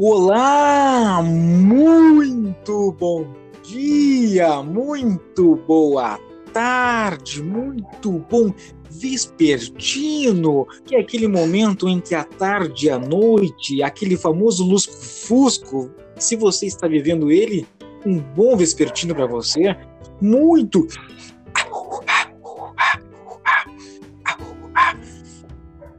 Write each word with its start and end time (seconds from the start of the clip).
Olá, 0.00 1.20
muito 1.24 2.92
bom 2.92 3.34
dia, 3.64 4.62
muito 4.62 5.56
boa 5.66 6.20
tarde, 6.52 7.42
muito 7.42 8.24
bom 8.30 8.54
vespertino, 8.88 10.68
que 10.84 10.94
é 10.94 11.00
aquele 11.00 11.26
momento 11.26 11.88
entre 11.88 12.14
a 12.14 12.22
tarde 12.22 12.86
e 12.86 12.90
a 12.90 12.96
noite, 12.96 13.82
aquele 13.82 14.16
famoso 14.16 14.64
lusco-fusco. 14.64 15.90
Se 16.16 16.36
você 16.36 16.66
está 16.66 16.86
vivendo 16.86 17.32
ele, 17.32 17.66
um 18.06 18.20
bom 18.20 18.56
vespertino 18.56 19.16
para 19.16 19.26
você, 19.26 19.76
muito 20.22 20.86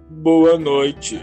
boa 0.10 0.58
noite 0.58 1.20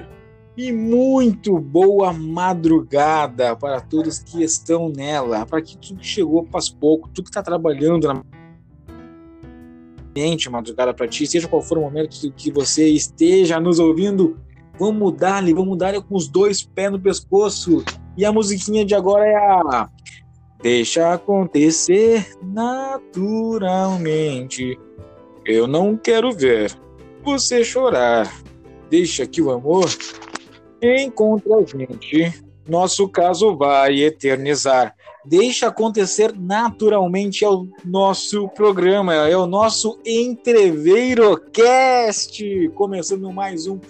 e 0.56 0.72
muito 0.72 1.58
boa 1.58 2.12
madrugada 2.12 3.54
para 3.54 3.80
todos 3.80 4.18
que 4.18 4.42
estão 4.42 4.88
nela, 4.88 5.44
para 5.44 5.60
que 5.60 5.76
tu 5.76 5.94
que 5.94 6.06
chegou 6.06 6.48
faz 6.50 6.70
pouco, 6.70 7.10
tu 7.10 7.22
que 7.22 7.28
está 7.28 7.42
trabalhando 7.42 8.08
na 8.08 8.22
madrugada 10.50 10.94
para 10.94 11.06
ti, 11.06 11.26
seja 11.26 11.46
qual 11.46 11.60
for 11.60 11.76
o 11.76 11.82
momento 11.82 12.16
que 12.34 12.50
você 12.50 12.88
esteja 12.88 13.60
nos 13.60 13.78
ouvindo, 13.78 14.38
vamos 14.78 15.12
dar-lhe, 15.12 15.52
vamos 15.52 15.76
dar-lhe 15.76 16.00
com 16.00 16.16
os 16.16 16.26
dois 16.26 16.62
pés 16.62 16.90
no 16.90 16.98
pescoço. 16.98 17.84
E 18.16 18.24
a 18.24 18.32
musiquinha 18.32 18.82
de 18.82 18.94
agora 18.94 19.26
é 19.26 19.36
a 19.36 19.90
Deixa 20.62 21.12
acontecer 21.12 22.26
naturalmente. 22.42 24.78
Eu 25.44 25.66
não 25.66 25.98
quero 25.98 26.32
ver 26.32 26.74
você 27.22 27.62
chorar. 27.62 28.32
Deixa 28.88 29.26
que 29.26 29.42
o 29.42 29.50
amor 29.50 29.84
encontre 30.82 31.52
a 31.52 31.62
gente. 31.62 32.44
Nosso 32.68 33.08
caso 33.08 33.56
vai 33.56 34.02
eternizar. 34.02 34.94
Deixa 35.24 35.68
acontecer 35.68 36.34
naturalmente 36.36 37.44
é 37.44 37.48
o 37.48 37.68
nosso 37.84 38.48
programa, 38.50 39.14
é 39.14 39.36
o 39.36 39.46
nosso 39.46 39.98
Entreveirocast. 40.04 42.68
Começando 42.74 43.32
mais 43.32 43.66
um 43.66 43.80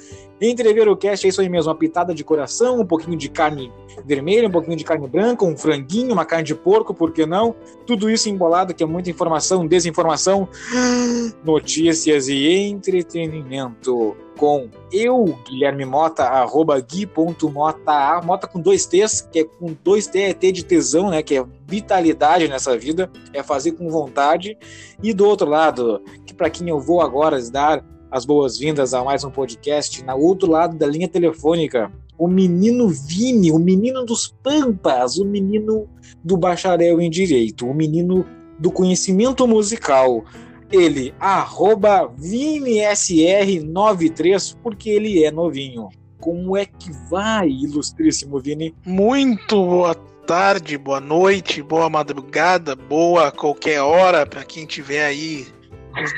Entreveirocast, 0.40 1.24
é 1.24 1.30
isso 1.30 1.40
aí 1.40 1.48
mesmo, 1.48 1.70
uma 1.70 1.78
pitada 1.78 2.14
de 2.14 2.22
coração, 2.22 2.80
um 2.80 2.86
pouquinho 2.86 3.16
de 3.16 3.28
carne 3.28 3.72
vermelha, 4.04 4.48
um 4.48 4.50
pouquinho 4.50 4.76
de 4.76 4.84
carne 4.84 5.08
branca, 5.08 5.44
um 5.44 5.56
franguinho, 5.56 6.12
uma 6.12 6.26
carne 6.26 6.44
de 6.44 6.54
porco, 6.54 6.92
por 6.92 7.12
que 7.12 7.24
não? 7.24 7.54
Tudo 7.86 8.10
isso 8.10 8.28
embolado, 8.28 8.74
que 8.74 8.82
é 8.82 8.86
muita 8.86 9.08
informação, 9.08 9.66
desinformação, 9.66 10.48
notícias 11.42 12.28
e 12.28 12.46
entretenimento. 12.46 14.16
Com 14.36 14.68
eu, 14.92 15.24
Guilherme 15.48 15.86
Mota, 15.86 16.24
arroba 16.24 16.78
gui.mota, 16.78 18.20
Mota 18.22 18.46
com 18.46 18.60
dois 18.60 18.84
T's, 18.84 19.22
que 19.22 19.38
é 19.38 19.44
com 19.44 19.74
dois 19.82 20.06
T, 20.06 20.20
é 20.20 20.34
T 20.34 20.52
de 20.52 20.62
tesão, 20.62 21.08
né? 21.08 21.22
Que 21.22 21.38
é 21.38 21.44
vitalidade 21.66 22.46
nessa 22.46 22.76
vida, 22.76 23.10
é 23.32 23.42
fazer 23.42 23.72
com 23.72 23.88
vontade. 23.88 24.58
E 25.02 25.14
do 25.14 25.26
outro 25.26 25.48
lado, 25.48 26.02
que 26.26 26.34
para 26.34 26.50
quem 26.50 26.68
eu 26.68 26.78
vou 26.78 27.00
agora 27.00 27.40
dar 27.50 27.82
as 28.16 28.24
boas-vindas 28.24 28.94
a 28.94 29.04
mais 29.04 29.22
um 29.24 29.30
podcast, 29.30 30.02
na 30.02 30.14
outro 30.14 30.50
lado 30.50 30.74
da 30.74 30.86
linha 30.86 31.06
telefônica, 31.06 31.92
o 32.16 32.26
menino 32.26 32.88
Vini, 32.88 33.52
o 33.52 33.58
menino 33.58 34.06
dos 34.06 34.34
Pampas, 34.42 35.18
o 35.18 35.24
menino 35.26 35.86
do 36.24 36.34
bacharel 36.34 36.98
em 36.98 37.10
Direito, 37.10 37.66
o 37.66 37.74
menino 37.74 38.24
do 38.58 38.72
conhecimento 38.72 39.46
musical. 39.46 40.24
Ele, 40.72 41.12
arroba 41.20 42.10
ViniSR93, 42.18 44.56
porque 44.62 44.88
ele 44.88 45.22
é 45.22 45.30
novinho. 45.30 45.90
Como 46.18 46.56
é 46.56 46.64
que 46.64 46.90
vai, 47.10 47.50
ilustríssimo 47.50 48.40
Vini? 48.40 48.74
Muito 48.86 49.62
boa 49.62 49.94
tarde, 49.94 50.78
boa 50.78 51.00
noite, 51.00 51.62
boa 51.62 51.90
madrugada, 51.90 52.74
boa 52.74 53.30
qualquer 53.30 53.82
hora 53.82 54.24
para 54.24 54.42
quem 54.42 54.64
tiver 54.64 55.04
aí 55.04 55.54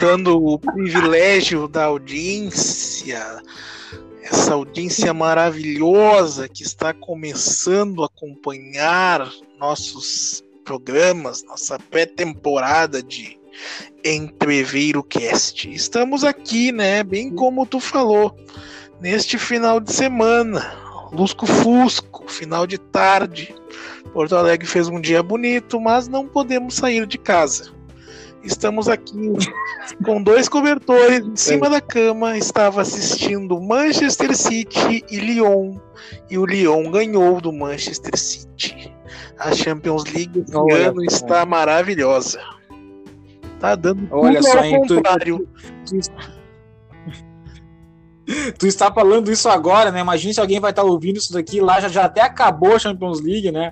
dando 0.01 0.37
o 0.37 0.59
privilégio 0.59 1.69
da 1.69 1.85
audiência 1.85 3.43
essa 4.31 4.53
audiência 4.53 5.15
maravilhosa 5.15 6.49
que 6.49 6.63
está 6.63 6.93
começando 6.93 8.03
a 8.03 8.07
acompanhar 8.07 9.31
nossos 9.59 10.45
programas, 10.65 11.43
nossa 11.45 11.79
pré-temporada 11.79 13.03
de 13.03 13.39
Entreveiro 14.05 15.03
Cast. 15.03 15.73
Estamos 15.73 16.25
aqui, 16.25 16.71
né, 16.73 17.03
bem 17.03 17.35
como 17.35 17.65
tu 17.65 17.81
falou, 17.81 18.37
neste 19.01 19.39
final 19.39 19.81
de 19.81 19.93
semana, 19.93 20.77
Lusco 21.11 21.47
Fusco, 21.47 22.31
final 22.31 22.67
de 22.67 22.77
tarde. 22.77 23.55
Porto 24.13 24.37
Alegre 24.37 24.67
fez 24.67 24.89
um 24.89 25.01
dia 25.01 25.23
bonito, 25.23 25.81
mas 25.81 26.07
não 26.07 26.27
podemos 26.27 26.75
sair 26.75 27.07
de 27.07 27.17
casa. 27.17 27.78
Estamos 28.43 28.89
aqui 28.89 29.33
com 30.05 30.23
dois 30.23 30.49
cobertores 30.49 31.27
em 31.27 31.37
cima 31.37 31.69
da 31.69 31.81
cama. 31.81 32.37
Estava 32.37 32.83
assistindo 32.83 33.61
Manchester 33.61 34.37
City 34.37 35.05
e 35.11 35.19
Lyon. 35.19 35.77
E 36.31 36.39
o 36.39 36.47
Lyon 36.47 36.91
ganhou 36.91 37.41
do 37.41 37.53
Manchester 37.53 38.17
City. 38.17 38.95
A 39.39 39.53
Champions 39.55 40.05
League 40.05 40.41
esse 40.41 40.57
Olha, 40.57 40.91
ano 40.91 41.05
está 41.05 41.45
maravilhosa. 41.45 42.41
Tá 43.59 43.75
dando 43.75 44.09
Olha 44.11 44.43
só, 44.43 44.59
ao 44.59 44.71
contrário. 44.71 45.49
Tu, 45.85 46.01
tu, 46.01 46.13
tu, 48.59 48.67
está 48.67 48.93
falando 48.93 49.33
isso 49.33 49.49
agora, 49.49 49.91
né? 49.91 50.01
Imagina 50.01 50.33
se 50.33 50.41
alguém 50.41 50.61
vai 50.61 50.71
estar 50.71 50.85
ouvindo 50.85 51.17
isso 51.17 51.33
daqui 51.33 51.61
lá, 51.61 51.81
já, 51.81 51.89
já 51.89 52.05
até 52.05 52.21
acabou 52.21 52.77
a 52.77 52.79
Champions 52.79 53.21
League, 53.21 53.51
né? 53.51 53.71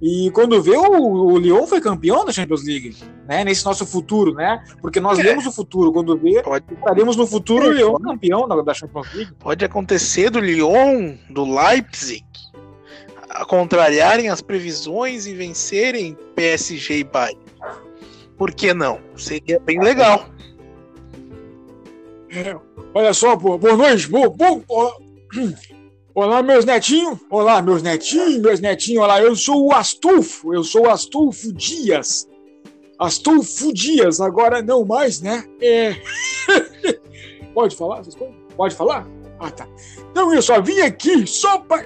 E 0.00 0.30
quando 0.32 0.60
vê, 0.62 0.76
o, 0.76 1.00
o 1.00 1.38
Lyon 1.38 1.66
foi 1.66 1.80
campeão 1.80 2.24
da 2.24 2.32
Champions 2.32 2.64
League, 2.64 2.96
né? 3.26 3.44
Nesse 3.44 3.64
nosso 3.64 3.86
futuro, 3.86 4.34
né? 4.34 4.62
Porque 4.82 5.00
nós 5.00 5.18
é. 5.18 5.22
lemos 5.22 5.46
o 5.46 5.52
futuro. 5.52 5.92
Quando 5.92 6.16
vê, 6.18 6.42
Pode... 6.42 6.64
estaremos 6.70 7.16
no 7.16 7.26
futuro 7.26 7.68
o 7.68 7.72
Lyon 7.72 7.94
campeão 7.94 8.46
da, 8.46 8.60
da 8.60 8.74
Champions 8.74 9.12
League. 9.14 9.32
Pode 9.38 9.64
acontecer 9.64 10.30
do 10.30 10.38
Lyon, 10.38 11.14
do 11.30 11.44
Leipzig, 11.44 12.24
a 13.30 13.44
contrariarem 13.46 14.28
as 14.28 14.42
previsões 14.42 15.26
e 15.26 15.34
vencerem 15.34 16.16
PSG 16.34 16.98
e 16.98 17.04
Bayern. 17.04 17.40
Por 18.36 18.52
que 18.52 18.74
não? 18.74 19.00
Seria 19.16 19.58
bem 19.60 19.80
legal. 19.80 20.28
É, 22.30 22.54
olha 22.92 23.14
só, 23.14 23.34
boa 23.34 23.76
noite. 23.76 24.08
Boa, 24.08 24.28
boa, 24.28 24.62
Olá, 26.16 26.42
meus 26.42 26.64
netinhos. 26.64 27.18
Olá, 27.28 27.60
meus 27.60 27.82
netinhos, 27.82 28.38
meus 28.38 28.58
netinhos. 28.58 29.04
Olá, 29.04 29.20
eu 29.20 29.36
sou 29.36 29.66
o 29.66 29.74
Astulfo. 29.74 30.54
Eu 30.54 30.64
sou 30.64 30.86
o 30.86 30.88
Astulfo 30.88 31.52
Dias. 31.52 32.26
Astulfo 32.98 33.70
Dias, 33.70 34.18
agora 34.18 34.62
não 34.62 34.82
mais, 34.82 35.20
né? 35.20 35.44
É. 35.60 35.94
Pode 37.52 37.76
falar 37.76 38.00
essas 38.00 38.14
coisas? 38.14 38.34
Pode 38.56 38.74
falar? 38.74 39.06
Ah, 39.38 39.50
tá. 39.50 39.68
Então 40.10 40.32
eu 40.32 40.40
só 40.40 40.58
vim 40.58 40.80
aqui 40.80 41.26
só 41.26 41.58
para. 41.58 41.84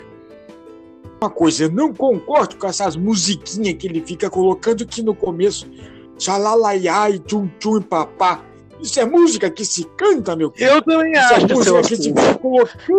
Uma 1.21 1.29
coisa, 1.29 1.65
eu 1.65 1.73
não 1.73 1.93
concordo 1.93 2.55
com 2.55 2.69
essas 2.69 2.95
musiquinhas 2.95 3.75
que 3.75 3.89
ele 3.89 4.01
fica 4.01 4.31
colocando 4.31 4.85
aqui 4.85 5.03
no 5.03 5.13
começo. 5.13 5.69
Xalalaiai, 6.17 7.19
tchum 7.19 7.49
tchum 7.59 7.79
e 7.79 7.81
papá. 7.81 8.45
Isso 8.83 8.99
é 8.99 9.05
música 9.05 9.51
que 9.51 9.65
se 9.65 9.85
canta, 9.97 10.35
meu. 10.35 10.53
Eu 10.57 10.83
também 10.83 11.13
Isso 11.13 11.21
é 11.21 11.37
acho. 11.37 11.47
É 11.47 11.55
música 11.55 11.83
que 11.83 11.97
se 11.97 12.15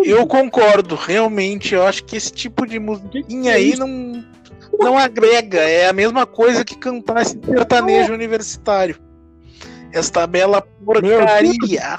Eu 0.05 0.27
concordo, 0.27 0.95
realmente. 0.95 1.73
Eu 1.73 1.83
acho 1.83 2.03
que 2.03 2.15
esse 2.15 2.31
tipo 2.31 2.67
de 2.67 2.79
musiquinha 2.79 3.53
aí 3.53 3.75
não, 3.77 4.23
não 4.79 4.97
agrega. 4.97 5.59
É 5.59 5.87
a 5.87 5.93
mesma 5.93 6.25
coisa 6.25 6.63
que 6.63 6.77
cantar 6.77 7.21
esse 7.21 7.39
sertanejo 7.43 8.13
universitário. 8.13 8.97
Esta 9.91 10.25
bela 10.27 10.61
porcaria. 10.85 11.97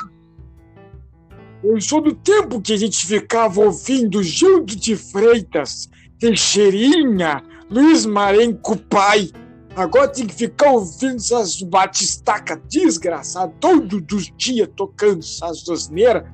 Eu 1.62 1.80
sou 1.80 2.00
do 2.00 2.12
tempo 2.12 2.60
que 2.60 2.72
a 2.72 2.76
gente 2.76 3.06
ficava 3.06 3.60
ouvindo 3.60 4.22
Gildo 4.22 4.74
de 4.74 4.96
Freitas, 4.96 5.88
Teixeirinha, 6.18 7.42
Luiz 7.70 8.04
Marenco 8.04 8.76
Pai. 8.76 9.30
Agora 9.74 10.08
tem 10.08 10.26
que 10.26 10.34
ficar 10.34 10.70
ouvindo 10.70 11.16
essas 11.16 11.62
batistacas 11.62 12.58
desgraçadas 12.68 13.54
todos 13.58 14.02
os 14.12 14.32
dias 14.36 14.68
tocando 14.76 15.20
essas 15.20 15.66
asneiras. 15.68 16.24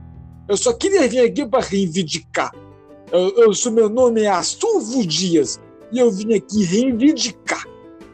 Eu 0.49 0.56
só 0.56 0.73
queria 0.73 1.06
vir 1.08 1.20
aqui 1.20 1.46
para 1.46 1.64
reivindicar. 1.64 2.52
Eu, 3.12 3.29
eu 3.37 3.55
sou, 3.55 3.70
meu 3.70 3.88
nome 3.88 4.23
é 4.23 4.29
Astulfo 4.29 5.06
Dias 5.06 5.61
e 5.93 5.99
eu 5.99 6.11
vim 6.11 6.35
aqui 6.35 6.64
reivindicar. 6.64 7.64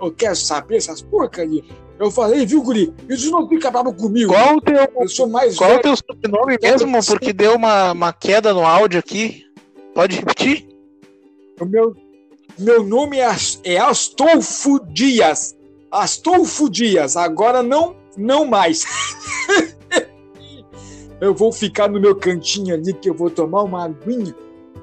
Eu 0.00 0.12
quero 0.12 0.36
saber 0.36 0.76
essas 0.76 1.00
porcarias. 1.00 1.64
Eu 1.98 2.10
falei, 2.10 2.44
viu, 2.44 2.62
Guri? 2.62 2.92
Isso 3.08 3.30
não 3.30 3.48
fica 3.48 3.70
bravo 3.70 3.94
comigo. 3.94 4.32
Qual 4.32 4.56
o 4.56 4.60
teu, 4.60 4.76
eu 5.00 5.08
sou 5.08 5.28
mais 5.28 5.56
qual 5.56 5.76
o 5.76 5.80
teu 5.80 5.96
sobrenome 5.96 6.58
mesmo? 6.60 6.98
Porque 7.06 7.32
deu 7.32 7.54
uma, 7.54 7.92
uma 7.92 8.12
queda 8.12 8.52
no 8.52 8.66
áudio 8.66 8.98
aqui. 8.98 9.46
Pode 9.94 10.16
repetir? 10.16 10.68
O 11.60 11.64
meu, 11.64 11.94
meu 12.58 12.82
nome 12.82 13.18
é, 13.18 13.28
é 13.64 13.78
Astolfo 13.78 14.78
Dias. 14.93 15.56
Astolfo 15.90 16.69
Dias. 16.69 17.16
Agora 17.16 17.62
não, 17.62 17.96
não 18.16 18.44
mais. 18.44 18.84
eu 21.20 21.34
vou 21.34 21.50
ficar 21.50 21.88
no 21.88 22.00
meu 22.00 22.14
cantinho 22.14 22.75
ali 22.75 22.93
que 22.93 23.08
eu 23.08 23.14
vou 23.14 23.31
tomar 23.31 23.62
uma 23.62 23.84
aguinha. 23.84 24.34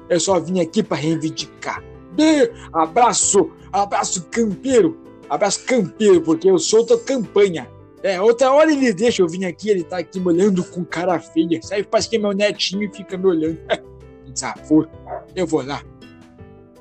Eu 0.08 0.20
só 0.20 0.38
vim 0.38 0.60
aqui 0.60 0.82
para 0.82 0.96
reivindicar. 0.96 1.82
Bê, 2.12 2.52
abraço, 2.72 3.50
abraço 3.72 4.26
campeiro, 4.30 4.98
abraço 5.30 5.64
campeiro, 5.64 6.20
porque 6.20 6.50
eu 6.50 6.58
sou 6.58 6.84
da 6.84 6.98
campanha. 6.98 7.70
É, 8.02 8.20
outra 8.20 8.50
hora 8.52 8.72
ele 8.72 8.92
deixa 8.92 9.22
eu 9.22 9.28
vir 9.28 9.44
aqui, 9.46 9.70
ele 9.70 9.84
tá 9.84 9.98
aqui 9.98 10.18
me 10.18 10.26
olhando 10.26 10.64
com 10.64 10.84
cara 10.84 11.18
feia. 11.20 11.62
Sabe, 11.62 11.84
parece 11.84 12.10
que 12.10 12.16
é 12.16 12.18
meu 12.18 12.32
netinho 12.32 12.82
e 12.82 12.94
fica 12.94 13.16
me 13.16 13.26
olhando. 13.26 13.58
Desaforo. 14.28 14.90
Eu 15.34 15.46
vou 15.46 15.64
lá. 15.64 15.82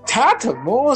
Tá, 0.06 0.36
tá 0.36 0.52
bom, 0.52 0.92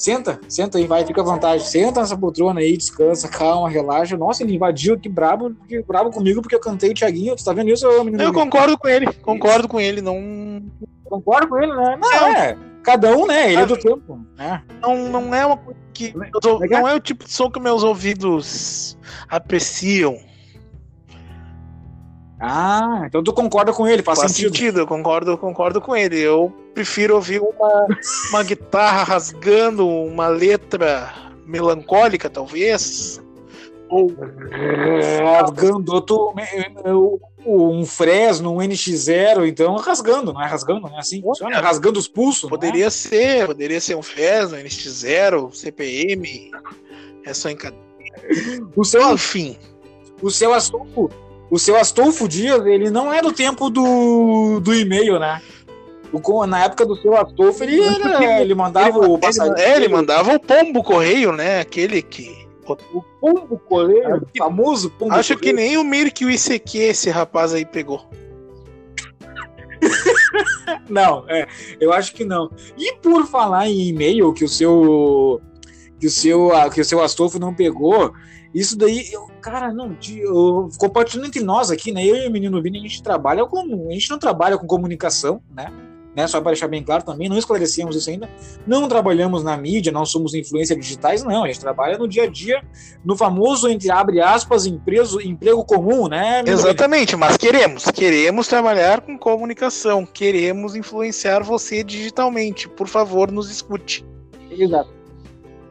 Senta, 0.00 0.40
senta 0.48 0.78
aí, 0.78 0.86
vai, 0.86 1.04
fica 1.04 1.20
à 1.20 1.24
vontade. 1.24 1.68
Senta 1.68 2.00
nessa 2.00 2.16
poltrona 2.16 2.60
aí, 2.60 2.74
descansa, 2.74 3.28
calma, 3.28 3.68
relaxa. 3.68 4.16
Nossa, 4.16 4.42
ele 4.42 4.54
invadiu 4.54 4.94
aqui 4.94 5.10
brabo, 5.10 5.54
brabo 5.86 6.08
comigo 6.08 6.40
porque 6.40 6.54
eu 6.54 6.60
cantei 6.60 6.88
o 6.88 6.94
Thiaguinho. 6.94 7.36
Tu 7.36 7.44
tá 7.44 7.52
vendo 7.52 7.68
isso, 7.68 7.86
menino? 8.02 8.22
Eu 8.22 8.32
concordo 8.32 8.78
com 8.78 8.88
ele, 8.88 9.12
concordo 9.12 9.68
com 9.68 9.78
ele, 9.78 10.00
não. 10.00 10.62
Concordo 11.04 11.48
com 11.48 11.58
ele, 11.58 11.74
né? 11.74 11.98
Não, 12.00 12.28
é. 12.28 12.56
Cada 12.82 13.14
um, 13.14 13.26
né? 13.26 13.52
Ele 13.52 13.60
é 13.60 13.66
do 13.66 13.76
tempo. 13.76 14.18
Né? 14.38 14.62
Não, 14.80 14.96
não 15.10 15.34
é 15.34 15.44
uma 15.44 15.58
coisa 15.58 15.78
que. 15.92 16.14
Tô, 16.40 16.58
não 16.60 16.88
é 16.88 16.94
o 16.94 17.00
tipo 17.00 17.26
de 17.26 17.30
som 17.30 17.50
que 17.50 17.60
meus 17.60 17.82
ouvidos 17.82 18.96
apreciam. 19.28 20.16
Ah, 22.40 23.02
então 23.04 23.22
tu 23.22 23.34
concorda 23.34 23.70
com 23.70 23.86
ele, 23.86 24.02
faz, 24.02 24.18
faz 24.18 24.32
sentido. 24.32 24.56
sentido. 24.56 24.80
eu 24.80 24.86
concordo, 24.86 25.36
concordo 25.36 25.78
com 25.78 25.94
ele. 25.94 26.18
Eu 26.18 26.50
prefiro 26.72 27.14
ouvir 27.14 27.38
uma, 27.38 27.86
uma 28.30 28.42
guitarra 28.42 29.04
rasgando, 29.04 29.86
uma 29.86 30.28
letra 30.28 31.12
melancólica, 31.44 32.30
talvez. 32.30 33.22
Ou 33.90 34.14
rasgando 35.22 35.92
outro, 35.92 36.32
um 37.44 37.84
Fresno, 37.84 38.54
um 38.54 38.58
NX0, 38.58 39.46
então 39.46 39.74
rasgando, 39.76 40.32
não 40.32 40.42
é 40.42 40.46
rasgando, 40.46 40.82
não 40.82 40.96
é 40.96 41.00
assim? 41.00 41.20
Funciona? 41.20 41.60
Rasgando 41.60 41.98
os 41.98 42.08
pulsos. 42.08 42.48
Poderia 42.48 42.86
é? 42.86 42.90
ser, 42.90 43.46
poderia 43.46 43.80
ser 43.80 43.96
um 43.96 44.02
Fresno, 44.02 44.56
NX0, 44.56 45.52
CPM. 45.52 46.50
É 47.26 47.34
só 47.34 47.50
em 47.50 47.58
O 48.74 48.84
seu, 48.84 49.12
Enfim. 49.12 49.58
O 50.22 50.30
seu 50.30 50.54
assunto 50.54 51.10
o 51.50 51.58
seu 51.58 51.76
Astolfo 51.76 52.28
Dias, 52.28 52.64
ele 52.64 52.90
não 52.90 53.12
é 53.12 53.20
do 53.20 53.32
tempo 53.32 53.68
do, 53.68 54.60
do 54.60 54.72
e-mail, 54.72 55.18
né? 55.18 55.42
O, 56.12 56.46
na 56.46 56.64
época 56.64 56.86
do 56.86 56.96
seu 56.96 57.16
Astolfo, 57.16 57.62
ele, 57.64 57.80
era, 57.80 58.40
ele 58.40 58.54
mandava 58.54 58.98
ele, 58.98 59.06
o 59.06 59.18
passageiro. 59.18 59.60
É, 59.60 59.76
ele 59.76 59.88
mandava 59.88 60.34
o 60.34 60.40
pombo 60.40 60.82
correio, 60.82 61.32
né? 61.32 61.60
Aquele 61.60 62.02
que. 62.02 62.48
O 62.92 63.02
pombo 63.20 63.58
correio, 63.58 64.16
o 64.16 64.38
famoso 64.38 64.90
pombo 64.90 65.12
Acho 65.14 65.34
correio. 65.34 65.56
que 65.56 65.60
nem 65.60 65.76
o 65.76 65.82
Mirk 65.82 66.22
e 66.22 66.26
o 66.26 66.30
ICQ 66.30 66.78
esse 66.78 67.10
rapaz 67.10 67.52
aí 67.52 67.64
pegou. 67.64 68.08
não, 70.88 71.24
é, 71.28 71.48
eu 71.80 71.92
acho 71.92 72.14
que 72.14 72.24
não. 72.24 72.50
E 72.78 72.94
por 72.96 73.26
falar 73.26 73.68
em 73.68 73.88
e-mail 73.88 74.32
que 74.32 74.44
o 74.44 74.48
seu 74.48 75.40
que 75.98 76.06
o 76.06 76.10
seu 76.10 76.50
que 76.72 76.80
o 76.80 76.84
seu 76.84 77.02
Astolfo 77.02 77.40
não 77.40 77.54
pegou, 77.54 78.12
isso 78.54 78.76
daí, 78.76 79.12
eu, 79.12 79.29
cara, 79.40 79.72
não, 79.72 79.96
eu, 80.14 80.68
compartilhando 80.78 81.26
entre 81.26 81.42
nós 81.42 81.70
aqui, 81.70 81.92
né? 81.92 82.04
Eu 82.04 82.16
e 82.16 82.28
o 82.28 82.30
menino 82.30 82.60
Vini, 82.62 82.78
a 82.78 82.82
gente 82.82 83.02
trabalha 83.02 83.44
com. 83.46 83.88
A 83.88 83.92
gente 83.92 84.10
não 84.10 84.18
trabalha 84.18 84.56
com 84.58 84.66
comunicação, 84.66 85.42
né? 85.54 85.72
né? 86.14 86.26
Só 86.26 86.40
para 86.40 86.52
deixar 86.52 86.68
bem 86.68 86.82
claro 86.82 87.02
também, 87.02 87.28
não 87.28 87.38
esclarecemos 87.38 87.96
isso 87.96 88.10
ainda. 88.10 88.28
Não 88.66 88.88
trabalhamos 88.88 89.42
na 89.42 89.56
mídia, 89.56 89.92
não 89.92 90.04
somos 90.04 90.34
influências 90.34 90.78
digitais, 90.78 91.22
não. 91.22 91.44
A 91.44 91.46
gente 91.46 91.60
trabalha 91.60 91.98
no 91.98 92.08
dia 92.08 92.24
a 92.24 92.26
dia, 92.26 92.62
no 93.04 93.16
famoso, 93.16 93.68
entre 93.68 93.90
abre 93.90 94.20
aspas, 94.20 94.66
empreso, 94.66 95.20
emprego 95.20 95.64
comum, 95.64 96.08
né? 96.08 96.42
Exatamente, 96.46 97.16
mas 97.16 97.36
queremos, 97.36 97.84
queremos 97.90 98.46
trabalhar 98.48 99.00
com 99.00 99.18
comunicação, 99.18 100.04
queremos 100.04 100.74
influenciar 100.74 101.42
você 101.42 101.82
digitalmente. 101.82 102.68
Por 102.68 102.88
favor, 102.88 103.30
nos 103.30 103.50
escute. 103.50 104.04
Exato. 104.50 104.99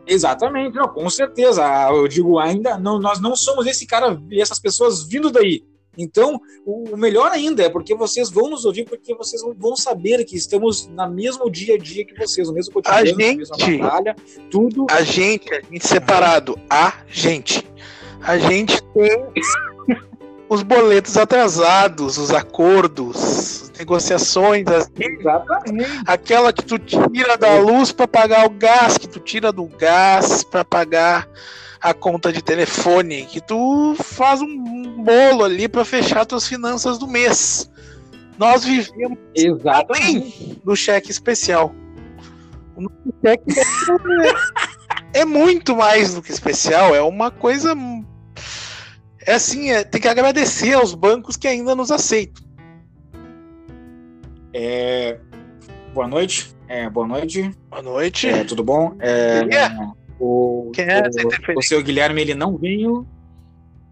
Exatamente, 0.09 0.75
não, 0.75 0.87
com 0.87 1.07
certeza. 1.09 1.63
Ah, 1.63 1.91
eu 1.91 2.07
digo, 2.07 2.39
ainda 2.39 2.77
não, 2.77 2.99
nós 2.99 3.21
não 3.21 3.35
somos 3.35 3.67
esse 3.67 3.85
cara, 3.85 4.19
essas 4.31 4.59
pessoas 4.59 5.03
vindo 5.03 5.29
daí. 5.29 5.63
Então, 5.97 6.39
o 6.65 6.95
melhor 6.95 7.31
ainda 7.31 7.63
é 7.63 7.69
porque 7.69 7.93
vocês 7.93 8.29
vão 8.29 8.49
nos 8.49 8.63
ouvir, 8.63 8.85
porque 8.85 9.13
vocês 9.13 9.41
vão 9.57 9.75
saber 9.75 10.23
que 10.23 10.35
estamos 10.35 10.87
na 10.87 11.07
mesmo 11.07 11.49
dia 11.51 11.75
a 11.75 11.77
dia 11.77 12.05
que 12.05 12.15
vocês, 12.15 12.47
no 12.47 12.53
mesmo 12.53 12.73
cotidiano, 12.73 13.01
a 13.01 13.05
gente, 13.05 13.49
na 13.49 13.57
mesma 13.57 13.77
batalha, 13.77 14.15
tudo. 14.49 14.87
A 14.89 15.03
gente, 15.03 15.53
a 15.53 15.61
gente 15.61 15.85
separado, 15.85 16.57
a 16.69 16.93
gente. 17.07 17.67
A 18.21 18.37
gente 18.37 18.81
tem 18.93 19.25
os 20.49 20.63
boletos 20.63 21.17
atrasados, 21.17 22.17
os 22.17 22.31
acordos, 22.31 23.68
negociações, 23.79 24.67
as... 24.67 24.91
Exatamente. 24.99 25.89
aquela 26.05 26.51
que 26.51 26.63
tu 26.63 26.77
tira 26.77 27.37
da 27.37 27.57
luz 27.59 27.91
para 27.91 28.07
pagar 28.07 28.45
o 28.45 28.49
gás, 28.49 28.97
que 28.97 29.07
tu 29.07 29.19
tira 29.19 29.51
do 29.51 29.65
gás 29.65 30.43
para 30.43 30.65
pagar 30.65 31.27
a 31.81 31.93
conta 31.93 32.31
de 32.31 32.41
telefone, 32.41 33.25
que 33.25 33.39
tu 33.39 33.95
faz 33.95 34.41
um 34.41 35.01
bolo 35.01 35.45
ali 35.45 35.69
para 35.69 35.85
fechar 35.85 36.25
tuas 36.25 36.45
finanças 36.45 36.97
do 36.97 37.07
mês. 37.07 37.71
Nós 38.37 38.65
vivemos 38.65 39.17
Exatamente. 39.33 40.61
do 40.63 40.75
cheque 40.75 41.09
especial. 41.09 41.73
O 42.75 42.89
cheque 43.25 43.43
é 45.13 45.23
muito 45.23 45.75
mais 45.75 46.13
do 46.13 46.21
que 46.21 46.31
especial, 46.31 46.93
é 46.93 47.01
uma 47.01 47.31
coisa 47.31 47.73
é 49.25 49.33
assim, 49.33 49.69
é, 49.69 49.83
tem 49.83 50.01
que 50.01 50.07
agradecer 50.07 50.73
aos 50.73 50.93
bancos 50.93 51.37
que 51.37 51.47
ainda 51.47 51.75
nos 51.75 51.91
aceitam. 51.91 52.48
É, 54.53 55.19
boa 55.93 56.07
noite. 56.07 56.53
É, 56.67 56.89
boa 56.89 57.07
noite. 57.07 57.51
Boa 57.69 57.81
noite. 57.81 58.27
É, 58.27 58.43
tudo 58.43 58.63
bom? 58.63 58.95
É, 58.99 59.39
é? 59.51 59.69
O, 60.19 60.71
o, 60.71 61.57
o, 61.57 61.63
seu 61.63 61.81
Guilherme 61.81 62.21
ele 62.21 62.35
não 62.35 62.57
veio. 62.57 63.07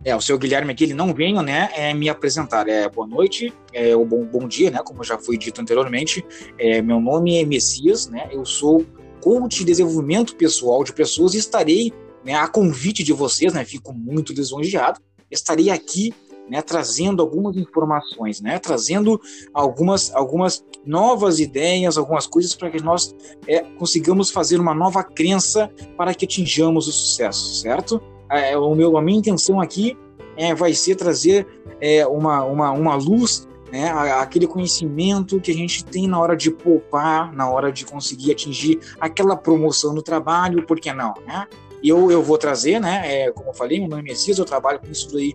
É, 0.04 0.16
o 0.16 0.22
seu 0.22 0.38
Guilherme 0.38 0.72
aqui 0.72 0.84
ele 0.84 0.94
não 0.94 1.14
veio, 1.14 1.42
né? 1.42 1.70
É 1.74 1.94
me 1.94 2.10
apresentar. 2.10 2.68
É 2.68 2.90
boa 2.90 3.08
noite, 3.08 3.54
é 3.74 3.96
o 3.96 4.06
bom, 4.06 4.26
bom 4.26 4.48
dia, 4.48 4.72
né? 4.72 4.80
Como 4.84 5.04
já 5.04 5.18
foi 5.18 5.38
dito 5.38 5.62
anteriormente. 5.62 6.26
É, 6.58 6.82
meu 6.82 7.00
nome 7.00 7.40
é 7.40 7.46
Messias, 7.46 8.08
né? 8.08 8.30
Eu 8.32 8.46
sou 8.46 8.86
coach 9.22 9.60
de 9.60 9.66
desenvolvimento 9.66 10.36
pessoal 10.36 10.84
de 10.84 10.94
pessoas 10.94 11.34
e 11.34 11.38
estarei 11.38 11.92
né, 12.24 12.36
a 12.36 12.48
convite 12.48 13.04
de 13.04 13.14
vocês, 13.14 13.54
né? 13.54 13.64
Fico 13.66 13.94
muito 13.94 14.34
lisonjeado 14.34 15.00
estaria 15.30 15.74
aqui 15.74 16.14
né, 16.50 16.62
trazendo 16.62 17.22
algumas 17.22 17.56
informações, 17.58 18.42
né, 18.42 18.60
trazendo 18.60 19.20
algumas, 19.54 20.14
algumas 20.14 20.64
novas 20.86 21.40
ideias, 21.40 21.98
algumas 21.98 22.28
coisas 22.28 22.56
para 22.56 22.70
que 22.70 22.82
nós 22.82 23.16
é, 23.48 23.60
consigamos 23.78 24.30
fazer 24.30 24.60
uma 24.60 24.74
nova 24.74 25.04
crença 25.04 25.70
para 25.98 26.14
que 26.14 26.26
atinjamos 26.26 26.88
o 26.88 26.92
sucesso, 26.92 27.62
certo? 27.62 28.02
É, 28.30 28.58
o 28.58 28.76
meu, 28.76 28.98
a 28.98 29.02
minha 29.02 29.20
intenção 29.20 29.62
aqui 29.62 29.98
é, 30.36 30.54
vai 30.54 30.74
ser 30.74 30.96
trazer 30.96 31.48
é, 31.80 32.06
uma, 32.06 32.44
uma, 32.44 32.72
uma 32.72 32.96
luz 32.96 33.48
né, 33.72 33.90
aquele 33.92 34.48
conhecimento 34.48 35.42
que 35.42 35.52
a 35.52 35.54
gente 35.54 35.84
tem 35.84 36.08
na 36.08 36.20
hora 36.20 36.38
de 36.38 36.50
poupar, 36.50 37.34
na 37.34 37.50
hora 37.50 37.70
de 37.70 37.86
conseguir 37.86 38.32
atingir 38.32 38.80
aquela 39.00 39.36
promoção 39.36 39.94
no 39.94 40.02
trabalho, 40.02 40.66
por 40.66 40.80
que 40.80 40.94
não, 40.94 41.14
né? 41.26 41.48
eu, 41.84 42.12
eu 42.12 42.24
vou 42.24 42.38
trazer, 42.38 42.80
né? 42.80 43.02
É, 43.06 43.32
como 43.32 43.50
eu 43.50 43.54
falei, 43.54 43.80
meu 43.80 43.90
nome 43.90 44.02
é 44.02 44.06
Messias, 44.06 44.38
eu 44.38 44.46
trabalho 44.46 44.80
com 44.80 44.92
isso 44.92 45.16
aí 45.18 45.34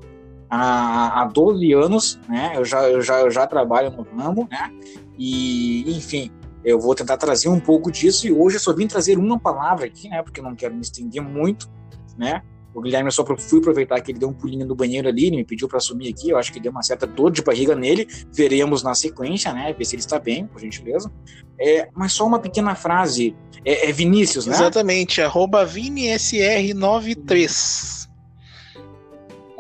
há, 0.53 1.23
há 1.23 1.25
12 1.25 1.73
anos, 1.73 2.21
né? 2.29 2.53
Eu 2.55 2.65
já, 2.65 2.87
eu, 2.87 3.01
já, 3.01 3.21
eu 3.21 3.31
já 3.31 3.47
trabalho 3.47 3.91
no 3.91 4.03
ramo, 4.03 4.47
né? 4.51 4.71
E, 5.19 5.97
enfim, 5.97 6.31
eu 6.63 6.79
vou 6.79 6.95
tentar 6.95 7.17
trazer 7.17 7.49
um 7.49 7.59
pouco 7.59 7.91
disso 7.91 8.27
e 8.27 8.33
hoje 8.33 8.57
eu 8.57 8.61
só 8.61 8.75
vim 8.75 8.87
trazer 8.87 9.17
uma 9.17 9.41
palavra 9.41 9.87
aqui, 9.87 10.11
né? 10.11 10.23
Porque 10.23 10.41
eu 10.41 10.45
não 10.45 10.55
quero 10.55 10.75
me 10.75 10.83
estender 10.83 11.23
muito, 11.23 11.71
né? 12.19 12.43
O 12.75 12.83
Guilherme 12.83 13.09
eu 13.09 13.13
só 13.13 13.25
fui 13.25 13.61
aproveitar 13.61 14.01
que 14.01 14.13
ele 14.13 14.19
deu 14.19 14.29
um 14.29 14.33
pulinho 14.33 14.67
no 14.67 14.75
banheiro 14.75 15.09
ali, 15.09 15.27
ele 15.27 15.37
me 15.37 15.45
pediu 15.45 15.69
para 15.69 15.77
assumir 15.79 16.09
aqui, 16.09 16.31
eu 16.31 16.39
acho 16.39 16.53
que 16.53 16.61
deu 16.61 16.73
uma 16.73 16.83
certa 16.83 17.07
dor 17.07 17.31
de 17.31 17.43
barriga 17.43 17.75
nele. 17.75 18.09
Veremos 18.31 18.83
na 18.83 18.95
sequência, 18.95 19.53
né? 19.53 19.75
Ver 19.77 19.85
se 19.85 19.95
ele 19.95 20.01
está 20.01 20.19
bem, 20.19 20.47
por 20.47 20.59
gentileza. 20.61 21.13
É, 21.59 21.89
mas 21.95 22.13
só 22.13 22.27
uma 22.27 22.39
pequena 22.39 22.75
frase. 22.75 23.37
É, 23.65 23.91
é 23.91 23.93
Vinícius, 23.93 24.47
né? 24.47 24.55
Exatamente, 24.55 25.21
arroba 25.21 25.67
ViniSR93. 25.67 28.02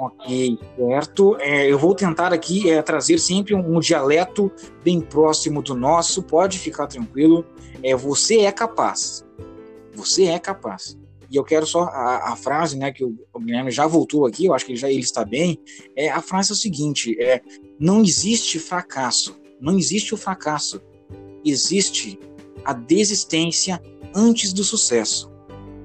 Ok, 0.04 0.59
certo. 0.76 1.37
É, 1.38 1.71
eu 1.71 1.78
vou 1.78 1.94
tentar 1.94 2.32
aqui 2.32 2.68
é, 2.68 2.82
trazer 2.82 3.18
sempre 3.18 3.54
um, 3.54 3.76
um, 3.76 3.78
dialeto 3.78 4.50
bem 4.82 5.00
próximo 5.00 5.62
do 5.62 5.76
nosso, 5.76 6.25
pode 6.25 6.59
ficar 6.59 6.88
tranquilo. 6.88 7.47
É, 7.85 7.94
você 7.94 8.40
é 8.40 8.50
capaz. 8.50 9.25
Você 9.94 10.25
é 10.25 10.40
capaz. 10.40 10.99
E 11.30 11.37
eu 11.37 11.44
quero 11.44 11.64
só 11.64 11.85
a, 11.85 12.32
a 12.32 12.37
frase, 12.37 12.76
né, 12.76 12.90
que 12.90 13.04
o, 13.04 13.16
o, 13.32 13.38
Guilherme 13.38 13.71
já 13.71 13.87
voltou 13.87 14.26
aqui, 14.26 14.47
eu 14.47 14.54
acho 14.54 14.66
que 14.66 14.73
ele 14.73 14.80
já 14.80 14.90
ele 14.90 15.02
está 15.02 15.25
bem. 15.25 15.61
É, 15.94 16.11
a 16.11 16.21
frase 16.21 16.50
é 16.50 16.54
o 16.54 16.56
seguinte: 16.56 17.16
é, 17.23 17.40
não 17.78 18.02
existe 18.02 18.59
fracasso. 18.59 19.40
Não 19.61 19.78
existe 19.78 20.12
o 20.14 20.16
fracasso. 20.16 20.82
Existe 21.44 22.18
a 22.64 22.73
desistência 22.73 23.80
antes 24.12 24.52
do 24.52 24.64
sucesso. 24.64 25.30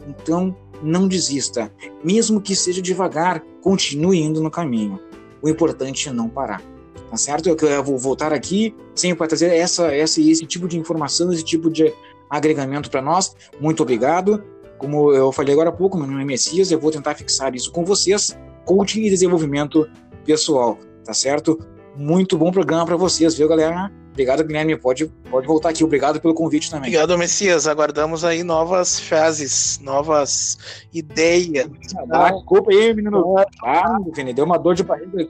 Então, 0.08 0.58
não 0.82 1.08
desista. 1.08 1.72
Mesmo 2.04 2.42
que 2.42 2.56
seja 2.56 2.82
devagar, 2.82 3.44
continue 3.68 4.22
indo 4.22 4.42
no 4.42 4.50
caminho. 4.50 4.98
O 5.42 5.50
importante 5.50 6.08
é 6.08 6.14
não 6.14 6.30
parar. 6.30 6.62
Tá 7.10 7.18
certo? 7.18 7.50
Eu, 7.50 7.84
vou 7.84 7.98
voltar 7.98 8.32
aqui 8.32 8.74
sempre 8.96 9.18
para 9.18 9.28
trazer 9.28 9.54
essa, 9.54 9.94
essa, 9.94 10.22
esse 10.22 10.46
tipo 10.46 10.70
de 10.70 10.80
informação, 10.80 11.34
esse 11.34 11.44
tipo 11.44 11.70
de, 11.70 11.94
agregamento 12.30 12.90
para 12.90 13.02
nós. 13.02 13.36
Muito 13.60 13.84
obrigado. 13.84 14.42
Como 14.78 15.12
eu 15.12 15.34
falei 15.34 15.52
agora 15.54 15.68
há 15.68 15.74
pouco, 15.74 15.98
meu 15.98 16.08
nome 16.08 16.22
é 16.22 16.26
Messias, 16.26 16.72
eu 16.72 16.80
vou 16.80 16.92
tentar 16.92 17.14
fixar 17.16 17.54
isso 17.56 17.70
com 17.70 17.84
vocês. 17.84 18.38
Coaching 18.64 19.02
e 19.02 19.10
desenvolvimento 19.10 19.86
pessoal, 20.24 20.78
tá 21.04 21.14
certo? 21.14 21.60
Muito 21.94 22.38
bom 22.38 22.52
programa 22.52 22.86
para 22.86 22.96
vocês, 22.96 23.36
viu, 23.36 23.50
galera? 23.50 23.92
Obrigado, 24.18 24.44
Guilherme. 24.44 24.76
Pode, 24.76 25.06
pode 25.30 25.46
voltar 25.46 25.70
aqui. 25.70 25.84
Obrigado 25.84 26.20
pelo 26.20 26.34
convite 26.34 26.72
também. 26.72 26.90
Obrigado, 26.90 27.16
Messias. 27.20 27.68
Aguardamos 27.68 28.26
aí 28.26 28.42
novas 28.42 29.00
frases, 29.00 29.80
novas 29.84 30.58
ideias. 30.92 31.70
Ah, 32.10 32.32
desculpa 32.32 32.72
aí, 32.72 32.96
menino. 32.96 33.36
Ah, 33.64 33.98
deu 34.34 34.44
uma 34.44 34.58
dor 34.58 34.74
de 34.74 34.82
barriga. 34.82 35.28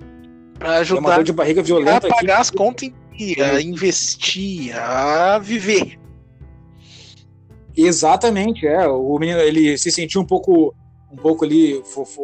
Pra 0.57 0.77
ajudar 0.77 1.01
deu 1.01 1.09
uma 1.09 1.15
dor 1.15 1.23
de 1.25 1.33
barriga 1.33 1.61
violenta 1.61 2.07
a 2.07 2.09
pagar 2.09 2.33
aqui. 2.35 2.41
as 2.41 2.49
contas, 2.49 2.89
a 3.43 3.61
investir, 3.61 4.73
a 4.73 5.37
viver. 5.37 5.99
Exatamente, 7.75 8.65
é. 8.65 8.87
O 8.87 9.19
menino 9.19 9.39
ele 9.41 9.77
se 9.77 9.91
sentiu 9.91 10.21
um 10.21 10.25
pouco 10.25 10.73
um 11.11 11.15
pouco 11.17 11.43
ali 11.43 11.81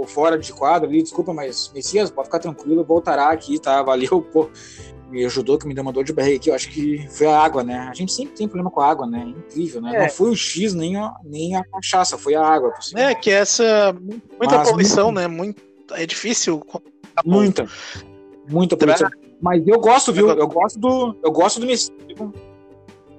fora 0.07 0.37
de 0.37 0.51
quadro 0.53 0.89
ali, 0.89 1.03
desculpa, 1.03 1.33
mas 1.33 1.71
Messias, 1.73 2.09
pode 2.09 2.27
ficar 2.27 2.39
tranquilo, 2.39 2.83
voltará 2.83 3.31
aqui, 3.31 3.59
tá? 3.59 3.81
Valeu, 3.83 4.21
pô. 4.21 4.49
Me 5.13 5.23
ajudou, 5.25 5.59
que 5.59 5.67
me 5.67 5.75
deu 5.75 5.83
uma 5.83 5.93
dor 5.93 6.03
de 6.03 6.11
barriga 6.11 6.37
aqui. 6.37 6.49
Eu 6.49 6.55
acho 6.55 6.69
que 6.71 7.07
foi 7.07 7.27
a 7.27 7.39
água, 7.39 7.63
né? 7.63 7.87
A 7.87 7.93
gente 7.93 8.11
sempre 8.11 8.33
tem 8.33 8.47
problema 8.47 8.71
com 8.71 8.81
a 8.81 8.89
água, 8.89 9.05
né? 9.05 9.31
Incrível, 9.37 9.79
né? 9.79 9.95
É. 9.95 10.01
Não 10.01 10.09
foi 10.09 10.31
o 10.31 10.35
X 10.35 10.73
nem 10.73 10.95
a, 10.95 11.13
nem 11.23 11.55
a 11.55 11.63
cachaça, 11.63 12.17
foi 12.17 12.33
a 12.33 12.41
água. 12.41 12.73
É, 12.95 13.13
que 13.13 13.29
essa. 13.29 13.95
Muita 14.39 14.57
mas, 14.57 14.69
poluição, 14.71 15.11
muito, 15.11 15.15
né? 15.19 15.27
Muito, 15.27 15.61
é 15.91 16.05
difícil. 16.07 16.65
Muita. 17.23 17.67
Muita 18.49 18.75
poluição. 18.75 19.07
Mas 19.39 19.61
eu 19.67 19.79
gosto, 19.79 20.11
viu? 20.11 20.29
Eu 20.29 20.47
gosto 20.47 20.79
do. 20.79 21.15
Eu 21.23 21.31
gosto 21.31 21.59
do 21.59 21.67
Messias. 21.67 21.95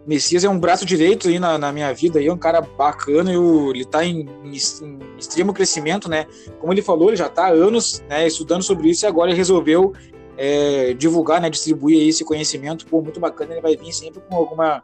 Messias 0.07 0.45
é 0.45 0.49
um 0.49 0.59
braço 0.59 0.85
direito 0.85 1.29
aí 1.29 1.39
na, 1.39 1.57
na 1.57 1.73
minha 1.73 1.93
vida, 1.95 2.19
aí, 2.19 2.27
é 2.27 2.33
um 2.33 2.37
cara 2.37 2.61
bacana, 2.61 3.33
eu, 3.33 3.71
ele 3.71 3.85
está 3.85 4.05
em, 4.05 4.29
em, 4.45 4.51
em, 4.51 5.19
extremo 5.19 5.55
crescimento, 5.55 6.11
né? 6.11 6.27
Como 6.61 6.73
ele 6.73 6.83
falou, 6.83 7.09
ele 7.09 7.17
já 7.17 7.27
está 7.27 7.47
há 7.47 7.51
anos 7.51 8.03
né, 8.09 8.27
estudando 8.27 8.63
sobre 8.63 8.91
isso 8.91 9.07
e 9.07 9.09
agora 9.09 9.31
ele 9.31 9.39
resolveu 9.39 9.95
é, 10.37 10.93
divulgar, 10.95 11.41
né, 11.41 11.51
distribuir 11.51 12.09
esse 12.09 12.25
conhecimento. 12.25 12.87
Pô, 12.87 13.01
muito 13.01 13.21
bacana, 13.21 13.53
ele 13.53 13.61
vai 13.61 13.77
vir 13.77 13.93
sempre 13.93 14.21
com 14.29 14.37
alguma, 14.37 14.83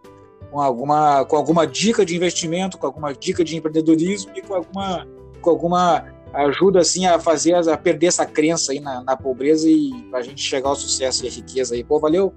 com 0.51 0.61
alguma, 0.61 1.25
com 1.25 1.37
alguma 1.37 1.67
dica 1.67 2.05
de 2.05 2.17
investimento, 2.17 2.79
com 2.79 2.87
alguma 2.87 3.13
dica 3.13 3.45
de 3.45 3.57
empreendedorismo 3.57 4.33
e 4.35 4.43
com 4.43 4.55
alguma, 4.55 5.07
com 5.41 5.51
alguma 5.51 6.05
ajuda 6.33 6.81
assim 6.81 7.07
a 7.07 7.19
fazer, 7.19 7.55
a 7.55 7.77
perder 7.77 8.07
essa 8.07 8.25
crença 8.25 8.73
aí 8.73 8.81
na, 8.81 9.03
na 9.03 9.17
pobreza 9.17 9.69
e 9.69 9.91
para 10.11 10.21
a 10.21 10.23
gente 10.23 10.43
chegar 10.43 10.69
ao 10.69 10.77
sucesso 10.77 11.25
e 11.25 11.29
à 11.29 11.31
riqueza 11.31 11.75
aí. 11.75 11.83
Pô, 11.83 11.99
valeu, 11.99 12.33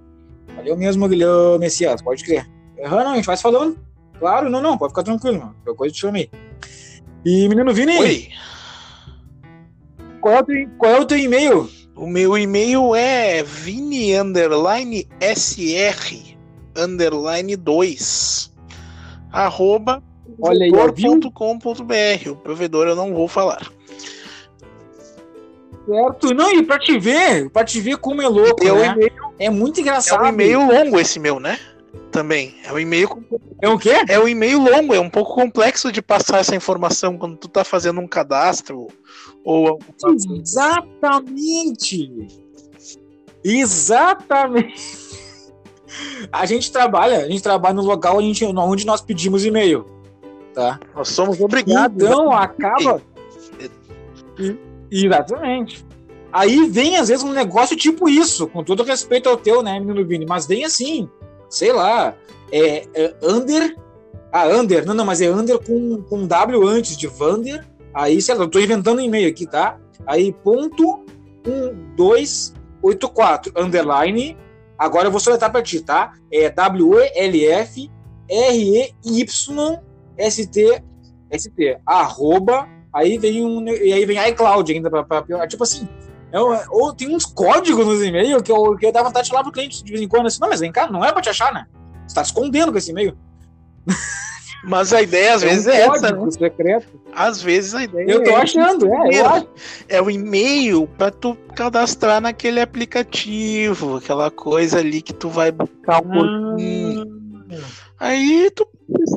valeu 0.55 0.75
mesmo, 0.75 1.07
Guilherme 1.07 1.59
Messias, 1.59 2.01
pode 2.01 2.23
crer. 2.23 2.49
Aham, 2.83 3.03
não, 3.03 3.11
a 3.11 3.15
gente 3.15 3.25
vai 3.25 3.37
falando. 3.37 3.77
Claro, 4.19 4.49
não, 4.49 4.61
não, 4.61 4.77
pode 4.77 4.91
ficar 4.91 5.03
tranquilo, 5.03 5.39
mano. 5.39 5.55
Qualquer 5.63 5.77
coisa 5.77 5.93
te 5.93 6.01
chamei. 6.01 6.29
E, 7.25 7.47
menino 7.47 7.73
Vini. 7.73 7.97
Oi. 7.97 8.29
Qual 10.19 10.35
é 10.35 10.39
o 10.39 10.43
teu, 10.43 10.69
qual 10.77 10.91
é 10.91 10.99
o 10.99 11.05
teu 11.05 11.17
e-mail? 11.17 11.69
O 11.95 12.07
meu 12.07 12.37
e-mail 12.37 12.95
é 12.95 13.43
vini 13.43 14.15
underline 14.15 15.07
sr 15.35 16.35
underline 16.75 17.55
2 17.55 18.51
arroba 19.31 20.01
provedor.com.br. 20.39 22.29
O 22.29 22.35
provedor 22.35 22.87
eu 22.87 22.95
não 22.95 23.13
vou 23.13 23.27
falar. 23.27 23.71
Certo. 25.85 26.33
Não, 26.33 26.51
e 26.53 26.63
pra 26.63 26.79
te 26.79 26.97
ver, 26.97 27.49
pra 27.49 27.63
te 27.63 27.79
ver 27.81 27.97
como 27.97 28.21
é 28.21 28.27
louco, 28.27 28.63
né? 28.63 28.95
É 29.37 29.49
muito 29.49 29.81
engraçado. 29.81 30.23
É 30.23 30.29
um 30.29 30.29
e-mail 30.29 30.65
longo 30.65 30.99
esse 30.99 31.19
meu, 31.19 31.39
né? 31.39 31.59
também. 32.13 32.55
É 32.63 32.71
um 32.71 32.79
e-mail. 32.79 33.09
É 33.59 33.67
o 33.67 33.77
quê? 33.77 34.05
É 34.07 34.19
um 34.19 34.27
e-mail 34.27 34.59
longo, 34.59 34.93
é 34.93 34.99
um 34.99 35.09
pouco 35.09 35.33
complexo 35.33 35.91
de 35.91 36.01
passar 36.01 36.39
essa 36.39 36.55
informação 36.55 37.17
quando 37.17 37.35
tu 37.35 37.49
tá 37.49 37.63
fazendo 37.63 37.99
um 37.99 38.07
cadastro 38.07 38.87
ou. 39.43 39.79
Exatamente! 40.39 42.27
Exatamente! 43.43 45.13
A 46.31 46.45
gente 46.45 46.71
trabalha, 46.71 47.17
a 47.19 47.29
gente 47.29 47.43
trabalha 47.43 47.75
no 47.75 47.83
local 47.83 48.17
onde, 48.17 48.45
onde 48.45 48.85
nós 48.85 49.01
pedimos 49.01 49.45
e-mail. 49.45 49.85
Tá? 50.53 50.79
Nós 50.95 51.09
somos 51.09 51.39
obrigados. 51.39 52.03
Então 52.03 52.31
acaba. 52.31 53.01
Exatamente. 54.89 55.85
Aí 56.31 56.67
vem, 56.67 56.97
às 56.97 57.09
vezes, 57.09 57.23
um 57.23 57.31
negócio 57.31 57.77
tipo 57.77 58.09
isso, 58.09 58.47
com 58.47 58.63
todo 58.63 58.81
respeito 58.83 59.29
ao 59.29 59.37
teu, 59.37 59.61
né, 59.61 59.79
menino 59.79 60.03
Vini? 60.05 60.25
Mas 60.25 60.47
vem 60.47 60.65
assim 60.65 61.07
sei 61.53 61.71
lá, 61.71 62.15
é, 62.51 62.87
é 62.93 63.13
under. 63.21 63.77
Ah, 64.31 64.47
under, 64.47 64.83
não, 64.83 64.95
não, 64.95 65.05
mas 65.05 65.21
é 65.21 65.29
under 65.29 65.59
com, 65.59 66.01
com 66.01 66.25
W 66.25 66.67
antes 66.67 66.97
de 66.97 67.05
Vander. 67.05 67.63
Aí, 67.93 68.21
sei 68.21 68.35
lá, 68.35 68.43
eu 68.43 68.49
tô 68.49 68.59
inventando 68.59 68.99
um 68.99 69.01
e-mail 69.01 69.29
aqui, 69.29 69.45
tá? 69.45 69.77
Aí, 70.07 70.31
ponto 70.31 71.03
1284, 71.45 73.51
underline. 73.55 74.37
Agora 74.77 75.07
eu 75.07 75.11
vou 75.11 75.19
soletrar 75.19 75.51
pra 75.51 75.61
ti, 75.61 75.81
tá? 75.81 76.13
É 76.31 76.49
W-E-L-F 76.49 77.91
R-E-Y-S-T 78.29 79.73
S-T, 81.33 81.79
arroba. 81.85 82.67
Aí 82.93 83.17
vem 83.17 83.43
um. 83.43 83.67
E 83.67 83.91
aí 83.91 84.05
vem 84.05 84.29
iCloud 84.29 84.71
ainda 84.71 84.89
pra, 84.89 85.03
pra, 85.03 85.21
pra 85.23 85.47
tipo 85.47 85.63
assim, 85.63 85.87
é 86.31 86.39
ou 86.69 86.93
tem 86.93 87.13
uns 87.13 87.25
códigos 87.25 87.85
nos 87.85 88.03
e-mails 88.03 88.41
que 88.43 88.51
eu, 88.51 88.75
que 88.75 88.85
eu 88.85 88.91
dava 88.91 89.07
vontade 89.07 89.25
de 89.25 89.31
falar 89.31 89.43
pro 89.43 89.51
cliente 89.51 89.83
de 89.83 89.91
vez 89.91 90.01
em 90.01 90.07
quando 90.07 90.27
assim, 90.27 90.39
não, 90.39 90.49
mas 90.49 90.59
vem 90.59 90.71
cá, 90.71 90.89
não 90.89 91.03
é 91.03 91.11
pra 91.11 91.21
te 91.21 91.29
achar, 91.29 91.51
né? 91.53 91.65
Você 92.07 92.15
tá 92.15 92.21
escondendo 92.21 92.71
com 92.71 92.77
esse 92.77 92.91
e-mail. 92.91 93.17
Mas 94.63 94.93
a 94.93 95.01
ideia 95.01 95.35
às 95.35 95.43
é 95.43 95.47
vezes 95.47 95.65
um 95.65 95.71
é 95.71 95.81
essa, 95.81 96.11
né? 96.11 96.31
secreto. 96.31 97.02
Às 97.15 97.41
vezes 97.41 97.73
a 97.75 97.83
ideia 97.83 98.09
Eu 98.09 98.23
tô 98.23 98.31
é 98.31 98.35
achando, 98.35 98.85
é. 98.87 99.19
Eu 99.19 99.25
acho. 99.27 99.47
É 99.87 100.01
o 100.01 100.09
e-mail 100.09 100.87
pra 100.97 101.11
tu 101.11 101.37
cadastrar 101.55 102.21
naquele 102.21 102.59
aplicativo, 102.59 103.97
aquela 103.97 104.31
coisa 104.31 104.79
ali 104.79 105.01
que 105.01 105.13
tu 105.13 105.29
vai 105.29 105.51
buscar 105.51 106.03
um 106.03 106.11
ah. 106.11 106.47
pouquinho. 106.47 107.23
Aí 107.99 108.49
tu 108.51 108.67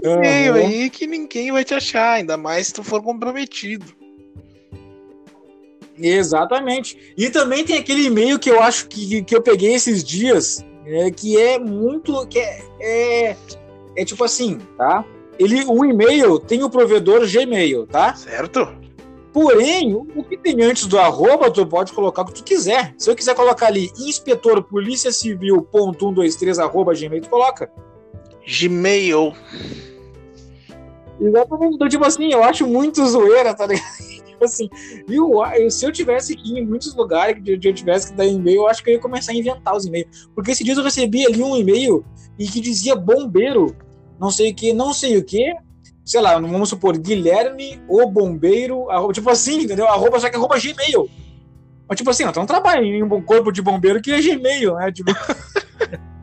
e-mail 0.02 0.54
aí 0.54 0.90
que 0.90 1.06
ninguém 1.06 1.50
vai 1.50 1.64
te 1.64 1.74
achar, 1.74 2.14
ainda 2.14 2.36
mais 2.36 2.68
se 2.68 2.74
tu 2.74 2.82
for 2.82 3.02
comprometido. 3.02 3.86
Exatamente. 5.98 7.14
E 7.16 7.30
também 7.30 7.64
tem 7.64 7.78
aquele 7.78 8.04
e-mail 8.04 8.38
que 8.38 8.50
eu 8.50 8.62
acho 8.62 8.86
que, 8.88 9.22
que 9.22 9.34
eu 9.34 9.42
peguei 9.42 9.74
esses 9.74 10.04
dias, 10.04 10.64
é, 10.84 11.10
que 11.10 11.40
é 11.40 11.58
muito. 11.58 12.26
que 12.26 12.38
é, 12.38 12.62
é, 12.80 13.36
é 13.96 14.04
tipo 14.04 14.22
assim, 14.22 14.58
tá? 14.76 15.04
Ele, 15.38 15.64
o 15.66 15.84
e-mail 15.84 16.38
tem 16.38 16.62
o 16.62 16.70
provedor 16.70 17.26
Gmail, 17.30 17.86
tá? 17.86 18.14
Certo. 18.14 18.68
Porém, 19.32 19.94
o 19.94 20.24
que 20.24 20.34
tem 20.36 20.62
antes 20.62 20.86
do 20.86 20.98
arroba, 20.98 21.50
tu 21.50 21.66
pode 21.66 21.92
colocar 21.92 22.22
o 22.22 22.24
que 22.24 22.32
tu 22.32 22.42
quiser. 22.42 22.94
Se 22.96 23.10
eu 23.10 23.14
quiser 23.14 23.34
colocar 23.34 23.66
ali 23.66 23.90
inspetor 23.98 24.62
polícia 24.62 25.12
civil 25.12 25.60
ponto 25.60 26.06
123 26.06 26.58
arroba 26.58 26.94
gmail, 26.94 27.20
tu 27.20 27.28
coloca. 27.28 27.70
Gmail. 28.46 29.34
Exatamente. 31.20 31.74
Então, 31.74 31.88
tipo 31.88 32.06
assim, 32.06 32.32
eu 32.32 32.42
acho 32.42 32.66
muito 32.66 33.04
zoeira, 33.06 33.52
tá 33.52 33.66
ligado? 33.66 33.84
tipo 34.26 34.44
assim, 34.44 34.70
viu? 35.06 35.32
Se 35.70 35.84
eu 35.84 35.92
tivesse 35.92 36.32
aqui 36.32 36.58
em 36.58 36.64
muitos 36.64 36.94
lugares 36.94 37.42
que 37.42 37.52
eu 37.52 37.74
tivesse 37.74 38.12
que 38.12 38.16
dar 38.16 38.24
e-mail, 38.24 38.62
eu 38.62 38.68
acho 38.68 38.82
que 38.82 38.88
eu 38.88 38.94
ia 38.94 39.00
começar 39.00 39.32
a 39.32 39.34
inventar 39.34 39.76
os 39.76 39.84
e-mails. 39.84 40.30
Porque 40.34 40.52
esse 40.52 40.64
dia 40.64 40.74
eu 40.74 40.82
recebi 40.82 41.26
ali 41.26 41.42
um 41.42 41.56
e-mail 41.56 42.02
e 42.38 42.46
que 42.46 42.60
dizia 42.60 42.94
bombeiro, 42.94 43.76
não 44.18 44.30
sei 44.30 44.50
o 44.50 44.54
que, 44.54 44.72
não 44.72 44.92
sei 44.92 45.16
o 45.16 45.24
que, 45.24 45.54
sei 46.04 46.20
lá, 46.20 46.38
vamos 46.38 46.68
supor, 46.68 46.96
Guilherme 46.96 47.82
ou 47.88 48.10
bombeiro, 48.10 48.90
arroba, 48.90 49.12
tipo 49.12 49.30
assim, 49.30 49.62
entendeu? 49.62 49.86
Arroba, 49.86 50.20
só 50.20 50.30
que 50.30 50.36
arroba 50.36 50.58
Gmail. 50.58 51.08
Mas 51.88 51.98
tipo 51.98 52.10
assim, 52.10 52.24
não, 52.24 52.30
então 52.30 52.46
trabalha 52.46 52.84
em 52.84 53.02
um 53.02 53.22
corpo 53.22 53.52
de 53.52 53.62
bombeiro 53.62 54.00
que 54.00 54.12
é 54.12 54.20
Gmail, 54.20 54.74
né? 54.74 54.92
Tipo... 54.92 55.12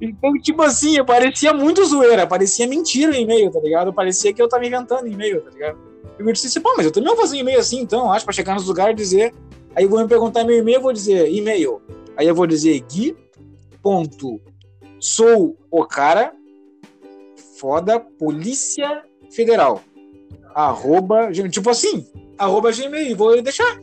Então, 0.00 0.34
tipo 0.34 0.60
assim, 0.62 1.02
parecia 1.04 1.54
muito 1.54 1.84
zoeira, 1.84 2.26
parecia 2.26 2.66
mentira 2.66 3.12
o 3.12 3.14
e-mail, 3.14 3.50
tá 3.50 3.60
ligado? 3.60 3.92
Parecia 3.92 4.34
que 4.34 4.42
eu 4.42 4.48
tava 4.48 4.66
inventando 4.66 5.06
e-mail, 5.06 5.40
tá 5.40 5.50
ligado? 5.50 5.78
Eu 6.18 6.32
disse 6.32 6.46
assim, 6.46 6.60
pô, 6.60 6.74
mas 6.76 6.84
eu 6.84 6.92
também 6.92 7.08
vou 7.08 7.16
fazer 7.16 7.36
um 7.36 7.40
e-mail 7.40 7.58
assim, 7.58 7.80
então, 7.80 8.12
acho, 8.12 8.24
para 8.24 8.34
chegar 8.34 8.54
nos 8.54 8.66
lugares 8.66 8.92
e 8.92 8.96
dizer. 8.96 9.34
Aí 9.74 9.86
vou 9.86 10.00
me 10.00 10.06
perguntar 10.06 10.44
meu 10.44 10.56
e-mail, 10.56 10.76
eu 10.76 10.82
vou 10.82 10.92
dizer 10.92 11.32
e-mail. 11.32 11.80
Aí 12.16 12.28
eu 12.28 12.34
vou 12.34 12.46
dizer 12.46 12.78
gui. 12.80 13.16
Ponto, 13.82 14.40
sou 15.00 15.56
o 15.70 15.84
cara, 15.84 16.32
foda, 17.64 17.98
Polícia 17.98 19.02
Federal. 19.30 19.80
Arroba, 20.54 21.32
tipo 21.32 21.70
assim, 21.70 22.06
arroba 22.36 22.70
gmail, 22.70 23.16
vou 23.16 23.40
deixar. 23.40 23.80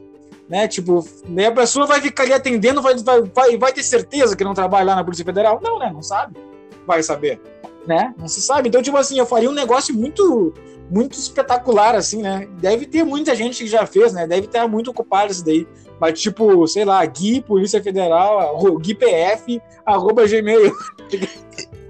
Né? 0.48 0.68
Tipo, 0.68 1.04
né, 1.28 1.48
a 1.48 1.52
pessoa 1.52 1.88
vai 1.88 2.00
ficar 2.00 2.24
ali 2.24 2.34
atendendo, 2.34 2.80
vai, 2.80 2.94
vai, 3.34 3.58
vai, 3.58 3.74
ter 3.74 3.82
certeza 3.82 4.36
que 4.36 4.44
não 4.44 4.54
trabalha 4.54 4.86
lá 4.86 4.96
na 4.98 5.04
Polícia 5.04 5.26
Federal? 5.26 5.60
Não, 5.64 5.80
né? 5.80 5.90
Não 5.92 6.04
sabe. 6.04 6.38
Vai 6.86 7.02
saber. 7.02 7.42
Né? 7.88 8.14
Não 8.20 8.28
se 8.28 8.40
sabe. 8.40 8.70
Então, 8.70 8.84
tipo 8.84 8.98
assim, 8.98 9.18
eu 9.18 9.26
faria 9.26 9.50
um 9.50 9.54
negócio 9.54 9.96
muito 9.96 10.54
muito 10.88 11.18
espetacular, 11.18 11.96
assim, 11.96 12.22
né? 12.22 12.48
Deve 12.60 12.86
ter 12.86 13.04
muita 13.04 13.34
gente 13.34 13.64
que 13.64 13.70
já 13.70 13.88
fez, 13.88 14.14
né? 14.14 14.28
Deve 14.28 14.46
estar 14.46 14.68
muito 14.68 14.92
ocupado 14.92 15.32
isso 15.32 15.44
daí. 15.44 15.66
Mas, 16.00 16.22
tipo, 16.22 16.68
sei 16.68 16.86
lá, 16.86 17.04
Gui, 17.06 17.42
Polícia 17.42 17.82
Federal, 17.82 18.78
Gui 18.78 18.94
PF, 18.94 19.60
arroba 19.86 20.28
Gmail. 20.28 20.72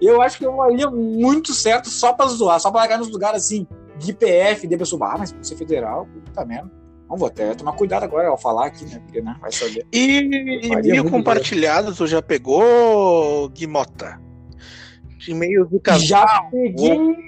eu 0.00 0.20
acho 0.22 0.38
que 0.38 0.46
eu 0.46 0.56
faria 0.56 0.90
muito 0.90 1.52
certo 1.54 1.88
só 1.88 2.12
pra 2.12 2.26
zoar, 2.26 2.60
só 2.60 2.70
pra 2.70 2.80
largar 2.80 2.98
nos 2.98 3.10
lugares 3.10 3.44
assim, 3.44 3.66
de 3.98 4.12
PF, 4.12 4.66
de 4.66 4.76
pessoa, 4.76 5.12
ah, 5.12 5.18
mas 5.18 5.32
Polícia 5.32 5.56
Federal, 5.56 6.06
puta 6.24 6.44
merda. 6.44 6.70
Não 7.08 7.16
vou 7.16 7.26
até 7.26 7.54
tomar 7.54 7.72
cuidado 7.72 8.04
agora 8.04 8.28
ao 8.28 8.38
falar 8.38 8.66
aqui, 8.66 8.84
né? 8.84 9.00
Porque, 9.04 9.20
né, 9.20 9.36
vai 9.40 9.50
saber. 9.50 9.84
E 9.92 10.18
e-mail 10.62 11.10
compartilhado, 11.10 11.92
tu 11.92 12.06
já 12.06 12.22
pegou, 12.22 13.48
Guimota? 13.48 14.20
E-mail 15.28 15.66
do 15.66 15.80
casal? 15.80 16.26
Já 16.26 16.42
peguei. 16.50 16.98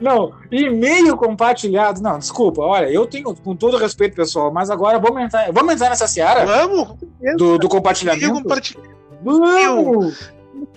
Não, 0.00 0.32
e-mail 0.52 1.16
compartilhado. 1.16 2.00
Não, 2.00 2.18
desculpa, 2.18 2.62
olha, 2.62 2.90
eu 2.90 3.06
tenho, 3.06 3.34
com 3.34 3.56
todo 3.56 3.76
respeito, 3.76 4.14
pessoal, 4.14 4.52
mas 4.52 4.70
agora 4.70 4.98
vamos 4.98 5.22
entrar, 5.22 5.50
vamos 5.52 5.74
entrar 5.74 5.88
nessa 5.90 6.06
seara 6.06 6.44
Vamos! 6.44 6.96
do, 7.36 7.58
do 7.58 7.68
compartilhamento. 7.68 8.24
E-mail 8.24 8.42
compartilhado. 8.42 8.96
Vamos! 9.26 10.30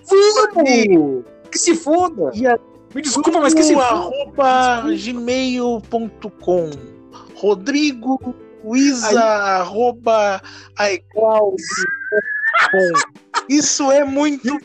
Vamos! 0.10 1.26
Que 1.52 1.58
se 1.60 1.76
foda! 1.76 2.30
A- 2.30 2.60
Me 2.96 3.02
desculpa, 3.04 3.40
mas 3.40 3.54
que 3.54 3.62
se 3.64 3.74
foda! 3.74 3.86
arroba 3.86 4.82
gmail.com 4.96 6.70
Rodrigo 7.36 8.36
Luiza 8.64 9.22
arroba 9.24 10.42
Isso 13.48 13.92
é 13.92 14.04
muito 14.04 14.60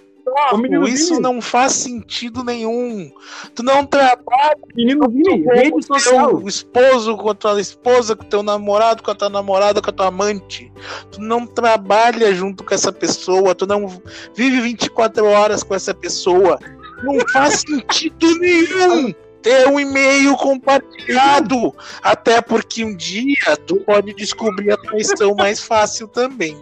Menino 0.55 0.87
isso 0.88 1.11
Vini, 1.11 1.21
não 1.21 1.41
faz 1.41 1.73
sentido 1.73 2.43
nenhum. 2.43 3.11
Tu 3.55 3.62
não 3.62 3.87
trabalha 3.87 4.57
menino 4.75 5.09
Vini, 5.09 5.45
rede 5.45 5.71
com 5.71 5.83
social. 5.83 6.38
teu 6.38 6.49
esposo, 6.49 7.17
com 7.17 7.31
a 7.31 7.35
tua 7.35 7.61
esposa, 7.61 8.17
com 8.17 8.25
teu 8.25 8.43
namorado, 8.43 9.03
com 9.03 9.11
a 9.11 9.14
tua 9.14 9.29
namorada, 9.29 9.81
com 9.81 9.91
a 9.91 9.93
tua 9.93 10.09
amante. 10.09 10.73
Tu 11.12 11.21
não 11.21 11.47
trabalha 11.47 12.35
junto 12.35 12.64
com 12.64 12.75
essa 12.75 12.93
pessoa, 12.93 13.55
tu 13.55 13.67
não 13.67 13.87
vive 14.35 14.61
24 14.61 15.25
horas 15.25 15.62
com 15.62 15.75
essa 15.75 15.95
pessoa. 15.95 16.59
Não 17.03 17.19
faz 17.29 17.61
sentido 17.61 18.26
nenhum 18.38 19.14
ter 19.41 19.69
um 19.69 19.79
e-mail 19.79 20.37
compartilhado. 20.37 21.73
Até 22.03 22.41
porque 22.41 22.85
um 22.85 22.97
dia 22.97 23.57
tu 23.67 23.76
pode 23.76 24.12
descobrir 24.14 24.73
a 24.73 24.76
traição 24.76 25.35
mais 25.37 25.61
fácil 25.62 26.09
também. 26.09 26.57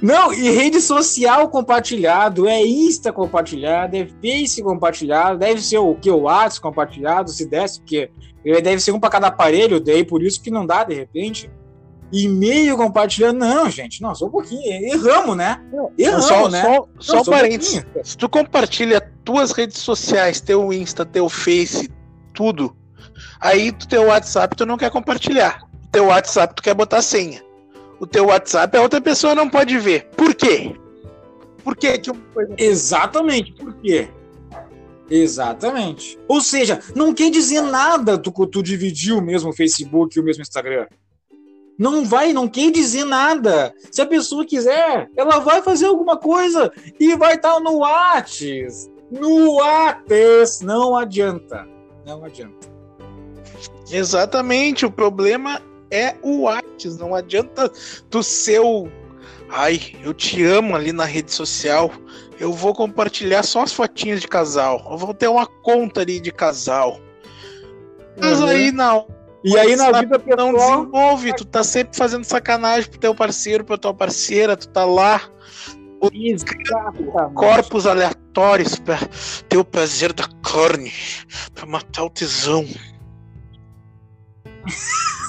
Não, 0.00 0.32
e 0.32 0.50
rede 0.50 0.80
social 0.80 1.48
compartilhado, 1.48 2.48
é 2.48 2.64
Insta 2.64 3.12
compartilhado, 3.12 3.96
é 3.96 4.06
Face 4.06 4.62
compartilhado, 4.62 5.38
deve 5.38 5.60
ser 5.60 5.78
o 5.78 5.94
que? 5.94 6.10
O 6.10 6.22
WhatsApp 6.22 6.60
compartilhado, 6.60 7.30
se 7.30 7.46
desse, 7.46 7.80
porque 7.80 8.10
deve 8.44 8.80
ser 8.80 8.92
um 8.92 9.00
para 9.00 9.10
cada 9.10 9.26
aparelho, 9.28 9.80
daí 9.80 10.04
por 10.04 10.22
isso 10.22 10.42
que 10.42 10.50
não 10.50 10.66
dá 10.66 10.84
de 10.84 10.94
repente. 10.94 11.50
E-mail 12.12 12.76
compartilhado, 12.76 13.38
não, 13.38 13.70
gente, 13.70 14.02
não, 14.02 14.14
só 14.14 14.26
um 14.26 14.30
pouquinho, 14.30 14.62
erramos, 14.92 15.36
né? 15.36 15.60
Erramos, 15.96 16.24
só, 16.24 16.48
né? 16.48 16.62
só, 16.62 16.68
Não, 16.68 16.88
só 16.98 17.20
um 17.20 17.24
só 17.24 17.30
um 17.30 17.34
parênteses. 17.34 17.82
pouquinho. 17.84 18.04
Se 18.04 18.16
tu 18.16 18.28
compartilha 18.28 19.12
tuas 19.24 19.52
redes 19.52 19.78
sociais, 19.78 20.40
teu 20.40 20.72
Insta, 20.72 21.04
teu 21.04 21.28
Face, 21.28 21.88
tudo, 22.34 22.76
aí 23.40 23.70
tu 23.70 23.86
teu 23.86 24.06
WhatsApp 24.06 24.56
tu 24.56 24.66
não 24.66 24.76
quer 24.76 24.90
compartilhar. 24.90 25.62
Teu 25.92 26.06
WhatsApp 26.06 26.54
tu 26.54 26.62
quer 26.62 26.74
botar 26.74 27.00
senha. 27.00 27.42
O 28.00 28.06
teu 28.06 28.26
WhatsApp 28.26 28.74
a 28.76 28.82
outra 28.82 29.00
pessoa 29.00 29.34
não 29.34 29.48
pode 29.48 29.78
ver. 29.78 30.06
Por 30.16 30.34
quê? 30.34 30.74
Por 31.62 31.76
quê 31.76 31.98
que 31.98 32.10
uma 32.10 32.20
coisa 32.32 32.54
Exatamente, 32.56 33.52
por 33.52 33.74
quê? 33.74 34.08
Exatamente. 35.10 36.18
Ou 36.26 36.40
seja, 36.40 36.80
não 36.96 37.12
quer 37.12 37.30
dizer 37.30 37.60
nada 37.60 38.16
tu, 38.16 38.32
tu 38.46 38.62
dividir 38.62 39.12
o 39.12 39.20
mesmo 39.20 39.52
Facebook 39.52 40.16
e 40.16 40.20
o 40.20 40.24
mesmo 40.24 40.40
Instagram. 40.40 40.86
Não 41.78 42.04
vai, 42.04 42.32
não 42.32 42.48
quer 42.48 42.70
dizer 42.70 43.04
nada. 43.04 43.74
Se 43.90 44.00
a 44.00 44.06
pessoa 44.06 44.46
quiser, 44.46 45.10
ela 45.16 45.38
vai 45.40 45.60
fazer 45.60 45.86
alguma 45.86 46.16
coisa 46.16 46.72
e 46.98 47.14
vai 47.16 47.34
estar 47.34 47.60
no 47.60 47.78
Whats. 47.78 48.90
No 49.10 49.56
Whats. 49.56 50.60
Não 50.62 50.96
adianta. 50.96 51.66
Não 52.06 52.24
adianta. 52.24 52.68
Exatamente, 53.90 54.86
o 54.86 54.90
problema 54.90 55.60
é 55.90 56.16
o 56.22 56.42
Whats. 56.42 56.98
Não 56.98 57.14
adianta 57.14 57.70
tu 58.08 58.22
ser 58.22 58.60
o. 58.60 58.88
Ai, 59.48 59.96
eu 60.02 60.14
te 60.14 60.44
amo 60.44 60.76
ali 60.76 60.92
na 60.92 61.04
rede 61.04 61.32
social. 61.32 61.90
Eu 62.38 62.52
vou 62.52 62.74
compartilhar 62.74 63.42
só 63.42 63.62
as 63.62 63.72
fotinhas 63.72 64.20
de 64.20 64.28
casal. 64.28 64.86
Eu 64.90 64.96
vou 64.96 65.12
ter 65.12 65.28
uma 65.28 65.46
conta 65.46 66.00
ali 66.00 66.20
de 66.20 66.30
casal. 66.30 67.00
Mas 68.18 68.40
Uhum. 68.40 68.46
aí 68.46 68.72
não. 68.72 69.06
E 69.42 69.58
aí 69.58 69.74
na 69.74 69.90
vida 70.00 70.18
não 70.36 70.52
pessoal, 70.52 70.76
desenvolve. 70.76 71.34
Tu 71.34 71.44
tá 71.46 71.64
sempre 71.64 71.96
fazendo 71.96 72.24
sacanagem 72.24 72.90
pro 72.90 73.00
teu 73.00 73.14
parceiro, 73.14 73.64
pra 73.64 73.76
tua 73.78 73.92
parceira. 73.94 74.56
Tu 74.56 74.68
tá 74.68 74.84
lá, 74.84 75.22
Exatamente. 76.12 77.34
corpos 77.34 77.86
aleatórios 77.86 78.78
pra 78.78 78.98
ter 79.48 79.56
o 79.58 79.64
prazer 79.64 80.12
da 80.12 80.28
carne, 80.42 80.92
pra 81.54 81.66
matar 81.66 82.04
o 82.04 82.10
tesão. 82.10 82.66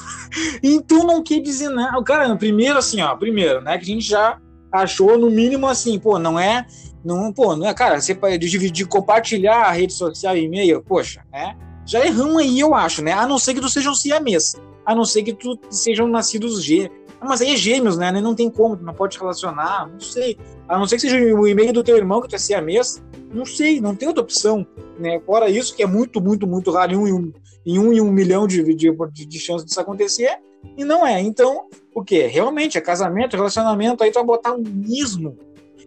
Então 0.63 1.05
não 1.05 1.23
quer 1.23 1.39
dizer 1.39 1.69
nada. 1.69 2.01
Cara, 2.03 2.35
primeiro 2.35 2.77
assim, 2.77 3.01
ó, 3.01 3.15
primeiro, 3.15 3.61
né, 3.61 3.77
que 3.77 3.83
a 3.83 3.93
gente 3.93 4.07
já 4.07 4.37
achou 4.71 5.17
no 5.17 5.29
mínimo 5.29 5.67
assim, 5.67 5.99
pô, 5.99 6.17
não 6.17 6.39
é, 6.39 6.65
não, 7.03 7.33
pô, 7.33 7.55
não 7.55 7.67
é, 7.67 7.73
cara, 7.73 7.99
você 7.99 8.15
dividir, 8.37 8.87
compartilhar 8.87 9.63
a 9.63 9.71
rede 9.71 9.93
social 9.93 10.37
e-mail, 10.37 10.81
poxa, 10.81 11.23
né? 11.31 11.57
Já 11.85 12.05
erramos 12.05 12.37
aí, 12.37 12.59
eu 12.59 12.73
acho, 12.73 13.03
né? 13.03 13.11
A 13.11 13.27
não 13.27 13.37
ser 13.37 13.53
que 13.53 13.59
tu 13.59 13.69
seja 13.69 13.89
um 13.89 13.95
a 14.85 14.95
não 14.95 15.05
ser 15.05 15.23
que 15.23 15.33
tu 15.33 15.59
sejam 15.69 16.07
nascidos 16.07 16.63
G. 16.63 16.89
Ah, 17.19 17.25
Mas 17.27 17.41
aí 17.41 17.53
é 17.53 17.55
gêmeos, 17.55 17.97
né? 17.97 18.11
Não 18.11 18.33
tem 18.33 18.49
como, 18.49 18.75
tu 18.75 18.83
não 18.83 18.93
pode 18.93 19.17
relacionar, 19.17 19.87
não 19.87 19.99
sei. 19.99 20.37
A 20.67 20.77
não 20.77 20.87
ser 20.87 20.95
que 20.95 21.01
seja 21.01 21.17
o 21.17 21.47
e-mail 21.47 21.71
do 21.73 21.83
teu 21.83 21.97
irmão 21.97 22.21
que 22.21 22.27
tu 22.27 22.35
é 22.35 22.39
siamês, 22.39 23.01
não 23.31 23.45
sei, 23.45 23.79
não 23.79 23.95
tem 23.95 24.07
outra 24.07 24.23
opção, 24.23 24.65
né? 24.99 25.19
Fora 25.25 25.49
isso, 25.49 25.75
que 25.75 25.83
é 25.83 25.87
muito, 25.87 26.19
muito, 26.19 26.47
muito 26.47 26.71
raro 26.71 26.99
um, 26.99 27.31
em 27.65 27.79
um, 27.79 27.93
em 27.93 28.01
um, 28.01 28.11
milhão 28.11 28.47
de, 28.47 28.63
de, 28.73 28.91
de, 29.25 29.39
chances 29.39 29.65
disso 29.65 29.79
acontecer, 29.79 30.37
e 30.77 30.83
não 30.83 31.05
é. 31.05 31.19
Então, 31.19 31.67
o 31.93 32.03
que? 32.03 32.25
Realmente, 32.27 32.77
é 32.77 32.81
casamento, 32.81 33.35
relacionamento, 33.35 34.03
aí 34.03 34.11
tu 34.11 34.15
vai 34.15 34.25
botar 34.25 34.53
um 34.53 34.63
ismo. 34.87 35.37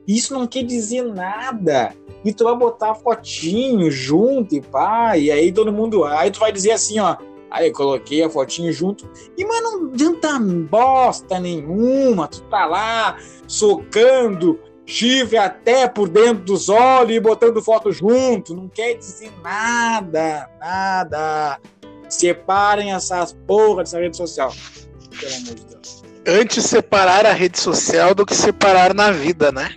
Isso 0.06 0.34
não 0.34 0.46
quer 0.46 0.64
dizer 0.64 1.02
nada. 1.02 1.94
E 2.24 2.32
tu 2.32 2.44
vai 2.44 2.56
botar 2.56 2.94
fotinho 2.94 3.90
junto 3.90 4.54
e 4.54 4.60
pá, 4.60 5.16
e 5.16 5.30
aí 5.30 5.52
todo 5.52 5.72
mundo. 5.72 6.04
Aí 6.04 6.30
tu 6.30 6.40
vai 6.40 6.52
dizer 6.52 6.72
assim, 6.72 6.98
ó. 6.98 7.16
Aí 7.50 7.70
coloquei 7.70 8.22
a 8.22 8.28
fotinho 8.28 8.72
junto. 8.72 9.08
E, 9.38 9.44
mas 9.44 9.62
não 9.62 9.87
adianta 9.87 10.38
bosta 10.38 11.38
nenhuma. 11.38 12.26
Tu 12.26 12.40
tá 12.42 12.66
lá 12.66 13.16
socando 13.46 14.58
chifre 14.86 15.36
até 15.36 15.88
por 15.88 16.08
dentro 16.08 16.44
dos 16.44 16.68
olhos 16.68 17.16
e 17.16 17.20
botando 17.20 17.62
foto 17.62 17.90
junto. 17.92 18.54
Não 18.54 18.68
quer 18.68 18.94
dizer 18.94 19.32
nada, 19.42 20.48
nada. 20.60 21.60
Separem 22.08 22.92
essas 22.92 23.32
porra 23.46 23.82
dessa 23.82 23.98
rede 23.98 24.16
social. 24.16 24.52
Pelo 25.18 25.34
amor 25.34 25.54
de 25.54 25.64
Deus. 25.66 26.04
Antes 26.26 26.64
separar 26.64 27.26
a 27.26 27.32
rede 27.32 27.58
social 27.58 28.14
do 28.14 28.24
que 28.24 28.34
separar 28.34 28.94
na 28.94 29.10
vida, 29.10 29.52
né? 29.52 29.70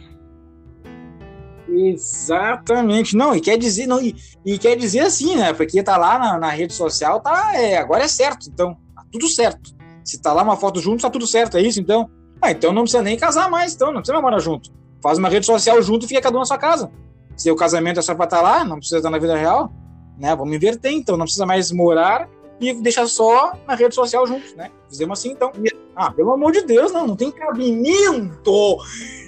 Exatamente. 1.67 3.15
Não, 3.15 3.35
e 3.35 3.41
quer 3.41 3.57
dizer, 3.57 3.87
não, 3.87 4.01
e, 4.01 4.15
e 4.45 4.57
quer 4.57 4.75
dizer 4.77 5.01
assim, 5.01 5.35
né? 5.35 5.53
Porque 5.53 5.83
tá 5.83 5.97
lá 5.97 6.17
na, 6.17 6.37
na 6.37 6.49
rede 6.49 6.73
social, 6.73 7.19
tá, 7.19 7.51
é, 7.53 7.77
agora 7.77 8.03
é 8.03 8.07
certo, 8.07 8.47
então, 8.49 8.77
tá 8.95 9.03
tudo 9.11 9.27
certo. 9.27 9.75
Se 10.05 10.21
tá 10.21 10.31
lá 10.31 10.41
uma 10.41 10.55
foto 10.55 10.79
junto, 10.79 11.01
tá 11.01 11.09
tudo 11.09 11.27
certo, 11.27 11.57
é 11.57 11.61
isso, 11.61 11.81
então? 11.81 12.09
Ah, 12.41 12.51
então 12.51 12.71
não 12.71 12.83
precisa 12.83 13.03
nem 13.03 13.17
casar 13.17 13.49
mais, 13.49 13.73
então, 13.73 13.87
não 13.87 13.99
precisa 13.99 14.13
mais 14.13 14.23
morar 14.23 14.39
junto. 14.39 14.71
Faz 15.01 15.17
uma 15.17 15.29
rede 15.29 15.45
social 15.45 15.81
junto 15.81 16.05
e 16.05 16.07
fica 16.07 16.21
cada 16.21 16.35
um 16.35 16.39
na 16.39 16.45
sua 16.45 16.57
casa. 16.57 16.91
Se 17.35 17.51
o 17.51 17.55
casamento 17.55 17.99
é 17.99 18.01
só 18.01 18.15
pra 18.15 18.25
estar 18.25 18.41
lá, 18.41 18.63
não 18.63 18.77
precisa 18.77 18.97
estar 18.97 19.09
na 19.09 19.19
vida 19.19 19.35
real, 19.35 19.71
né? 20.17 20.35
Vamos 20.35 20.55
inverter, 20.55 20.91
então, 20.91 21.15
não 21.15 21.25
precisa 21.25 21.45
mais 21.45 21.71
morar 21.71 22.27
e 22.59 22.73
deixar 22.73 23.07
só 23.07 23.53
na 23.67 23.75
rede 23.75 23.93
social 23.93 24.25
juntos, 24.25 24.55
né? 24.55 24.71
Fizemos 24.89 25.19
assim, 25.19 25.29
então. 25.29 25.51
Ah, 25.95 26.11
pelo 26.11 26.31
amor 26.31 26.51
de 26.51 26.61
Deus, 26.61 26.91
não, 26.91 27.05
não 27.07 27.15
tem 27.15 27.31
cabimento! 27.31 28.77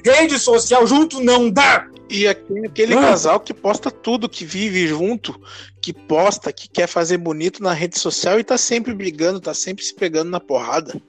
Rede 0.04 0.40
social 0.40 0.86
junto 0.88 1.20
não 1.20 1.50
dá! 1.50 1.88
E 2.10 2.28
aquele, 2.28 2.96
Ah. 2.96 3.02
casal 3.02 3.40
que 3.40 3.54
posta 3.54 3.92
tudo, 3.92 4.28
que 4.28 4.44
vive 4.44 4.88
junto, 4.88 5.40
que 5.80 5.94
posta, 5.94 6.52
que 6.52 6.68
quer 6.68 6.88
fazer 6.88 7.18
bonito 7.18 7.62
na 7.62 7.72
rede 7.72 8.00
social 8.00 8.40
e 8.40 8.44
tá 8.44 8.58
sempre 8.58 8.96
brigando, 8.96 9.40
tá 9.40 9.54
sempre 9.54 9.84
se 9.86 9.94
pegando 9.94 10.32
na 10.32 10.40
porrada. 10.40 11.00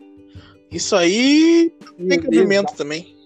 Isso 0.70 0.94
aí 0.94 1.72
tem 1.96 2.20
cabimento 2.20 2.74
também. 2.74 3.16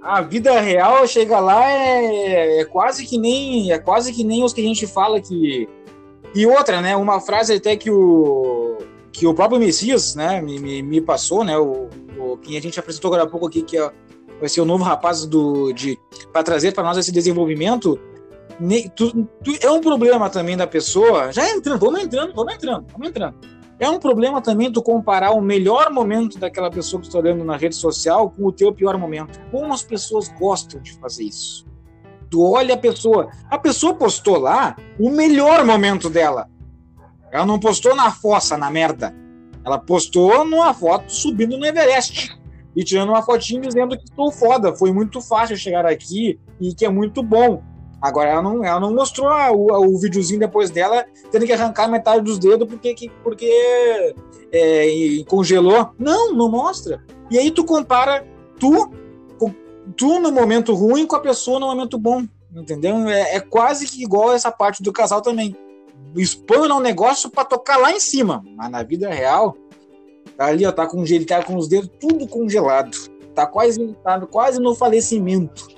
A 0.00 0.20
vida 0.20 0.58
real 0.60 1.06
chega 1.06 1.40
lá 1.40 1.68
é, 1.68 2.60
é 2.60 2.64
quase 2.64 3.04
que 3.04 3.18
nem 3.18 3.72
é 3.72 3.78
quase 3.78 4.12
que 4.12 4.22
nem 4.22 4.44
os 4.44 4.52
que 4.52 4.60
a 4.60 4.64
gente 4.64 4.86
fala 4.86 5.20
que 5.20 5.68
e 6.34 6.46
outra, 6.46 6.80
né? 6.80 6.94
Uma 6.96 7.20
frase 7.20 7.54
até 7.54 7.76
que 7.76 7.90
o 7.90 8.78
que 9.10 9.26
o 9.26 9.34
próprio 9.34 9.58
Messias, 9.58 10.14
né, 10.14 10.40
me, 10.40 10.60
me, 10.60 10.82
me 10.82 11.00
passou, 11.00 11.42
né? 11.42 11.58
O, 11.58 11.88
o 12.18 12.36
que 12.36 12.56
a 12.56 12.62
gente 12.62 12.78
apresentou 12.78 13.08
agora 13.08 13.24
há 13.24 13.26
pouco 13.26 13.48
aqui 13.48 13.62
que 13.62 13.76
é, 13.76 13.90
vai 14.38 14.48
ser 14.48 14.60
o 14.60 14.64
novo 14.64 14.84
rapaz 14.84 15.24
do 15.26 15.72
de 15.72 15.98
para 16.32 16.42
trazer 16.44 16.72
para 16.72 16.84
nós 16.84 16.96
esse 16.96 17.10
desenvolvimento. 17.10 17.98
Ne- 18.60 18.88
tu- 18.90 19.24
tu- 19.42 19.56
é 19.60 19.70
um 19.70 19.80
problema 19.80 20.30
também 20.30 20.56
da 20.56 20.66
pessoa. 20.66 21.32
Já 21.32 21.48
entrando, 21.50 21.80
vamos 21.80 22.00
entrando, 22.02 22.32
vamos 22.34 22.54
entrando, 22.54 22.86
vamos 22.92 23.08
entrando. 23.08 23.34
É 23.80 23.88
um 23.88 23.98
problema 23.98 24.42
também 24.42 24.72
tu 24.72 24.82
comparar 24.82 25.30
o 25.30 25.40
melhor 25.40 25.90
momento 25.92 26.38
daquela 26.38 26.70
pessoa 26.70 27.00
que 27.00 27.06
está 27.06 27.18
olhando 27.18 27.44
na 27.44 27.56
rede 27.56 27.76
social 27.76 28.30
com 28.30 28.46
o 28.46 28.52
teu 28.52 28.72
pior 28.72 28.98
momento. 28.98 29.40
Como 29.52 29.72
as 29.72 29.82
pessoas 29.82 30.28
gostam 30.28 30.80
de 30.80 30.92
fazer 30.94 31.24
isso. 31.24 31.64
Tu 32.28 32.42
olha 32.42 32.74
a 32.74 32.78
pessoa, 32.78 33.30
a 33.48 33.56
pessoa 33.56 33.94
postou 33.94 34.36
lá 34.38 34.76
o 34.98 35.10
melhor 35.10 35.64
momento 35.64 36.10
dela. 36.10 36.48
Ela 37.30 37.46
não 37.46 37.60
postou 37.60 37.94
na 37.94 38.10
fossa, 38.10 38.56
na 38.56 38.70
merda. 38.70 39.14
Ela 39.64 39.78
postou 39.78 40.44
numa 40.44 40.74
foto 40.74 41.12
subindo 41.12 41.56
no 41.56 41.64
Everest 41.64 42.36
e 42.74 42.82
tirando 42.82 43.10
uma 43.10 43.22
fotinha 43.22 43.60
dizendo 43.60 43.96
que 43.96 44.04
estou 44.04 44.30
foda, 44.30 44.74
foi 44.74 44.92
muito 44.92 45.20
fácil 45.20 45.56
chegar 45.56 45.86
aqui 45.86 46.38
e 46.60 46.74
que 46.74 46.84
é 46.84 46.88
muito 46.88 47.22
bom. 47.22 47.62
Agora 48.00 48.30
ela 48.30 48.42
não, 48.42 48.64
ela 48.64 48.78
não 48.78 48.94
mostrou 48.94 49.28
o, 49.28 49.94
o 49.94 49.98
videozinho 49.98 50.40
depois 50.40 50.70
dela 50.70 51.04
tendo 51.32 51.46
que 51.46 51.52
arrancar 51.52 51.88
metade 51.88 52.22
dos 52.22 52.38
dedos 52.38 52.68
porque, 52.68 53.10
porque 53.22 54.14
é, 54.52 54.86
congelou. 55.26 55.90
Não, 55.98 56.32
não 56.32 56.48
mostra. 56.48 57.02
E 57.30 57.38
aí 57.38 57.50
tu 57.50 57.64
compara 57.64 58.24
tu, 58.58 58.90
tu 59.96 60.20
no 60.20 60.30
momento 60.30 60.74
ruim 60.74 61.06
com 61.06 61.16
a 61.16 61.20
pessoa 61.20 61.58
no 61.58 61.66
momento 61.66 61.98
bom. 61.98 62.24
Entendeu? 62.54 63.08
É, 63.08 63.36
é 63.36 63.40
quase 63.40 63.86
que 63.86 64.02
igual 64.02 64.32
essa 64.32 64.50
parte 64.50 64.82
do 64.82 64.92
casal 64.92 65.20
também. 65.20 65.56
Expõe 66.16 66.70
um 66.70 66.80
negócio 66.80 67.28
para 67.28 67.44
tocar 67.44 67.76
lá 67.76 67.92
em 67.92 68.00
cima. 68.00 68.42
Mas 68.56 68.70
na 68.70 68.82
vida 68.82 69.10
real, 69.10 69.56
tá 70.36 70.46
ali, 70.46 70.64
ó, 70.64 70.72
tá 70.72 70.86
com, 70.86 71.04
tá 71.26 71.42
com 71.42 71.56
os 71.56 71.68
dedos 71.68 71.90
tudo 72.00 72.26
congelado. 72.26 72.96
Tá 73.34 73.46
quase, 73.46 73.94
tá 74.02 74.18
quase 74.26 74.60
no 74.60 74.74
falecimento. 74.74 75.68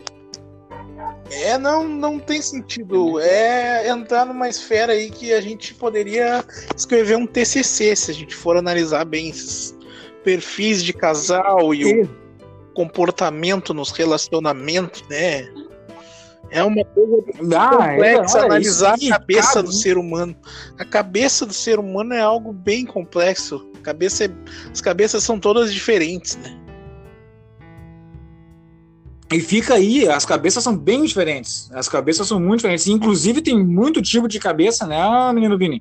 É, 1.31 1.57
não, 1.57 1.87
não 1.88 2.19
tem 2.19 2.43
sentido. 2.43 3.21
É 3.21 3.88
entrar 3.88 4.27
numa 4.27 4.49
esfera 4.49 4.93
aí 4.93 5.11
que 5.11 5.33
a 5.33 5.40
gente 5.40 5.75
poderia 5.75 6.45
escrever 6.77 7.16
um 7.16 7.27
TCC 7.27 7.95
se 7.95 8.11
a 8.11 8.14
gente 8.14 8.35
for 8.35 8.57
analisar 8.57 9.05
bem 9.05 9.29
esses 9.31 9.77
perfis 10.25 10.83
de 10.83 10.93
casal 10.93 11.73
e 11.73 12.03
o 12.03 12.09
comportamento 12.75 13.73
nos 13.73 13.90
relacionamentos, 13.90 15.03
né? 15.09 15.49
É 16.51 16.64
uma 16.64 16.85
coisa 16.85 17.23
ah, 17.57 17.69
complexa 17.77 18.38
é, 18.38 18.43
analisar 18.43 18.99
isso, 18.99 19.14
a 19.14 19.19
cabeça 19.19 19.55
cabe. 19.55 19.69
do 19.69 19.73
ser 19.73 19.97
humano. 19.97 20.37
A 20.79 20.85
cabeça 20.85 21.47
do 21.47 21.53
ser 21.55 21.79
humano 21.79 22.12
é 22.12 22.21
algo 22.21 22.53
bem 22.53 22.85
complexo. 22.85 23.71
Cabeça 23.85 24.25
é, 24.25 24.31
as 24.71 24.81
cabeças 24.81 25.23
são 25.23 25.38
todas 25.38 25.73
diferentes, 25.73 26.37
né? 26.38 26.61
E 29.33 29.40
fica 29.40 29.75
aí, 29.75 30.09
as 30.09 30.25
cabeças 30.25 30.64
são 30.64 30.77
bem 30.77 31.05
diferentes. 31.05 31.71
As 31.73 31.88
cabeças 31.88 32.27
são 32.27 32.40
muito 32.40 32.59
diferentes. 32.59 32.88
Inclusive, 32.88 33.40
tem 33.40 33.62
muito 33.62 34.03
tipo 34.03 34.27
de 34.27 34.40
cabeça, 34.40 34.87
né, 34.87 34.99
menino 35.33 35.57
Vini? 35.57 35.81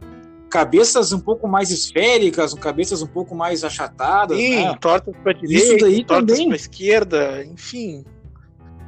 Cabeças 0.52 1.12
um 1.12 1.20
pouco 1.20 1.48
mais 1.48 1.72
esféricas, 1.72 2.54
cabeças 2.54 3.02
um 3.02 3.08
pouco 3.08 3.36
mais 3.36 3.64
achatadas. 3.64 4.38
Sim, 4.38 4.66
né? 4.66 4.78
tortas 4.80 5.16
para 5.24 5.34
direita, 5.34 5.66
Isso 5.66 5.78
daí 5.78 6.04
tortas 6.04 6.44
para 6.44 6.56
esquerda, 6.56 7.46
enfim. 7.46 8.04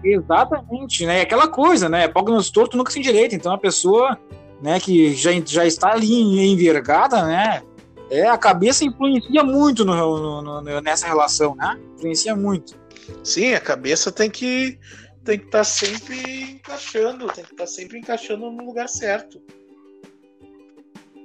Exatamente, 0.03 1.05
né? 1.05 1.21
Aquela 1.21 1.47
coisa, 1.47 1.87
né? 1.87 2.07
Pógnos 2.07 2.49
torto 2.49 2.77
nunca 2.77 2.91
se 2.91 2.99
endireita. 2.99 3.35
Então 3.35 3.53
a 3.53 3.57
pessoa, 3.57 4.17
né, 4.61 4.79
que 4.79 5.13
já, 5.13 5.31
já 5.45 5.65
está 5.65 5.91
ali 5.91 6.51
envergada, 6.51 7.23
né? 7.25 7.61
É, 8.09 8.27
a 8.27 8.37
cabeça 8.37 8.83
influencia 8.83 9.43
muito 9.43 9.85
no, 9.85 10.41
no, 10.41 10.61
no, 10.61 10.81
nessa 10.81 11.07
relação, 11.07 11.55
né? 11.55 11.79
Influencia 11.95 12.35
muito. 12.35 12.80
Sim, 13.23 13.53
a 13.53 13.59
cabeça 13.59 14.11
tem 14.11 14.29
que 14.29 14.79
tem 15.23 15.37
que 15.37 15.45
estar 15.45 15.59
tá 15.59 15.63
sempre 15.63 16.51
encaixando, 16.53 17.27
tem 17.27 17.43
que 17.43 17.51
estar 17.51 17.65
tá 17.65 17.67
sempre 17.67 17.99
encaixando 17.99 18.51
no 18.51 18.65
lugar 18.65 18.89
certo. 18.89 19.41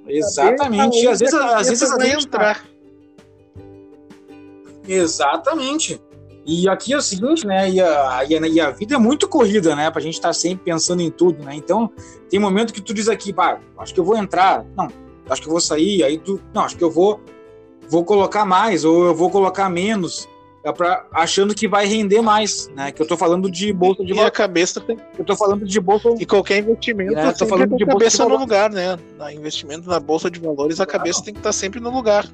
Exatamente. 0.07 1.03
E 1.03 1.07
às 1.07 1.19
vezes, 1.19 1.33
às 1.33 1.67
vezes 1.67 1.89
tá 1.89 2.07
entrar. 2.07 2.65
Exatamente. 4.87 6.01
E 6.45 6.69
aqui 6.69 6.93
é 6.93 6.97
o 6.97 7.01
seguinte, 7.01 7.45
né? 7.45 7.69
E 7.69 7.81
a, 7.81 8.23
e 8.29 8.61
a, 8.61 8.71
vida 8.71 8.95
é 8.95 8.97
muito 8.97 9.27
corrida, 9.27 9.75
né? 9.75 9.91
Pra 9.91 9.99
gente 9.99 10.13
estar 10.13 10.29
tá 10.29 10.33
sempre 10.33 10.63
pensando 10.63 11.01
em 11.01 11.11
tudo, 11.11 11.43
né? 11.43 11.53
Então, 11.53 11.91
tem 12.29 12.39
momento 12.39 12.73
que 12.73 12.81
tu 12.81 12.93
diz 12.93 13.09
aqui, 13.09 13.33
pá, 13.33 13.59
acho 13.77 13.93
que 13.93 13.99
eu 13.99 14.05
vou 14.05 14.15
entrar. 14.15 14.65
Não, 14.77 14.87
acho 15.29 15.41
que 15.41 15.47
eu 15.47 15.51
vou 15.51 15.59
sair. 15.59 16.03
Aí 16.03 16.17
tu, 16.17 16.39
não, 16.53 16.61
acho 16.61 16.77
que 16.77 16.83
eu 16.83 16.89
vou, 16.89 17.19
vou 17.89 18.05
colocar 18.05 18.45
mais, 18.45 18.85
ou 18.85 19.07
eu 19.07 19.15
vou 19.15 19.29
colocar 19.29 19.69
menos. 19.69 20.29
É 20.67 20.73
pra, 20.73 21.05
achando 21.13 21.55
que 21.55 21.65
vai 21.65 21.85
render 21.85 22.21
mais, 22.21 22.67
né? 22.75 22.91
Que 22.91 23.01
eu 23.01 23.07
tô 23.07 23.15
falando 23.15 23.49
de 23.49 23.71
bolsa 23.71 24.03
de 24.03 24.09
valores. 24.09 24.25
E 24.25 24.27
a 24.27 24.31
cabeça 24.31 24.81
tem... 24.81 24.97
Eu 25.17 25.23
tô 25.23 25.33
falando 25.33 25.65
de 25.65 25.79
bolsa. 25.79 26.09
E 26.19 26.25
qualquer 26.25 26.57
investimento, 26.57 27.17
é, 27.17 27.31
tô 27.31 27.47
falando 27.47 27.77
de 27.77 27.85
cabeça 27.85 28.27
no 28.27 28.37
lugar, 28.37 28.69
né? 28.69 28.99
Na 29.17 29.31
investimento 29.31 29.87
na 29.87 29.97
bolsa 29.97 30.29
de 30.29 30.41
valores, 30.41 30.81
a 30.81 30.85
cabeça 30.85 31.23
tem 31.23 31.33
que 31.33 31.39
estar 31.39 31.51
tá 31.51 31.53
sempre 31.53 31.79
no 31.79 31.89
lugar. 31.89 32.29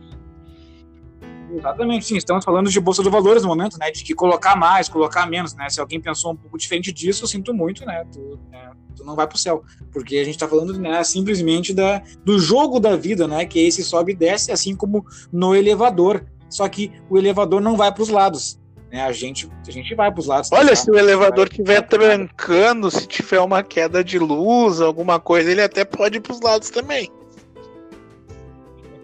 Exatamente, 1.55 2.05
sim. 2.05 2.17
Estamos 2.17 2.43
falando 2.43 2.71
de 2.71 2.79
bolsa 2.79 3.03
de 3.03 3.09
valores 3.09 3.43
no 3.43 3.49
momento, 3.49 3.77
né? 3.77 3.91
De 3.91 4.03
que 4.03 4.15
colocar 4.15 4.55
mais, 4.55 4.89
colocar 4.89 5.27
menos, 5.27 5.53
né? 5.53 5.69
Se 5.69 5.79
alguém 5.79 6.01
pensou 6.01 6.31
um 6.31 6.35
pouco 6.35 6.57
diferente 6.57 6.91
disso, 6.91 7.25
eu 7.25 7.27
sinto 7.27 7.53
muito, 7.53 7.85
né? 7.85 8.03
Tu, 8.11 8.39
né? 8.49 8.71
tu 8.95 9.03
não 9.03 9.15
vai 9.15 9.27
pro 9.27 9.37
céu. 9.37 9.63
Porque 9.91 10.17
a 10.17 10.23
gente 10.23 10.39
tá 10.39 10.47
falando 10.47 10.73
né, 10.79 11.03
simplesmente 11.03 11.71
da, 11.71 12.01
do 12.25 12.39
jogo 12.39 12.79
da 12.79 12.95
vida, 12.95 13.27
né? 13.27 13.45
Que 13.45 13.59
é 13.59 13.67
esse 13.67 13.83
sobe 13.83 14.13
e 14.13 14.15
desce, 14.15 14.51
assim 14.51 14.75
como 14.75 15.05
no 15.31 15.53
elevador 15.53 16.25
só 16.53 16.69
que 16.69 16.91
o 17.09 17.17
elevador 17.17 17.59
não 17.59 17.75
vai 17.75 17.91
para 17.91 18.03
os 18.03 18.09
lados. 18.09 18.59
Né? 18.91 19.01
A, 19.01 19.11
gente, 19.11 19.49
a 19.67 19.71
gente 19.71 19.95
vai 19.95 20.11
para 20.11 20.19
os 20.19 20.27
lados. 20.27 20.51
Olha, 20.51 20.75
se 20.75 20.89
o 20.89 20.95
elevador 20.95 21.47
estiver 21.47 21.81
trancando, 21.81 22.91
se 22.91 23.07
tiver 23.07 23.39
uma 23.39 23.63
queda 23.63 24.03
de 24.03 24.19
luz, 24.19 24.79
alguma 24.79 25.19
coisa, 25.19 25.51
ele 25.51 25.63
até 25.63 25.83
pode 25.83 26.17
ir 26.17 26.21
para 26.21 26.33
os 26.33 26.41
lados 26.41 26.69
também. 26.69 27.11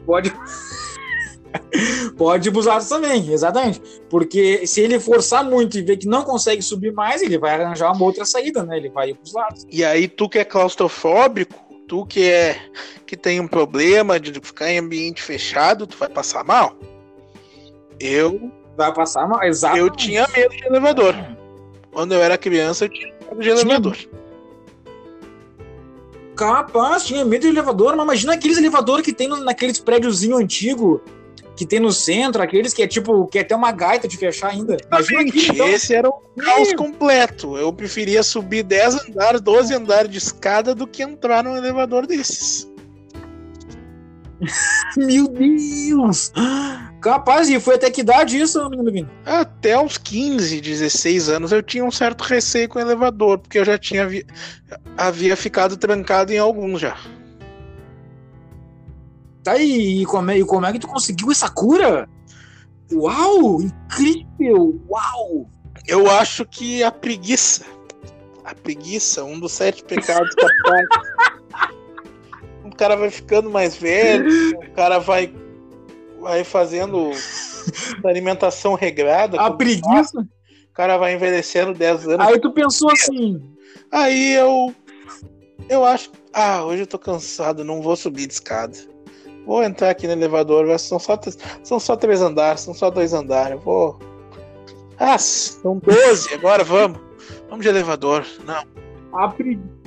Pode. 0.05 0.31
pode 2.15 2.49
ir 2.49 2.51
para 2.51 2.59
os 2.59 2.65
lados 2.67 2.87
também, 2.87 3.33
exatamente. 3.33 3.81
Porque 4.11 4.67
se 4.67 4.79
ele 4.79 4.99
forçar 4.99 5.43
muito 5.43 5.79
e 5.79 5.81
ver 5.81 5.97
que 5.97 6.07
não 6.07 6.21
consegue 6.21 6.61
subir 6.61 6.93
mais, 6.93 7.23
ele 7.23 7.39
vai 7.39 7.59
arranjar 7.59 7.91
uma 7.91 8.05
outra 8.05 8.25
saída, 8.25 8.63
né? 8.63 8.77
Ele 8.77 8.89
vai 8.89 9.09
ir 9.09 9.15
para 9.15 9.23
os 9.23 9.33
lados. 9.33 9.65
E 9.71 9.83
aí, 9.83 10.07
tu 10.07 10.29
que 10.29 10.37
é 10.37 10.45
claustrofóbico, 10.45 11.55
tu 11.87 12.05
que 12.05 12.29
é 12.29 12.59
que 13.07 13.17
tem 13.17 13.39
um 13.39 13.47
problema 13.47 14.19
de 14.19 14.31
ficar 14.39 14.69
em 14.69 14.77
ambiente 14.77 15.23
fechado, 15.23 15.87
tu 15.87 15.97
vai 15.97 16.07
passar 16.07 16.43
mal. 16.43 16.77
Eu. 17.99 18.51
Vai 18.77 18.93
passar 18.93 19.27
mal? 19.27 19.43
Exato. 19.43 19.77
Eu 19.77 19.89
tinha 19.89 20.27
medo 20.35 20.55
de 20.55 20.65
elevador. 20.65 21.15
Quando 21.91 22.13
eu 22.13 22.21
era 22.21 22.37
criança, 22.37 22.85
eu 22.85 22.89
tinha 22.89 23.13
medo 23.29 23.41
de 23.41 23.49
elevador. 23.49 23.97
Capaz, 26.35 27.03
tinha 27.03 27.25
medo 27.25 27.41
de 27.41 27.47
elevador, 27.49 27.95
mas 27.97 28.05
imagina 28.05 28.33
aqueles 28.33 28.57
elevadores 28.57 29.03
que 29.03 29.11
tem 29.11 29.27
naqueles 29.27 29.79
prédiozinho 29.79 30.37
antigo 30.37 31.01
que 31.59 31.65
tem 31.65 31.81
no 31.81 31.91
centro, 31.91 32.41
aqueles 32.41 32.73
que 32.73 32.81
é 32.81 32.87
tipo, 32.87 33.27
que 33.27 33.37
é 33.37 33.41
até 33.41 33.53
uma 33.53 33.73
gaita 33.73 34.07
de 34.07 34.15
fechar 34.15 34.51
ainda. 34.51 34.77
Imagina 34.89 35.21
aquilo, 35.23 35.53
então. 35.55 35.67
Esse 35.67 35.93
era 35.93 36.07
um 36.07 36.41
caos 36.41 36.71
completo. 36.71 37.57
Eu 37.57 37.73
preferia 37.73 38.23
subir 38.23 38.63
10 38.63 39.09
andares, 39.09 39.41
12 39.41 39.73
andares 39.73 40.09
de 40.09 40.17
escada 40.17 40.73
do 40.73 40.87
que 40.87 41.03
entrar 41.03 41.43
num 41.43 41.57
elevador 41.57 42.07
desses. 42.07 42.71
Meu 44.95 45.27
Deus! 45.27 46.31
Capaz, 47.01 47.47
e 47.49 47.59
foi 47.59 47.75
até 47.75 47.89
que 47.89 48.01
idade 48.01 48.39
isso, 48.39 48.69
menino? 48.69 49.09
Até 49.25 49.79
uns 49.79 49.97
15, 49.97 50.59
16 50.59 51.29
anos 51.29 51.51
eu 51.51 51.63
tinha 51.63 51.83
um 51.83 51.91
certo 51.91 52.23
receio 52.23 52.67
com 52.67 52.77
o 52.77 52.81
elevador, 52.81 53.39
porque 53.39 53.57
eu 53.57 53.63
já 53.63 53.77
tinha 53.77 54.05
vi... 54.05 54.25
havia 54.97 55.35
ficado 55.37 55.77
trancado 55.77 56.33
em 56.33 56.37
alguns 56.37 56.81
já. 56.81 56.97
Tá, 59.43 59.57
e 59.57 60.05
como, 60.05 60.29
é, 60.31 60.39
e 60.39 60.45
como 60.45 60.65
é 60.65 60.73
que 60.73 60.79
tu 60.79 60.87
conseguiu 60.87 61.31
essa 61.31 61.49
cura? 61.49 62.09
Uau! 62.91 63.61
Incrível! 63.61 64.81
Uau! 64.89 65.49
Eu 65.87 66.11
acho 66.11 66.45
que 66.45 66.83
a 66.83 66.91
preguiça. 66.91 67.63
A 68.43 68.53
preguiça, 68.53 69.23
um 69.23 69.39
dos 69.39 69.53
sete 69.53 69.83
pecados 69.85 70.35
capitais. 70.35 70.87
o 72.65 72.75
cara 72.75 72.97
vai 72.97 73.09
ficando 73.09 73.49
mais 73.49 73.75
velho, 73.75 74.59
o 74.59 74.71
cara 74.71 74.99
vai 74.99 75.33
vai 76.19 76.43
fazendo 76.43 77.11
alimentação 78.05 78.73
regrada. 78.75 79.39
A 79.39 79.51
preguiça. 79.51 80.21
O 80.21 80.73
cara 80.73 80.97
vai 80.97 81.13
envelhecendo 81.13 81.73
10 81.73 82.07
anos. 82.07 82.27
Aí 82.27 82.39
tu 82.39 82.51
pensou 82.51 82.91
assim. 82.91 83.41
Aí 83.91 84.33
eu. 84.33 84.73
Eu 85.67 85.85
acho. 85.85 86.11
Ah, 86.33 86.63
hoje 86.63 86.83
eu 86.83 86.87
tô 86.87 86.97
cansado, 86.97 87.63
não 87.63 87.81
vou 87.81 87.95
subir 87.95 88.27
de 88.27 88.33
escada. 88.33 88.77
Vou 89.45 89.63
entrar 89.63 89.89
aqui 89.89 90.05
no 90.05 90.13
elevador, 90.13 90.77
são 90.77 90.99
só, 90.99 91.19
são 91.63 91.79
só 91.79 91.95
três 91.95 92.21
andares, 92.21 92.61
são 92.61 92.73
só 92.73 92.89
dois 92.89 93.13
andares. 93.13 93.61
Vou. 93.63 93.99
Ah, 94.97 95.17
são 95.17 95.79
12, 95.79 96.33
agora 96.35 96.63
vamos. 96.63 96.99
Vamos 97.49 97.63
de 97.63 97.69
elevador. 97.69 98.25
Não. 98.45 98.63
A 99.13 99.27
preguiça 99.29 99.78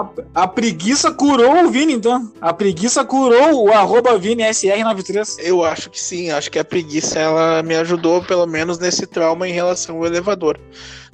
a, 0.00 0.42
a, 0.42 0.48
preguiça 0.48 1.10
curou 1.12 1.64
o 1.64 1.70
Vini, 1.70 1.94
então. 1.94 2.32
A 2.40 2.52
preguiça 2.52 3.04
curou 3.04 3.64
o 3.66 3.72
arroba 3.72 4.18
ViniSR93. 4.18 5.38
Eu 5.40 5.64
acho 5.64 5.90
que 5.90 6.00
sim, 6.00 6.30
acho 6.30 6.50
que 6.50 6.58
a 6.58 6.64
preguiça 6.64 7.18
ela 7.18 7.62
me 7.62 7.74
ajudou, 7.76 8.22
pelo 8.22 8.46
menos, 8.46 8.78
nesse 8.78 9.06
trauma 9.06 9.48
em 9.48 9.52
relação 9.52 9.96
ao 9.96 10.06
elevador. 10.06 10.58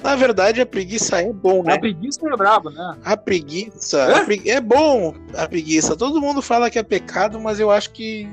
Na 0.03 0.17
verdade, 0.17 0.61
a 0.61 0.67
preguiça 0.67 1.21
é 1.21 1.33
bom, 1.33 1.63
né? 1.63 1.75
A 1.75 1.79
preguiça 1.79 2.21
é 2.27 2.37
braba, 2.37 2.71
né? 2.71 2.97
A 3.05 3.17
preguiça. 3.17 3.99
É? 3.99 4.51
A 4.51 4.57
é 4.57 4.61
bom 4.61 5.15
a 5.37 5.47
preguiça. 5.47 5.97
Todo 5.97 6.21
mundo 6.21 6.43
fala 6.43 6.71
que 6.71 6.79
é 6.79 6.83
pecado, 6.83 7.39
mas 7.39 7.61
eu 7.61 7.71
acho 7.71 7.91
que 7.91 8.29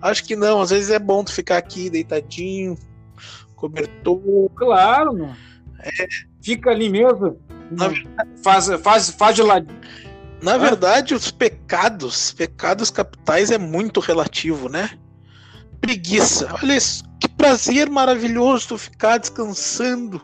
Acho 0.00 0.24
que 0.24 0.36
não, 0.36 0.60
às 0.60 0.70
vezes 0.70 0.90
é 0.90 0.98
bom 0.98 1.24
tu 1.24 1.32
ficar 1.32 1.56
aqui 1.56 1.88
deitadinho, 1.88 2.76
cobertor. 3.54 4.50
Claro, 4.54 5.12
mano. 5.12 5.36
É. 5.80 6.06
Fica 6.42 6.70
ali 6.70 6.88
mesmo. 6.88 7.40
Na... 7.70 7.90
Faz, 8.42 8.68
faz, 8.82 9.10
faz 9.10 9.34
de 9.34 9.42
lado. 9.42 9.66
Na 10.42 10.58
verdade, 10.58 11.14
os 11.14 11.30
pecados, 11.30 12.32
pecados 12.32 12.90
capitais 12.90 13.50
é 13.50 13.58
muito 13.58 14.00
relativo, 14.00 14.68
né? 14.68 14.90
Preguiça. 15.80 16.48
Olha 16.62 16.76
isso, 16.76 17.04
que 17.20 17.28
prazer 17.28 17.88
maravilhoso 17.88 18.68
tu 18.68 18.78
ficar 18.78 19.18
descansando 19.18 20.20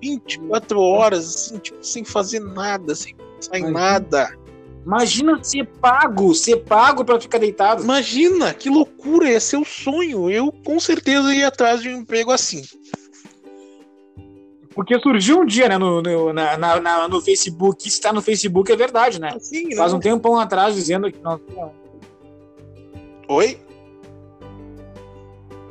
24 0.00 0.80
horas, 0.80 1.26
assim, 1.26 1.58
tipo, 1.58 1.82
sem 1.84 2.04
fazer 2.04 2.40
nada, 2.40 2.94
sem 2.94 3.14
pensar 3.14 3.58
em 3.58 3.70
nada. 3.70 4.36
Imagina 4.84 5.42
ser 5.42 5.64
pago, 5.80 6.34
ser 6.34 6.56
pago 6.64 7.04
para 7.04 7.20
ficar 7.20 7.38
deitado. 7.38 7.84
Imagina, 7.84 8.52
que 8.52 8.68
loucura, 8.68 9.30
ia 9.30 9.38
ser 9.38 9.56
o 9.56 9.64
sonho. 9.64 10.28
Eu 10.28 10.50
com 10.50 10.80
certeza 10.80 11.32
ia 11.32 11.46
atrás 11.48 11.80
de 11.80 11.88
um 11.88 11.98
emprego 11.98 12.32
assim. 12.32 12.62
Porque 14.74 14.98
surgiu 14.98 15.40
um 15.40 15.46
dia, 15.46 15.68
né, 15.68 15.78
no, 15.78 16.02
no, 16.02 16.32
na, 16.32 16.56
na, 16.56 17.08
no 17.08 17.20
Facebook, 17.20 17.86
está 17.86 18.12
no 18.12 18.22
Facebook 18.22 18.70
é 18.72 18.76
verdade, 18.76 19.20
né? 19.20 19.36
Sim, 19.38 19.74
Faz 19.74 19.92
um 19.92 20.00
tempão 20.00 20.38
atrás 20.38 20.74
dizendo 20.74 21.10
que 21.10 21.18
não. 21.20 21.40
Oi? 23.28 23.58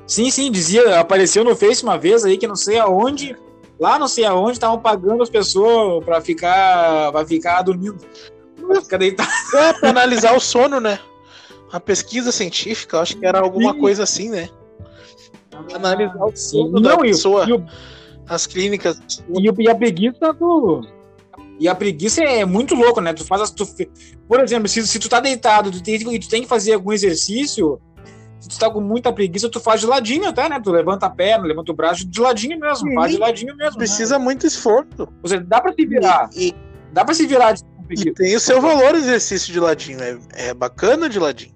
Sim, 0.08 0.30
sim, 0.30 0.52
dizia, 0.52 1.00
apareceu 1.00 1.44
no 1.44 1.56
Face 1.56 1.84
uma 1.84 1.98
vez 1.98 2.26
aí 2.26 2.38
que 2.38 2.48
não 2.48 2.56
sei 2.56 2.78
aonde, 2.78 3.36
lá 3.80 3.98
não 3.98 4.08
sei 4.08 4.26
aonde, 4.26 4.54
estavam 4.54 4.80
pagando 4.80 5.24
as 5.24 5.30
pessoas 5.30 6.04
para 6.04 6.20
ficar, 6.20 7.12
pra 7.12 7.26
ficar 7.26 7.62
dormindo. 7.62 7.98
Pra 8.68 8.82
ficar 8.82 8.98
deitado. 8.98 9.30
É, 9.56 9.74
pra 9.74 9.90
analisar 9.90 10.36
o 10.36 10.40
sono, 10.40 10.80
né? 10.80 11.00
Uma 11.70 11.80
pesquisa 11.80 12.32
científica, 12.32 13.00
acho 13.00 13.18
que 13.18 13.26
era 13.26 13.40
alguma 13.40 13.74
sim. 13.74 13.80
coisa 13.80 14.04
assim, 14.04 14.30
né? 14.30 14.50
Analisar 15.74 16.26
o 16.26 16.36
sono 16.36 16.74
não, 16.74 16.82
da 16.82 16.98
pessoa. 16.98 17.46
E 17.48 17.54
o, 17.54 17.66
as 18.28 18.48
clínicas. 18.48 19.00
E, 19.30 19.64
e 19.64 19.70
a 19.70 19.76
preguiça 19.76 20.34
do. 20.34 20.82
E 21.60 21.68
a 21.68 21.76
preguiça 21.76 22.24
é 22.24 22.44
muito 22.44 22.74
louco, 22.74 23.02
né? 23.02 23.14
Tu 23.14 23.24
faz 23.24 23.52
tu, 23.52 23.68
por 24.28 24.40
exemplo, 24.40 24.68
se, 24.68 24.86
se 24.88 24.98
tu 24.98 25.08
tá 25.08 25.20
deitado 25.20 25.72
tu 25.72 25.82
tem, 25.82 25.96
e 25.96 26.20
tu 26.20 26.28
tem 26.28 26.42
que 26.42 26.48
fazer 26.48 26.74
algum 26.74 26.92
exercício, 26.92 27.80
se 28.40 28.50
tu 28.50 28.58
tá 28.58 28.70
com 28.70 28.82
muita 28.82 29.14
preguiça, 29.14 29.48
tu 29.48 29.60
faz 29.60 29.82
de 29.82 29.86
ladinho 29.86 30.28
até, 30.28 30.50
né? 30.50 30.60
Tu 30.60 30.72
levanta 30.72 31.06
a 31.06 31.10
perna, 31.10 31.46
levanta 31.46 31.72
o 31.72 31.76
braço 31.76 32.08
de 32.08 32.20
ladinho 32.20 32.60
mesmo, 32.60 32.90
Sim. 32.90 32.96
faz 32.96 33.12
de 33.12 33.18
ladinho 33.20 33.56
mesmo. 33.56 33.74
Né? 33.74 33.78
Precisa 33.78 34.18
né? 34.18 34.24
muito 34.24 34.48
esforço. 34.48 35.08
Ou 35.22 35.30
seja, 35.30 35.44
dá 35.46 35.62
pra 35.62 35.72
se 35.74 35.86
virar. 35.86 36.30
E, 36.36 36.50
e... 36.50 36.56
Dá 36.92 37.06
pra 37.06 37.14
se 37.14 37.26
virar 37.28 37.54
de 37.54 37.64
e 37.92 38.14
tem 38.14 38.36
o 38.36 38.40
seu 38.40 38.62
valor 38.62 38.96
exercício 38.96 39.52
de 39.52 39.60
ladinho, 39.60 40.00
é, 40.02 40.18
é 40.34 40.54
bacana 40.54 41.10
de 41.10 41.20
ladinho. 41.20 41.54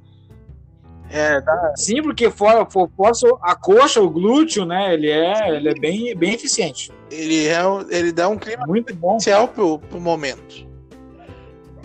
É, 1.16 1.40
dá... 1.40 1.74
Sim, 1.78 2.02
porque 2.02 2.30
fora, 2.30 2.66
for, 2.70 2.90
força 2.94 3.26
a 3.42 3.56
coxa, 3.56 4.02
o 4.02 4.10
glúteo, 4.10 4.66
né? 4.66 4.94
Ele 4.94 5.10
é, 5.10 5.56
ele 5.56 5.70
é 5.70 5.74
bem, 5.74 6.14
bem 6.14 6.34
eficiente. 6.34 6.92
Ele, 7.10 7.48
é, 7.48 7.62
ele 7.90 8.12
dá 8.12 8.28
um 8.28 8.38
clima 8.38 8.66
muito 8.68 8.94
bom 8.94 9.16
especial 9.16 9.48
pro, 9.48 9.80
pro 9.80 10.00
momento. 10.00 10.68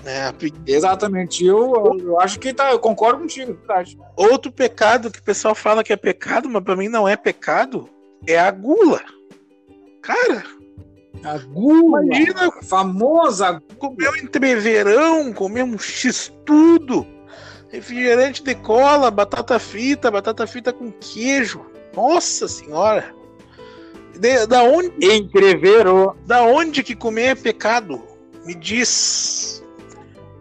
É, 0.04 0.34
Exatamente. 0.66 1.44
Eu, 1.44 1.96
eu 2.00 2.20
acho 2.20 2.40
que 2.40 2.52
tá, 2.52 2.72
eu 2.72 2.80
concordo 2.80 3.20
contigo, 3.20 3.54
verdade. 3.54 3.96
Outro 4.16 4.50
pecado 4.50 5.12
que 5.12 5.20
o 5.20 5.22
pessoal 5.22 5.54
fala 5.54 5.84
que 5.84 5.92
é 5.92 5.96
pecado, 5.96 6.48
mas 6.48 6.64
para 6.64 6.74
mim 6.74 6.88
não 6.88 7.06
é 7.06 7.16
pecado, 7.16 7.88
é 8.26 8.36
a 8.36 8.50
gula. 8.50 9.00
Cara, 10.02 10.42
a 11.22 11.38
gula, 11.38 12.02
imagina, 12.04 12.50
famosa, 12.64 13.62
comer 13.78 14.10
um 14.10 14.16
entreverão, 14.16 15.32
comer 15.32 15.62
um 15.62 15.78
x-tudo 15.78 17.06
refrigerante 17.70 18.42
de 18.42 18.54
cola, 18.54 19.11
batata 19.11 19.59
frita, 19.59 20.11
batata 20.11 20.46
frita 20.46 20.72
com 20.72 20.90
queijo. 20.92 21.64
Nossa 21.94 22.46
senhora! 22.46 23.14
De, 24.18 24.46
da 24.46 24.62
onde? 24.62 24.92
Entreverou. 25.00 26.16
Da 26.26 26.42
onde 26.42 26.83
que 26.83 26.94
comer 26.94 27.28
é 27.28 27.35
pecado? 27.35 28.02
Me 28.44 28.54
diz. 28.54 29.64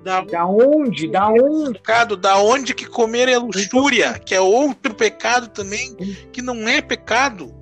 Da, 0.03 0.21
da 0.21 0.45
onde? 0.45 1.07
Da 1.07 1.29
onde? 1.29 1.73
Pecado, 1.73 2.17
da 2.17 2.37
onde 2.39 2.73
que 2.73 2.85
comer 2.85 3.29
é 3.29 3.37
luxúria, 3.37 4.19
que 4.19 4.33
é 4.33 4.41
outro 4.41 4.93
pecado 4.93 5.49
também, 5.49 5.95
que 6.31 6.41
não 6.41 6.67
é 6.67 6.81
pecado. 6.81 7.53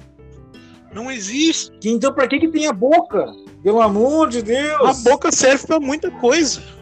Não 0.93 1.11
existe. 1.11 1.71
Então, 1.83 2.13
para 2.13 2.27
que 2.27 2.39
que 2.39 2.47
tem 2.47 2.67
a 2.67 2.73
boca? 2.73 3.25
Pelo 3.61 3.81
amor 3.81 4.29
de 4.29 4.41
Deus. 4.41 4.81
A 4.81 4.93
boca 5.09 5.31
serve 5.31 5.67
para 5.67 5.79
muita 5.79 6.09
coisa. 6.09 6.76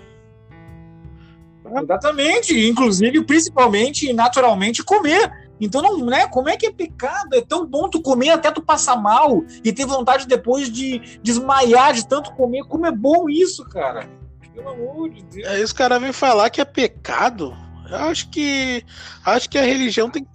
Exatamente, 1.82 2.68
inclusive, 2.68 3.24
principalmente 3.24 4.10
e 4.10 4.14
naturalmente 4.14 4.84
comer. 4.84 5.32
Então, 5.60 5.82
não, 5.82 6.06
né? 6.06 6.28
Como 6.28 6.50
é 6.50 6.58
que 6.58 6.68
é 6.68 6.72
pecado? 6.72 7.34
É 7.34 7.42
tão 7.42 7.66
bom 7.66 7.90
tu 7.90 8.02
comer 8.02 8.30
até 8.30 8.52
tu 8.52 8.62
passar 8.62 8.98
mal 8.98 9.44
e 9.64 9.72
ter 9.72 9.86
vontade 9.86 10.28
depois 10.28 10.70
de 10.70 11.20
desmaiar 11.24 11.94
de 11.94 12.08
tanto 12.08 12.34
comer. 12.34 12.64
Como 12.64 12.86
é 12.86 12.92
bom 12.92 13.30
isso, 13.30 13.64
cara? 13.66 14.10
Pelo 14.54 14.70
amor 14.70 15.10
de 15.10 15.24
Deus. 15.24 15.48
Aí 15.48 15.64
os 15.64 15.74
caras 15.74 16.02
vêm 16.02 16.12
falar 16.12 16.50
que 16.50 16.62
é 16.62 16.66
pecado. 16.66 17.56
Eu 17.90 17.98
acho 17.98 18.30
que 18.30 18.84
acho 19.24 19.50
que 19.50 19.58
a 19.58 19.64
religião 19.64 20.10
tem 20.10 20.26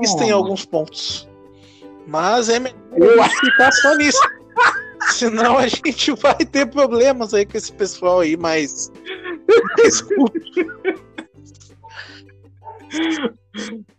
que 0.00 0.08
ser 0.08 0.24
em 0.24 0.30
alguns 0.30 0.64
pontos. 0.64 1.28
Mas 2.06 2.48
é 2.48 2.58
melhor 2.58 3.28
ficar 3.40 3.72
só 3.72 3.94
nisso. 3.94 4.20
Senão 5.10 5.58
a 5.58 5.66
gente 5.68 6.12
vai 6.12 6.36
ter 6.36 6.66
problemas 6.66 7.34
aí 7.34 7.44
com 7.44 7.56
esse 7.56 7.72
pessoal 7.72 8.20
aí, 8.20 8.36
mas 8.36 8.90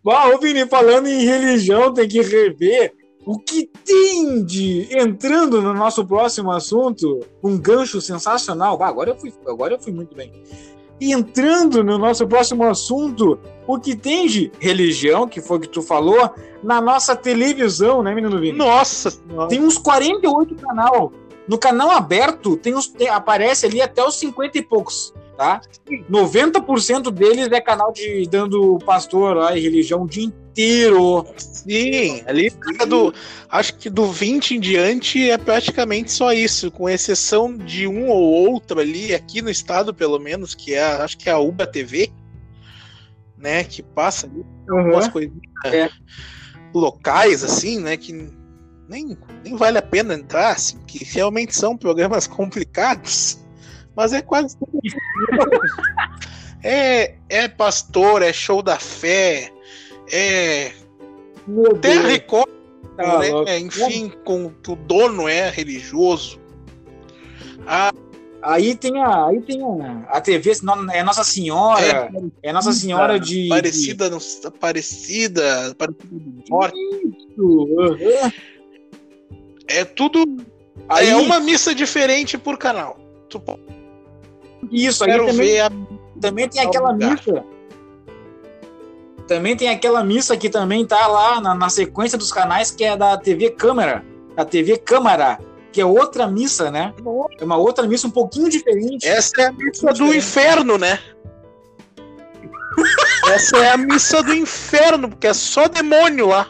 Uau, 0.05 0.39
Vini, 0.39 0.67
falando 0.67 1.07
em 1.07 1.25
religião, 1.25 1.93
tem 1.93 2.07
que 2.07 2.21
rever 2.21 2.93
o 3.25 3.39
que 3.39 3.69
tem 3.83 4.43
de 4.43 4.87
entrando 4.91 5.61
no 5.61 5.73
nosso 5.73 6.05
próximo 6.05 6.51
assunto, 6.51 7.21
um 7.43 7.57
gancho 7.57 7.99
sensacional. 7.99 8.81
Ah, 8.81 8.87
agora 8.87 9.09
eu 9.09 9.15
fui, 9.15 9.33
agora 9.47 9.73
eu 9.73 9.79
fui 9.79 9.91
muito 9.91 10.15
bem. 10.15 10.31
E 11.01 11.11
entrando 11.11 11.83
no 11.83 11.97
nosso 11.97 12.25
próximo 12.27 12.63
assunto, 12.63 13.39
o 13.67 13.79
que 13.79 13.95
tem 13.95 14.27
de 14.27 14.51
religião, 14.59 15.27
que 15.27 15.41
foi 15.41 15.57
o 15.57 15.59
que 15.59 15.67
tu 15.67 15.81
falou, 15.81 16.29
na 16.63 16.79
nossa 16.79 17.15
televisão, 17.15 18.03
né, 18.03 18.13
menino 18.13 18.39
Vini? 18.39 18.57
Nossa! 18.57 19.11
Tem 19.49 19.59
uns 19.59 19.77
48 19.77 20.55
canal. 20.55 21.11
No 21.47 21.57
canal 21.57 21.91
aberto, 21.91 22.55
tem 22.55 22.75
uns, 22.75 22.87
tem, 22.87 23.09
aparece 23.09 23.65
ali 23.65 23.81
até 23.81 24.03
os 24.03 24.15
50 24.15 24.57
e 24.57 24.61
poucos 24.61 25.13
tá? 25.35 25.61
90% 26.09 27.11
deles 27.11 27.49
é 27.51 27.61
canal 27.61 27.91
de 27.91 28.27
dando 28.29 28.79
pastor 28.85 29.35
lá 29.35 29.55
e 29.55 29.61
religião 29.61 30.03
o 30.03 30.07
dia 30.07 30.25
inteiro. 30.25 31.25
Sim, 31.37 32.23
ali 32.25 32.49
do, 32.87 33.13
acho 33.49 33.75
que 33.75 33.89
do 33.89 34.07
20 34.07 34.55
em 34.55 34.59
diante 34.59 35.29
é 35.29 35.37
praticamente 35.37 36.11
só 36.11 36.31
isso, 36.31 36.71
com 36.71 36.89
exceção 36.89 37.55
de 37.57 37.87
um 37.87 38.07
ou 38.07 38.21
outro 38.21 38.79
ali, 38.79 39.13
aqui 39.13 39.41
no 39.41 39.49
estado 39.49 39.93
pelo 39.93 40.19
menos, 40.19 40.55
que 40.55 40.73
é, 40.73 40.83
acho 40.83 41.17
que 41.17 41.29
é 41.29 41.33
a 41.33 41.39
Uba 41.39 41.67
TV, 41.67 42.11
né, 43.37 43.63
que 43.63 43.83
passa 43.83 44.27
ali 44.27 44.45
uhum. 44.69 44.79
algumas 44.79 45.07
coisinhas 45.07 45.41
é. 45.65 45.89
locais, 46.73 47.43
assim, 47.43 47.79
né, 47.79 47.97
que 47.97 48.13
nem, 48.87 49.17
nem 49.43 49.55
vale 49.55 49.77
a 49.77 49.81
pena 49.81 50.13
entrar, 50.13 50.51
assim, 50.51 50.77
que 50.85 51.03
realmente 51.03 51.55
são 51.55 51.77
programas 51.77 52.27
complicados. 52.27 53.44
Mas 53.95 54.13
é 54.13 54.21
quase 54.21 54.57
tudo. 54.57 54.79
é, 56.63 57.15
é 57.29 57.47
pastor, 57.47 58.21
é 58.21 58.33
show 58.33 58.61
da 58.61 58.77
fé, 58.77 59.51
é. 60.11 60.71
Meu 61.47 61.77
Terra 61.77 62.07
Record, 62.07 62.49
tá 62.97 63.19
né? 63.19 63.59
enfim, 63.59 64.11
com 64.23 64.49
que 64.49 64.71
o 64.71 64.75
dono 64.75 65.27
é 65.27 65.49
religioso. 65.49 66.39
A... 67.67 67.93
Aí 68.41 68.75
tem 68.75 69.01
a, 69.01 69.25
aí 69.25 69.41
tem 69.41 69.59
a, 69.63 70.05
a 70.07 70.21
TV, 70.21 70.51
é 70.93 71.03
Nossa 71.03 71.23
Senhora, 71.23 72.11
é, 72.43 72.49
é 72.49 72.53
Nossa 72.53 72.71
Senhora 72.73 73.19
de. 73.19 73.47
Parecida, 73.47 74.09
de... 74.09 74.51
parecida, 74.59 75.75
parecida 75.75 76.07
de 76.11 76.49
morte. 76.49 76.77
É 79.67 79.83
tudo. 79.83 80.25
Aí... 80.87 81.09
É 81.09 81.15
uma 81.15 81.39
missa 81.39 81.73
diferente 81.73 82.37
por 82.37 82.57
canal. 82.57 82.99
Tu 83.29 83.41
isso, 84.71 85.03
aí 85.03 85.11
também, 85.17 85.35
ver 85.35 85.59
a... 85.61 85.71
também 86.19 86.49
tem 86.49 86.61
aquela 86.61 86.93
missa. 86.93 87.43
Também 89.27 89.55
tem 89.55 89.69
aquela 89.69 90.03
missa 90.03 90.37
que 90.37 90.49
também 90.49 90.85
tá 90.85 91.07
lá 91.07 91.41
na, 91.41 91.55
na, 91.55 91.69
sequência 91.69 92.17
dos 92.17 92.31
canais, 92.31 92.69
que 92.69 92.83
é 92.83 92.95
da 92.95 93.17
TV 93.17 93.49
Câmara. 93.49 94.05
A 94.37 94.45
TV 94.45 94.77
Câmara, 94.77 95.39
que 95.71 95.81
é 95.81 95.85
outra 95.85 96.27
missa, 96.27 96.69
né? 96.69 96.93
É 97.39 97.43
uma 97.43 97.57
outra 97.57 97.87
missa 97.87 98.07
um 98.07 98.11
pouquinho 98.11 98.49
diferente. 98.49 99.07
Essa 99.07 99.41
é 99.41 99.45
a 99.47 99.51
missa 99.51 99.93
do 99.93 100.13
inferno, 100.13 100.77
né? 100.77 100.99
Essa 103.29 103.57
é 103.57 103.71
a 103.71 103.77
missa 103.77 104.21
do 104.21 104.33
inferno, 104.33 105.09
porque 105.09 105.27
é 105.27 105.33
só 105.33 105.67
demônio 105.67 106.27
lá. 106.27 106.47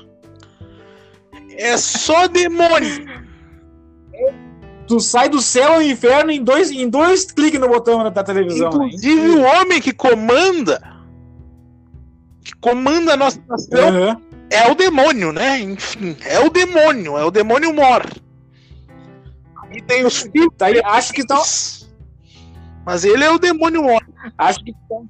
É 1.51 1.77
só 1.77 2.27
demônio. 2.27 3.24
Tu 4.87 4.99
sai 4.99 5.29
do 5.29 5.41
céu 5.41 5.73
ao 5.73 5.81
inferno 5.81 6.31
em 6.31 6.43
dois, 6.43 6.69
em 6.69 6.87
dois 6.87 7.25
cliques 7.25 7.59
no 7.59 7.67
botão 7.67 8.09
da 8.11 8.23
televisão. 8.23 8.69
Né? 8.69 8.87
Inclusive 8.87 9.21
né? 9.21 9.35
o 9.35 9.41
homem 9.41 9.81
que 9.81 9.91
comanda, 9.91 10.81
que 12.43 12.53
comanda 12.57 13.13
a 13.13 13.17
nossa 13.17 13.41
nação 13.47 13.87
Aham. 13.87 14.21
é 14.49 14.71
o 14.71 14.75
demônio, 14.75 15.31
né? 15.31 15.59
Enfim, 15.59 16.15
é 16.23 16.39
o 16.39 16.49
demônio, 16.49 17.17
é 17.17 17.25
o 17.25 17.31
demônio 17.31 17.73
mor. 17.73 18.05
E 19.71 19.81
tem 19.81 20.05
os 20.05 20.21
filhos. 20.21 20.53
Tá 20.57 20.67
aí, 20.67 20.79
acho 20.83 21.13
que 21.13 21.25
tá, 21.25 21.41
Mas 22.85 23.03
ele 23.03 23.23
é 23.23 23.31
o 23.31 23.39
demônio 23.39 23.83
mor. 23.83 24.01
acho 24.37 24.63
que 24.63 24.71
tá, 24.71 25.01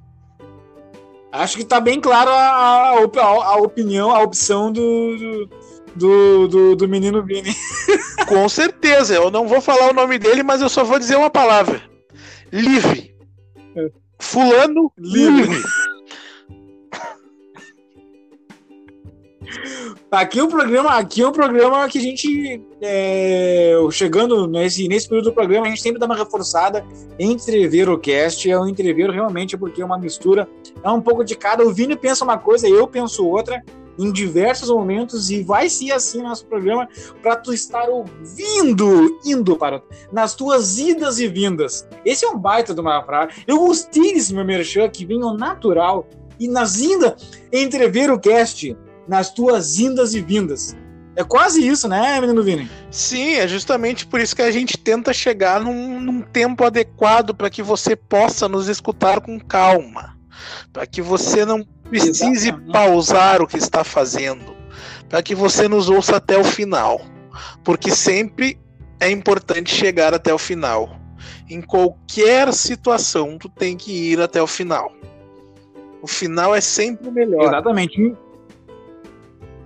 acho 1.32 1.56
que 1.58 1.64
tá 1.64 1.80
bem 1.80 2.00
claro 2.00 2.30
a, 2.30 2.94
a, 2.94 3.24
a 3.24 3.56
opinião, 3.56 4.10
a 4.10 4.20
opção 4.20 4.72
do, 4.72 5.16
do, 5.18 5.50
do, 5.96 6.48
do, 6.48 6.76
do 6.76 6.88
menino 6.88 7.22
Vini. 7.24 7.54
Com 8.28 8.48
certeza. 8.48 9.14
Eu 9.14 9.30
não 9.30 9.46
vou 9.46 9.60
falar 9.60 9.90
o 9.90 9.94
nome 9.94 10.18
dele, 10.18 10.42
mas 10.42 10.60
eu 10.60 10.68
só 10.68 10.84
vou 10.84 10.98
dizer 10.98 11.16
uma 11.16 11.30
palavra: 11.30 11.82
livre. 12.52 13.14
É. 13.76 13.90
Fulano 14.18 14.92
Livre. 14.98 15.42
livre. 15.42 15.62
Aqui 20.10 20.40
o 20.40 20.48
programa, 20.48 20.90
aqui 20.90 21.22
é 21.22 21.28
um 21.28 21.32
programa 21.32 21.88
que 21.88 21.98
a 21.98 22.00
gente, 22.00 22.62
é, 22.80 23.74
chegando 23.90 24.46
nesse, 24.46 24.88
nesse 24.88 25.08
período 25.08 25.26
do 25.26 25.34
programa, 25.34 25.66
a 25.66 25.68
gente 25.68 25.82
sempre 25.82 25.98
dá 25.98 26.06
uma 26.06 26.16
reforçada. 26.16 26.84
Entrever 27.18 27.88
o 27.88 27.98
cast 27.98 28.50
é 28.50 28.58
um 28.58 28.68
entrever 28.68 29.10
realmente 29.10 29.56
porque 29.56 29.82
é 29.82 29.84
uma 29.84 29.98
mistura, 29.98 30.48
é 30.82 30.90
um 30.90 31.00
pouco 31.00 31.24
de 31.24 31.34
cada. 31.36 31.64
O 31.64 31.72
Vini 31.72 31.96
pensa 31.96 32.24
uma 32.24 32.38
coisa, 32.38 32.68
eu 32.68 32.86
penso 32.86 33.26
outra, 33.26 33.62
em 33.98 34.12
diversos 34.12 34.68
momentos, 34.68 35.30
e 35.30 35.42
vai 35.42 35.68
ser 35.68 35.92
assim 35.92 36.22
nosso 36.22 36.46
programa 36.46 36.88
para 37.22 37.36
tu 37.36 37.52
estar 37.52 37.88
ouvindo, 37.88 39.18
indo 39.24 39.56
para 39.56 39.82
nas 40.12 40.34
tuas 40.34 40.78
idas 40.78 41.18
e 41.18 41.28
vindas. 41.28 41.86
Esse 42.04 42.24
é 42.24 42.28
um 42.28 42.38
baita 42.38 42.74
de 42.74 42.80
uma 42.80 43.02
frase. 43.04 43.42
Eu 43.46 43.58
gostei 43.58 44.14
desse 44.14 44.34
meu 44.34 44.44
merchan 44.44 44.88
que 44.88 45.06
ao 45.22 45.36
natural 45.36 46.06
e 46.38 46.48
nas 46.48 46.80
indas, 46.80 47.14
entrever 47.52 48.10
o 48.10 48.18
cast 48.18 48.76
nas 49.08 49.32
tuas 49.32 49.78
indas 49.78 50.14
e 50.14 50.20
vindas. 50.20 50.76
É 51.14 51.24
quase 51.24 51.66
isso, 51.66 51.88
né, 51.88 52.20
menino 52.20 52.42
Vini? 52.42 52.70
Sim, 52.90 53.36
é 53.36 53.48
justamente 53.48 54.06
por 54.06 54.20
isso 54.20 54.36
que 54.36 54.42
a 54.42 54.50
gente 54.50 54.76
tenta 54.76 55.14
chegar 55.14 55.58
num, 55.58 55.98
num 55.98 56.20
tempo 56.20 56.62
adequado 56.62 57.34
para 57.34 57.48
que 57.48 57.62
você 57.62 57.96
possa 57.96 58.46
nos 58.46 58.68
escutar 58.68 59.22
com 59.22 59.40
calma. 59.40 60.14
Para 60.70 60.86
que 60.86 61.00
você 61.00 61.46
não 61.46 61.66
precise 61.88 62.48
Exatamente. 62.48 62.72
pausar 62.72 63.42
o 63.42 63.46
que 63.46 63.58
está 63.58 63.82
fazendo. 63.84 64.54
Para 65.08 65.22
que 65.22 65.34
você 65.34 65.68
nos 65.68 65.88
ouça 65.88 66.16
até 66.16 66.38
o 66.38 66.44
final. 66.44 67.00
Porque 67.64 67.90
sempre 67.90 68.58
é 69.00 69.10
importante 69.10 69.74
chegar 69.74 70.14
até 70.14 70.32
o 70.32 70.38
final. 70.38 70.98
Em 71.48 71.60
qualquer 71.60 72.52
situação, 72.52 73.38
tu 73.38 73.48
tem 73.48 73.76
que 73.76 74.12
ir 74.12 74.20
até 74.20 74.42
o 74.42 74.46
final. 74.46 74.92
O 76.02 76.06
final 76.06 76.54
é 76.54 76.60
sempre 76.60 77.08
o 77.08 77.12
melhor. 77.12 77.44
Exatamente. 77.44 78.16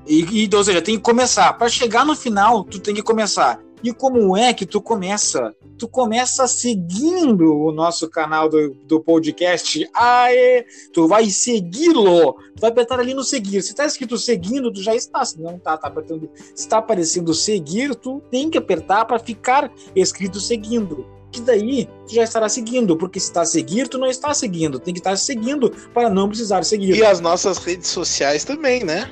E, 0.07 0.45
e, 0.45 0.51
ou 0.55 0.65
seja, 0.65 0.83
tem 0.83 0.97
que 0.97 1.03
começar. 1.03 1.53
Para 1.55 1.69
chegar 1.69 2.05
no 2.05 2.17
final, 2.17 2.65
tu 2.65 2.81
tem 2.81 2.95
que 2.95 3.03
começar. 3.03 3.61
E 3.83 3.93
como 3.93 4.37
é 4.37 4.53
que 4.53 4.67
tu 4.67 4.81
começa? 4.81 5.55
Tu 5.79 5.89
começa 5.89 6.47
seguindo 6.47 7.57
o 7.57 7.73
nosso 7.73 8.09
canal 8.11 8.49
do, 8.49 8.75
do 8.85 9.01
podcast. 9.01 9.89
Aê! 9.95 10.67
Tu 10.93 11.09
vai 11.09 11.31
segui-lo. 11.31 12.35
Tu 12.55 12.61
vai 12.61 12.71
apertar 12.71 13.01
ali 13.01 13.15
no 13.15 13.25
seguir. 13.25 13.63
Se 13.63 13.75
tá 13.75 13.87
escrito 13.87 14.19
seguindo, 14.19 14.71
tu 14.71 14.83
já 14.83 14.95
está. 14.95 15.25
Se 15.25 15.41
não 15.41 15.59
tá, 15.59 15.77
tá 15.79 15.89
apertando. 15.89 16.29
Se 16.55 16.69
tá 16.69 16.79
aparecendo 16.79 17.33
seguir, 17.33 17.95
tu 17.95 18.21
tem 18.31 18.51
que 18.51 18.59
apertar 18.59 19.07
para 19.07 19.19
ficar 19.19 19.73
escrito 19.97 20.39
seguindo. 20.39 21.07
Que 21.33 21.41
daí 21.41 21.89
tu 22.07 22.15
já 22.15 22.25
estará 22.25 22.49
seguindo. 22.49 22.97
Porque 22.97 23.19
se 23.19 23.29
está 23.29 23.41
a 23.41 23.47
seguir, 23.47 23.89
tu 23.89 23.97
não 23.97 24.09
está 24.09 24.35
seguindo. 24.35 24.79
Tem 24.79 24.93
que 24.93 25.01
estar 25.01 25.17
seguindo 25.17 25.71
para 25.95 26.11
não 26.11 26.29
precisar 26.29 26.63
seguir. 26.65 26.97
E 26.97 27.05
as 27.05 27.21
nossas 27.21 27.57
redes 27.57 27.89
sociais 27.89 28.45
também, 28.45 28.85
né? 28.85 29.11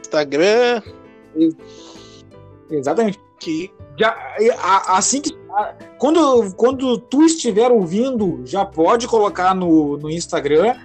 Instagram, 0.00 0.82
Exatamente. 2.70 3.20
que 3.38 3.70
Já, 3.98 4.16
assim 4.88 5.20
que. 5.20 5.36
Quando, 5.98 6.54
quando 6.54 6.98
tu 6.98 7.24
estiver 7.24 7.70
ouvindo, 7.70 8.42
já 8.44 8.64
pode 8.64 9.08
colocar 9.08 9.54
no, 9.54 9.96
no 9.96 10.08
Instagram 10.08 10.76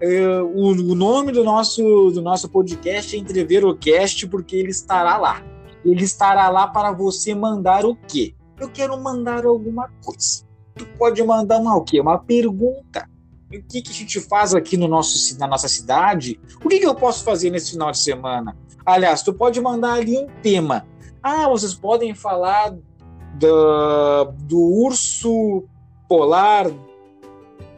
eh, 0.00 0.40
o, 0.42 0.70
o 0.72 0.94
nome 0.94 1.32
do 1.32 1.42
nosso, 1.42 2.10
do 2.10 2.20
nosso 2.20 2.48
podcast 2.48 3.16
é 3.16 3.18
Entreverocast, 3.18 4.26
porque 4.26 4.56
ele 4.56 4.70
estará 4.70 5.16
lá. 5.16 5.42
Ele 5.84 6.04
estará 6.04 6.48
lá 6.48 6.66
para 6.66 6.92
você 6.92 7.34
mandar 7.34 7.86
o 7.86 7.94
quê? 7.94 8.34
Eu 8.58 8.68
quero 8.68 9.00
mandar 9.00 9.46
alguma 9.46 9.88
coisa. 10.04 10.44
Tu 10.74 10.84
pode 10.98 11.22
mandar 11.22 11.58
uma 11.58 11.76
o 11.76 11.82
quê? 11.82 12.00
Uma 12.00 12.18
pergunta. 12.18 13.08
O 13.48 13.62
que, 13.62 13.80
que 13.80 13.90
a 13.90 13.94
gente 13.94 14.20
faz 14.20 14.54
aqui 14.54 14.76
no 14.76 14.88
nosso, 14.88 15.38
na 15.38 15.46
nossa 15.46 15.68
cidade? 15.68 16.38
O 16.62 16.68
que, 16.68 16.80
que 16.80 16.86
eu 16.86 16.94
posso 16.94 17.24
fazer 17.24 17.50
nesse 17.50 17.70
final 17.70 17.90
de 17.90 17.98
semana? 17.98 18.56
Aliás, 18.84 19.22
tu 19.22 19.32
pode 19.32 19.60
mandar 19.60 19.94
ali 19.94 20.18
um 20.18 20.26
tema. 20.42 20.86
Ah, 21.28 21.48
vocês 21.48 21.74
podem 21.74 22.14
falar 22.14 22.72
da- 23.34 24.24
do 24.44 24.60
urso 24.60 25.64
polar, 26.08 26.66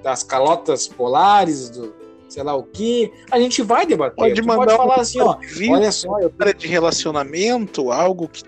das 0.02 0.22
calotas 0.22 0.86
polares, 0.86 1.70
do 1.70 1.94
sei 2.28 2.42
lá 2.42 2.54
o 2.54 2.62
que. 2.62 3.10
A 3.30 3.40
gente 3.40 3.62
vai 3.62 3.86
debater. 3.86 4.16
pode 4.16 4.42
mandar 4.42 4.64
pode 4.66 4.76
falar 4.76 4.98
um 4.98 5.00
assim, 5.00 5.20
ó. 5.20 5.38
Olha 5.70 5.90
só, 5.90 6.20
eu 6.20 6.28
de 6.52 6.66
relacionamento, 6.68 7.90
algo 7.90 8.28
que, 8.28 8.42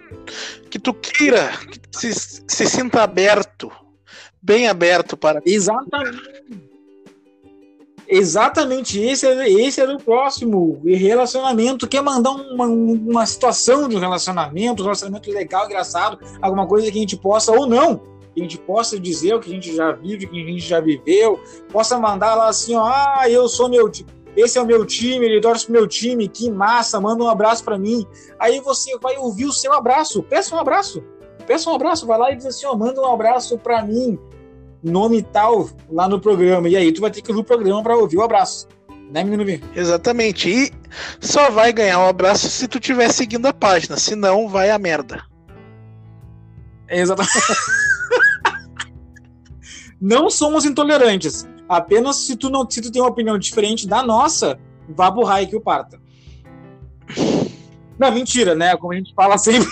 que 0.71 0.79
tu 0.79 0.93
queira, 0.93 1.51
que 1.71 1.81
se, 1.91 2.13
se 2.47 2.67
sinta 2.67 3.03
aberto, 3.03 3.73
bem 4.43 4.69
aberto 4.69 5.17
para 5.17 5.41
Exatamente. 5.47 6.70
Exatamente, 8.13 9.01
esse 9.01 9.25
era, 9.25 9.49
esse 9.49 9.81
era 9.81 9.95
o 9.95 10.03
próximo 10.03 10.83
relacionamento. 10.85 11.87
Quer 11.87 12.03
mandar 12.03 12.33
uma, 12.33 12.67
uma 12.67 13.25
situação 13.25 13.89
de 13.89 13.95
um 13.95 14.01
relacionamento, 14.01 14.83
um 14.83 14.87
relacionamento 14.87 15.31
legal, 15.31 15.67
engraçado, 15.67 16.19
alguma 16.43 16.67
coisa 16.67 16.91
que 16.91 16.99
a 16.99 17.01
gente 17.01 17.17
possa 17.17 17.53
ou 17.53 17.69
não, 17.69 17.99
que 18.35 18.41
a 18.41 18.43
gente 18.43 18.59
possa 18.59 18.99
dizer 18.99 19.35
o 19.35 19.41
que 19.41 19.49
a 19.49 19.55
gente 19.55 19.77
já 19.77 19.93
vive, 19.93 20.27
que 20.27 20.43
a 20.43 20.45
gente 20.45 20.59
já 20.59 20.81
viveu, 20.81 21.39
possa 21.71 22.01
mandar 22.01 22.35
lá 22.35 22.49
assim, 22.49 22.75
ó, 22.75 22.85
ah, 22.85 23.27
eu 23.31 23.49
sou 23.49 23.69
meu 23.69 23.89
esse 24.37 24.59
é 24.59 24.63
o 24.63 24.67
meu 24.67 24.85
time, 24.87 25.27
ele 25.27 25.41
torce 25.41 25.65
pro 25.67 25.73
meu 25.73 25.87
time, 25.87 26.29
que 26.29 26.51
massa, 26.51 27.01
manda 27.01 27.23
um 27.23 27.29
abraço 27.29 27.65
para 27.65 27.79
mim. 27.79 28.07
Aí 28.39 28.61
você 28.61 28.97
vai 28.99 29.17
ouvir 29.19 29.45
o 29.45 29.53
seu 29.53 29.73
abraço, 29.73 30.23
peça 30.23 30.55
um 30.55 30.59
abraço, 30.59 31.03
peça 31.47 31.69
um 31.69 31.75
abraço, 31.75 32.07
vai 32.07 32.19
lá 32.19 32.33
e 32.33 32.37
diz 32.37 32.47
assim, 32.47 32.67
ó, 32.67 32.75
manda 32.75 33.01
um 33.01 33.13
abraço 33.13 33.59
para 33.59 33.83
mim 33.85 34.19
nome 34.83 35.23
tal 35.23 35.69
lá 35.91 36.09
no 36.09 36.21
programa. 36.21 36.69
E 36.69 36.77
aí 36.77 36.93
tu 36.93 37.01
vai 37.01 37.11
ter 37.11 37.23
que 37.23 37.31
ouvir 37.31 37.43
o 37.43 37.45
programa 37.45 37.83
para 37.83 37.97
ouvir 37.97 38.17
o 38.17 38.23
abraço. 38.23 38.69
Né, 39.11 39.25
menino 39.25 39.45
Vini? 39.45 39.65
Exatamente. 39.75 40.49
E 40.49 40.73
só 41.21 41.51
vai 41.51 41.73
ganhar 41.73 41.99
um 41.99 42.09
abraço 42.09 42.49
se 42.49 42.69
tu 42.69 42.79
estiver 42.79 43.13
seguindo 43.13 43.47
a 43.47 43.53
página, 43.53 43.97
senão 43.97 44.49
vai 44.49 44.71
a 44.71 44.79
merda. 44.79 45.25
Exatamente. 46.89 47.35
não 50.01 50.31
somos 50.31 50.65
intolerantes. 50.65 51.49
Apenas 51.69 52.17
se 52.19 52.37
tu 52.37 52.51
não 52.51 52.69
se 52.69 52.81
tu 52.81 52.91
tem 52.91 53.03
uma 53.03 53.11
opinião 53.11 53.39
diferente 53.39 53.87
da 53.87 54.03
nossa, 54.03 54.59
vá 54.89 55.11
pro 55.11 55.25
raio 55.25 55.49
que 55.49 55.57
o 55.57 55.61
parta. 55.61 56.01
Não, 57.99 58.11
mentira, 58.11 58.55
né? 58.55 58.77
Como 58.77 58.93
a 58.93 58.97
gente 58.97 59.13
fala 59.15 59.37
sempre. 59.37 59.69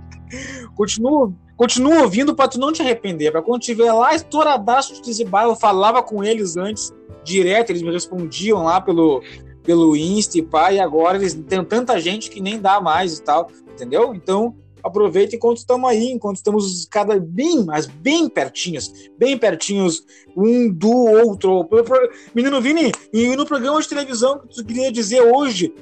continua, 0.76 1.32
continua 1.56 2.02
ouvindo 2.02 2.34
para 2.34 2.48
tu 2.48 2.58
não 2.58 2.72
te 2.72 2.82
arrepender. 2.82 3.32
Para 3.32 3.42
quando 3.42 3.62
tiver 3.62 3.92
lá 3.92 4.14
estouradaço 4.14 5.00
de 5.02 5.24
"Bah, 5.24 5.44
eu 5.44 5.56
falava 5.56 6.02
com 6.02 6.22
eles 6.22 6.56
antes, 6.56 6.92
direto, 7.24 7.70
eles 7.70 7.82
me 7.82 7.90
respondiam 7.90 8.62
lá 8.62 8.80
pelo, 8.80 9.22
pelo 9.64 9.96
Insta 9.96 10.38
e 10.38 10.42
pá, 10.42 10.72
e 10.72 10.78
agora 10.78 11.18
eles 11.18 11.34
tem 11.34 11.64
tanta 11.64 11.98
gente 12.00 12.30
que 12.30 12.40
nem 12.40 12.60
dá 12.60 12.80
mais 12.80 13.18
e 13.18 13.22
tal, 13.22 13.50
entendeu? 13.72 14.14
Então, 14.14 14.54
aproveita 14.86 15.34
enquanto 15.34 15.58
estamos 15.58 15.90
aí, 15.90 16.12
enquanto 16.12 16.36
estamos 16.36 16.86
cada 16.86 17.18
bem, 17.18 17.64
mas 17.64 17.86
bem 17.86 18.28
pertinhos, 18.28 19.10
bem 19.18 19.36
pertinhos 19.36 20.04
um 20.36 20.72
do 20.72 20.92
outro. 20.92 21.68
Menino 22.34 22.60
Vini, 22.60 22.92
e 23.12 23.34
no 23.34 23.44
programa 23.44 23.80
de 23.80 23.88
televisão 23.88 24.38
que 24.38 24.54
tu 24.54 24.64
queria 24.64 24.92
dizer 24.92 25.20
hoje, 25.22 25.74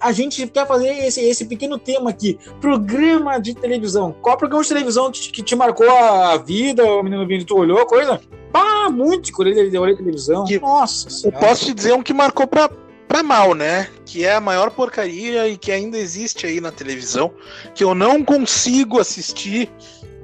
a 0.00 0.12
gente 0.12 0.46
quer 0.46 0.66
fazer 0.66 0.88
esse, 1.06 1.20
esse 1.20 1.44
pequeno 1.46 1.78
tema 1.78 2.10
aqui, 2.10 2.38
programa 2.60 3.38
de 3.40 3.54
televisão. 3.54 4.14
Qual 4.22 4.36
programa 4.36 4.62
de 4.62 4.68
televisão 4.68 5.10
que, 5.10 5.20
te- 5.20 5.30
que 5.32 5.42
te 5.42 5.56
marcou 5.56 5.88
a 5.90 6.36
vida, 6.36 6.84
ô 6.84 7.02
menino 7.02 7.26
Vini? 7.26 7.44
Tu 7.44 7.56
olhou 7.56 7.78
a 7.78 7.86
coisa? 7.86 8.20
Pá, 8.52 8.88
muito 8.90 9.30
eu 9.30 9.34
olhei, 9.38 9.70
eu 9.76 9.82
olhei 9.82 9.96
televisão. 9.96 10.44
Que- 10.44 10.58
Nossa 10.60 11.08
Eu 11.08 11.10
senhora. 11.10 11.38
posso 11.38 11.64
te 11.66 11.74
dizer 11.74 11.92
um 11.94 12.02
que 12.02 12.12
marcou 12.14 12.46
pra, 12.46 12.70
pra 13.06 13.22
mal, 13.22 13.54
né? 13.54 13.88
Que 14.06 14.24
é 14.24 14.34
a 14.34 14.40
maior 14.40 14.70
porcaria 14.70 15.48
e 15.48 15.56
que 15.56 15.70
ainda 15.72 15.98
existe 15.98 16.46
aí 16.46 16.60
na 16.60 16.70
televisão, 16.72 17.32
que 17.74 17.82
eu 17.84 17.94
não 17.94 18.24
consigo 18.24 18.98
assistir, 19.00 19.70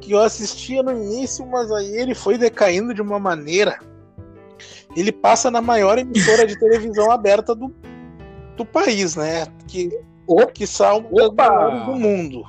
que 0.00 0.12
eu 0.12 0.20
assistia 0.20 0.82
no 0.82 0.92
início, 0.92 1.44
mas 1.46 1.70
aí 1.72 1.96
ele 1.96 2.14
foi 2.14 2.38
decaindo 2.38 2.94
de 2.94 3.02
uma 3.02 3.18
maneira. 3.18 3.78
Ele 4.96 5.10
passa 5.10 5.50
na 5.50 5.60
maior 5.60 5.98
emissora 5.98 6.46
de 6.46 6.58
televisão 6.58 7.10
aberta 7.12 7.54
do, 7.54 7.74
do 8.56 8.64
país, 8.64 9.16
né? 9.16 9.46
Que, 9.66 9.90
Opa! 10.26 10.46
que 10.46 10.66
são 10.66 11.02
do 11.02 11.94
mundo. 11.96 12.44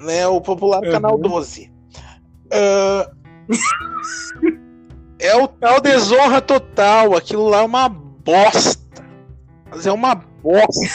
Né? 0.00 0.26
O 0.26 0.40
popular 0.40 0.82
Uhum. 0.82 0.90
Canal 0.90 1.18
12. 1.18 1.70
Ah, 2.52 3.10
é 5.18 5.36
o 5.36 5.46
tal 5.46 5.80
desonra 5.80 6.40
total. 6.40 7.14
Aquilo 7.14 7.48
lá 7.48 7.60
é 7.60 7.64
uma 7.64 7.88
bosta. 7.88 8.80
Mas 9.70 9.86
é 9.86 9.92
uma 9.92 10.14
bosta. 10.14 10.88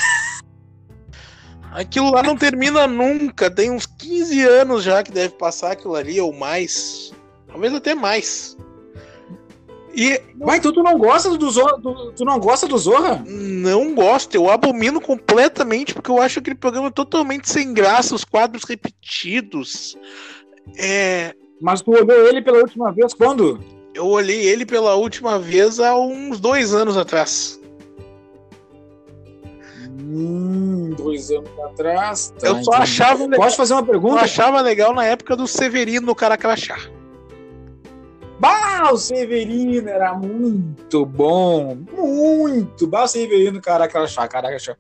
Aquilo 1.72 2.12
lá 2.12 2.24
não 2.24 2.38
termina 2.38 2.88
nunca. 2.88 3.52
Tem 3.52 3.70
uns 3.70 3.86
15 3.86 4.42
anos 4.44 4.84
já 4.84 5.04
que 5.04 5.12
deve 5.12 5.36
passar 5.36 5.74
aquilo 5.74 5.96
ali, 5.96 6.20
ou 6.20 6.34
mais. 6.34 7.14
Talvez 7.48 7.74
até 7.74 7.94
mais. 7.94 8.58
E. 9.96 10.22
Mas 10.36 10.58
então 10.58 10.74
tu 10.74 10.84
não 10.84 10.98
gosta 10.98 11.38
do 11.38 11.50
Zorra? 11.50 11.80
Tu, 11.82 12.14
tu 12.18 12.26
não 12.26 12.38
gosta 12.40 12.68
do 12.68 12.78
Zorra? 12.78 13.24
Não 13.26 13.96
gosto, 13.96 14.36
eu 14.36 14.50
abomino 14.50 15.00
completamente, 15.00 15.94
porque 15.94 16.12
eu 16.12 16.22
acho 16.22 16.40
aquele 16.40 16.58
programa 16.58 16.92
totalmente 16.92 17.50
sem 17.50 17.74
graça, 17.74 18.14
os 18.14 18.26
quadros 18.26 18.64
repetidos. 18.66 19.98
É. 20.78 21.34
Mas 21.62 21.82
tu 21.82 21.92
olhou 21.92 22.28
ele 22.28 22.42
pela 22.42 22.58
última 22.58 22.92
vez 22.92 23.14
quando? 23.14 23.60
Eu 23.94 24.08
olhei 24.08 24.50
ele 24.50 24.66
pela 24.66 24.96
última 24.96 25.40
vez 25.40 25.80
há 25.80 25.96
uns 25.96 26.40
dois 26.42 26.74
anos 26.74 26.98
atrás. 26.98 27.58
Hum, 30.02 30.90
dois 30.98 31.32
anos 31.32 31.50
atrás. 31.72 32.34
Tá, 32.38 32.48
eu 32.48 32.64
só 32.64 32.72
entendi. 32.72 32.84
achava 32.84 33.24
legal. 33.24 33.40
Pode 33.40 33.56
fazer 33.56 33.74
uma 33.74 33.86
pergunta? 33.86 34.16
Eu 34.16 34.20
achava 34.20 34.60
legal 34.60 34.94
na 34.94 35.06
época 35.06 35.38
do 35.38 35.48
Severino 35.48 36.06
no 36.06 36.16
Caracrachá. 36.16 36.78
Bah, 38.40 38.92
o 38.92 38.98
Severino 38.98 39.88
era 39.90 40.14
muito 40.14 41.06
bom. 41.06 41.78
Muito. 41.92 42.88
Bah, 42.88 43.04
o 43.04 43.08
Severino, 43.08 43.62
Caracrachá, 43.62 44.28
Caracrachá. 44.28 44.76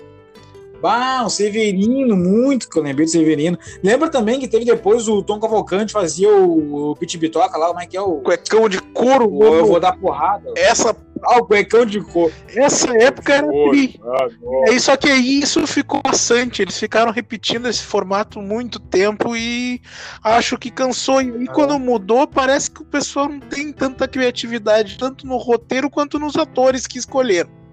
Bah, 0.85 1.23
o 1.25 1.29
Severino, 1.31 2.15
muito 2.15 2.69
que 2.69 2.77
eu 2.77 2.83
lembrei 2.83 3.07
do 3.07 3.11
Severino. 3.11 3.57
Lembra 3.83 4.07
também 4.07 4.39
que 4.39 4.47
teve 4.47 4.65
depois 4.65 5.07
o 5.07 5.23
Tom 5.23 5.39
Cavalcante 5.39 5.91
fazia 5.91 6.29
o, 6.29 6.91
o 6.91 6.95
Pit 6.95 7.17
Bitoca 7.17 7.57
lá, 7.57 7.69
como 7.69 7.81
é 7.81 7.87
que 7.87 7.97
é 7.97 8.01
o. 8.01 8.17
Cuecão 8.17 8.69
de 8.69 8.79
couro. 8.79 9.27
O, 9.27 9.43
eu 9.45 9.65
vou 9.65 9.79
dar 9.79 9.97
porrada. 9.97 10.53
Essa. 10.55 10.95
Ah, 11.23 11.39
o 11.39 11.45
cuecão 11.47 11.87
de 11.87 11.99
couro. 12.01 12.31
Essa 12.55 12.95
época 13.01 13.33
era 13.33 13.47
tri. 13.47 13.99
Ah, 14.03 14.79
só 14.79 14.95
que 14.95 15.09
aí 15.09 15.39
isso 15.39 15.65
ficou 15.65 16.03
bastante. 16.03 16.61
Eles 16.61 16.77
ficaram 16.77 17.11
repetindo 17.11 17.67
esse 17.67 17.81
formato 17.81 18.39
muito 18.39 18.79
tempo 18.79 19.35
e 19.35 19.81
acho 20.23 20.55
que 20.55 20.69
cansou. 20.69 21.19
E 21.19 21.47
ah. 21.49 21.51
quando 21.51 21.79
mudou, 21.79 22.27
parece 22.27 22.69
que 22.69 22.83
o 22.83 22.85
pessoal 22.85 23.27
não 23.27 23.39
tem 23.39 23.73
tanta 23.73 24.07
criatividade, 24.07 24.99
tanto 24.99 25.25
no 25.25 25.37
roteiro 25.37 25.89
quanto 25.89 26.19
nos 26.19 26.35
atores 26.35 26.85
que 26.85 26.99
escolheram. 26.99 27.64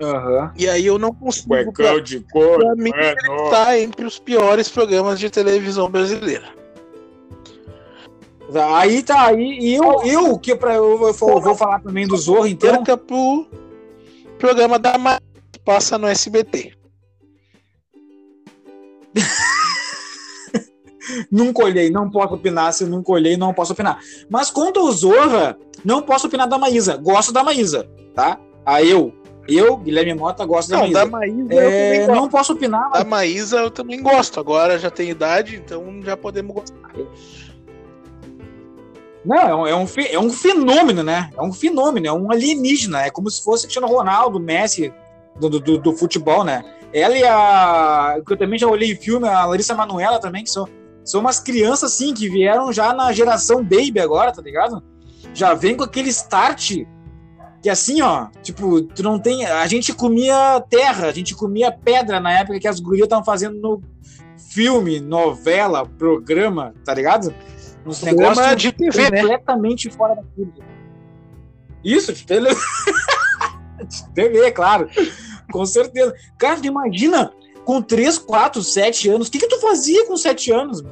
Uhum. 0.00 0.50
E 0.56 0.68
aí 0.68 0.86
eu 0.86 0.98
não 0.98 1.12
consigo. 1.12 1.48
Cuecão 1.48 1.72
pra, 1.72 2.00
de 2.00 2.20
cor. 2.20 2.58
Pra 2.58 2.74
mim, 2.74 2.90
é 2.94 3.10
ele 3.10 3.50
tá 3.50 3.78
entre 3.78 4.06
os 4.06 4.18
piores 4.18 4.68
programas 4.68 5.20
de 5.20 5.28
televisão 5.28 5.90
brasileira. 5.90 6.48
Aí 8.74 9.02
tá, 9.02 9.26
aí. 9.26 9.58
E 9.60 9.74
eu, 9.74 10.02
eu 10.04 10.38
que 10.38 10.56
pra, 10.56 10.74
eu, 10.74 11.02
eu, 11.02 11.12
vou, 11.12 11.40
vou 11.40 11.54
falar 11.54 11.80
também 11.80 12.06
do 12.06 12.16
Zorro, 12.16 12.46
então. 12.46 12.70
Perca 12.70 12.96
pro 12.96 13.46
programa 14.38 14.78
da 14.78 14.96
Mar 14.96 15.20
passa 15.64 15.98
no 15.98 16.08
SBT. 16.08 16.72
nunca 21.30 21.64
olhei, 21.64 21.90
não 21.90 22.10
posso 22.10 22.34
opinar. 22.34 22.72
Se 22.72 22.86
nunca 22.86 23.12
olhei, 23.12 23.36
não 23.36 23.52
posso 23.52 23.74
opinar. 23.74 24.00
Mas 24.30 24.50
quanto 24.50 24.80
ao 24.80 24.90
Zorra, 24.90 25.58
não 25.84 26.02
posso 26.02 26.26
opinar 26.26 26.48
da 26.48 26.58
Maísa. 26.58 26.96
Gosto 26.96 27.32
da 27.32 27.44
Maísa, 27.44 27.86
tá? 28.14 28.40
A 28.64 28.82
eu, 28.82 29.12
eu, 29.56 29.76
Guilherme 29.76 30.14
Mota, 30.14 30.44
gosto 30.44 30.70
não, 30.70 30.90
da 30.90 31.04
Maísa. 31.04 31.04
Da 31.04 31.06
Maísa 31.06 31.54
é, 31.54 32.06
não 32.06 32.28
posso 32.28 32.52
opinar. 32.52 32.88
Mas... 32.90 33.02
Da 33.02 33.08
Maísa 33.08 33.56
eu 33.58 33.70
também 33.70 34.02
gosto. 34.02 34.38
Agora 34.38 34.78
já 34.78 34.90
tem 34.90 35.10
idade, 35.10 35.56
então 35.56 36.00
já 36.02 36.16
podemos 36.16 36.54
gostar. 36.54 36.92
Não, 39.24 39.66
é 39.66 39.74
um, 39.74 39.86
é 40.10 40.18
um 40.18 40.30
fenômeno, 40.30 41.02
né? 41.02 41.30
É 41.36 41.42
um 41.42 41.52
fenômeno, 41.52 42.06
é 42.06 42.12
um 42.12 42.30
alienígena. 42.30 43.02
É 43.02 43.10
como 43.10 43.30
se 43.30 43.42
fosse 43.44 43.64
Cristiano 43.64 43.86
Ronaldo, 43.86 44.40
Messi 44.40 44.92
do, 45.38 45.48
do, 45.48 45.78
do 45.78 45.92
futebol, 45.92 46.44
né? 46.44 46.64
Ela 46.92 47.16
e 47.16 47.24
a. 47.24 48.20
que 48.26 48.32
eu 48.32 48.36
também 48.36 48.58
já 48.58 48.66
olhei 48.66 48.96
filme, 48.96 49.28
a 49.28 49.44
Larissa 49.44 49.74
Manuela 49.74 50.18
também, 50.18 50.42
que 50.42 50.50
são, 50.50 50.68
são 51.04 51.20
umas 51.20 51.38
crianças 51.38 51.92
assim 51.92 52.12
que 52.12 52.28
vieram 52.28 52.72
já 52.72 52.92
na 52.92 53.12
geração 53.12 53.62
baby 53.62 54.00
agora, 54.00 54.32
tá 54.32 54.42
ligado? 54.42 54.82
Já 55.32 55.54
vem 55.54 55.76
com 55.76 55.84
aquele 55.84 56.08
start 56.08 56.78
que 57.62 57.68
assim, 57.68 58.00
ó, 58.00 58.28
tipo, 58.42 58.82
tu 58.82 59.02
não 59.02 59.18
tem. 59.18 59.44
A 59.44 59.66
gente 59.66 59.92
comia 59.92 60.60
terra, 60.68 61.08
a 61.08 61.12
gente 61.12 61.34
comia 61.34 61.70
pedra 61.70 62.18
na 62.18 62.32
época 62.32 62.58
que 62.58 62.68
as 62.68 62.80
gurias 62.80 63.04
estavam 63.04 63.24
fazendo 63.24 63.60
no 63.60 63.82
filme, 64.50 65.00
novela, 65.00 65.86
programa, 65.86 66.74
tá 66.84 66.94
ligado? 66.94 67.34
Uns 67.84 68.02
negócios 68.02 68.56
de 68.56 68.72
TV, 68.72 69.10
né? 69.10 69.20
completamente 69.22 69.88
né? 69.88 69.94
fora 69.94 70.14
da 70.14 70.22
curva. 70.22 70.52
Isso, 71.84 72.12
de 72.12 72.24
tele... 72.24 72.48
de 73.86 74.10
TV, 74.14 74.50
claro. 74.52 74.88
Com 75.52 75.64
certeza. 75.64 76.14
Cara, 76.38 76.60
imagina, 76.62 77.32
com 77.64 77.80
3, 77.80 78.18
4, 78.18 78.62
7 78.62 79.08
anos, 79.10 79.28
o 79.28 79.30
que, 79.30 79.38
que 79.38 79.48
tu 79.48 79.60
fazia 79.60 80.06
com 80.06 80.16
7 80.16 80.52
anos? 80.52 80.82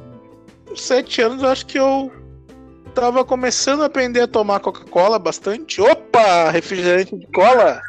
Com 0.67 0.75
7 0.75 1.21
anos, 1.21 1.43
eu 1.43 1.49
acho 1.49 1.65
que 1.65 1.79
eu 1.79 2.11
tava 2.99 3.23
começando 3.23 3.81
a 3.81 3.85
aprender 3.85 4.21
a 4.21 4.27
tomar 4.27 4.59
Coca-Cola 4.59 5.17
bastante. 5.17 5.81
Opa, 5.81 6.49
refrigerante 6.49 7.15
de 7.15 7.27
cola. 7.27 7.81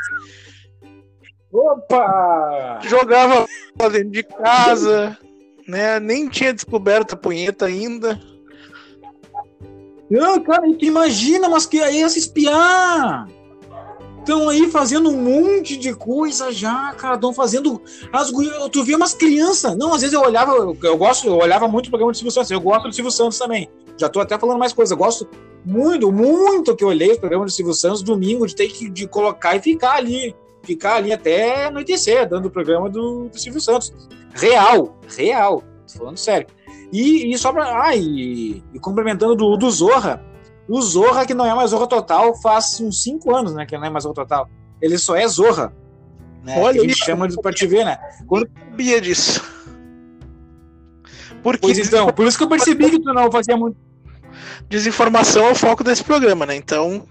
Opa! 1.52 2.78
Jogava 2.82 3.46
dentro 3.90 4.10
de 4.10 4.22
casa, 4.22 5.18
né? 5.66 5.98
Nem 5.98 6.28
tinha 6.28 6.52
descoberto 6.52 7.14
a 7.14 7.16
punheta 7.16 7.66
ainda. 7.66 8.20
Não, 10.08 10.40
cara, 10.40 10.62
tu 10.76 10.84
imagina, 10.84 11.48
mas 11.48 11.66
que 11.66 11.80
aí 11.80 12.08
se 12.08 12.18
espiar. 12.18 13.28
Estão 14.18 14.48
aí 14.48 14.70
fazendo 14.70 15.08
um 15.08 15.16
monte 15.16 15.76
de 15.76 15.94
coisa 15.94 16.52
já, 16.52 16.92
cara. 16.92 17.14
Estão 17.14 17.32
fazendo. 17.32 17.80
As, 18.12 18.30
tu 18.70 18.84
vê 18.84 18.94
umas 18.94 19.14
crianças. 19.14 19.76
Não, 19.76 19.94
às 19.94 20.02
vezes 20.02 20.12
eu 20.14 20.20
olhava, 20.20 20.52
eu 20.52 20.96
gosto, 20.96 21.26
eu 21.26 21.36
olhava 21.36 21.66
muito 21.66 21.86
o 21.86 21.90
programa 21.90 22.12
do 22.12 22.16
Silvio 22.16 22.30
Santos. 22.30 22.50
Eu 22.50 22.60
gosto 22.60 22.88
do 22.88 22.94
Silvio 22.94 23.10
Santos 23.10 23.38
também. 23.38 23.68
Já 24.00 24.08
tô 24.08 24.18
até 24.18 24.38
falando 24.38 24.58
mais 24.58 24.72
coisa. 24.72 24.94
Eu 24.94 24.98
gosto 24.98 25.28
muito, 25.62 26.10
muito 26.10 26.74
que 26.74 26.82
eu 26.82 26.88
olhei 26.88 27.12
o 27.12 27.20
programa 27.20 27.44
do 27.44 27.50
Silvio 27.50 27.74
Santos 27.74 28.02
domingo, 28.02 28.46
de 28.46 28.56
ter 28.56 28.66
que 28.68 28.88
de 28.88 29.06
colocar 29.06 29.54
e 29.56 29.60
ficar 29.60 29.96
ali. 29.96 30.34
Ficar 30.62 30.96
ali 30.96 31.12
até 31.12 31.66
anoitecer, 31.66 32.28
dando 32.28 32.46
o 32.46 32.50
programa 32.50 32.88
do, 32.88 33.28
do 33.28 33.38
Silvio 33.38 33.60
Santos. 33.60 33.92
Real, 34.34 34.96
real. 35.16 35.62
Tô 35.90 35.98
falando 35.98 36.16
sério. 36.16 36.46
E, 36.90 37.32
e 37.32 37.38
só 37.38 37.52
pra. 37.52 37.82
Ah, 37.82 37.94
e, 37.94 38.62
e 38.72 38.78
complementando 38.78 39.34
do, 39.34 39.56
do 39.56 39.70
Zorra. 39.70 40.24
O 40.66 40.80
Zorra, 40.80 41.26
que 41.26 41.34
não 41.34 41.44
é 41.44 41.54
mais 41.54 41.70
Zorra 41.70 41.86
Total, 41.86 42.34
faz 42.40 42.80
uns 42.80 43.02
5 43.02 43.34
anos, 43.34 43.54
né? 43.54 43.66
Que 43.66 43.76
não 43.76 43.84
é 43.84 43.90
mais 43.90 44.04
Zorra 44.04 44.14
Total. 44.14 44.48
Ele 44.80 44.96
só 44.96 45.14
é 45.14 45.26
Zorra. 45.28 45.74
Né, 46.42 46.58
Olha, 46.58 46.80
a 46.80 46.84
gente 46.84 47.04
chama 47.04 47.28
de 47.28 47.36
pra 47.36 47.52
te 47.52 47.66
ver, 47.66 47.84
né? 47.84 47.98
Quando... 48.26 48.44
Eu 48.44 48.70
sabia 48.70 49.00
disso. 49.00 49.42
Porque... 51.42 51.60
Pois 51.60 51.78
então, 51.78 52.06
por 52.12 52.26
isso 52.26 52.38
que 52.38 52.44
eu 52.44 52.48
percebi 52.48 52.90
que 52.90 53.00
tu 53.00 53.12
não 53.12 53.30
fazia 53.30 53.56
muito 53.56 53.76
desinformação 54.68 55.46
é 55.46 55.52
o 55.52 55.54
foco 55.54 55.82
desse 55.82 56.04
programa, 56.04 56.46
né? 56.46 56.56
Então, 56.56 57.06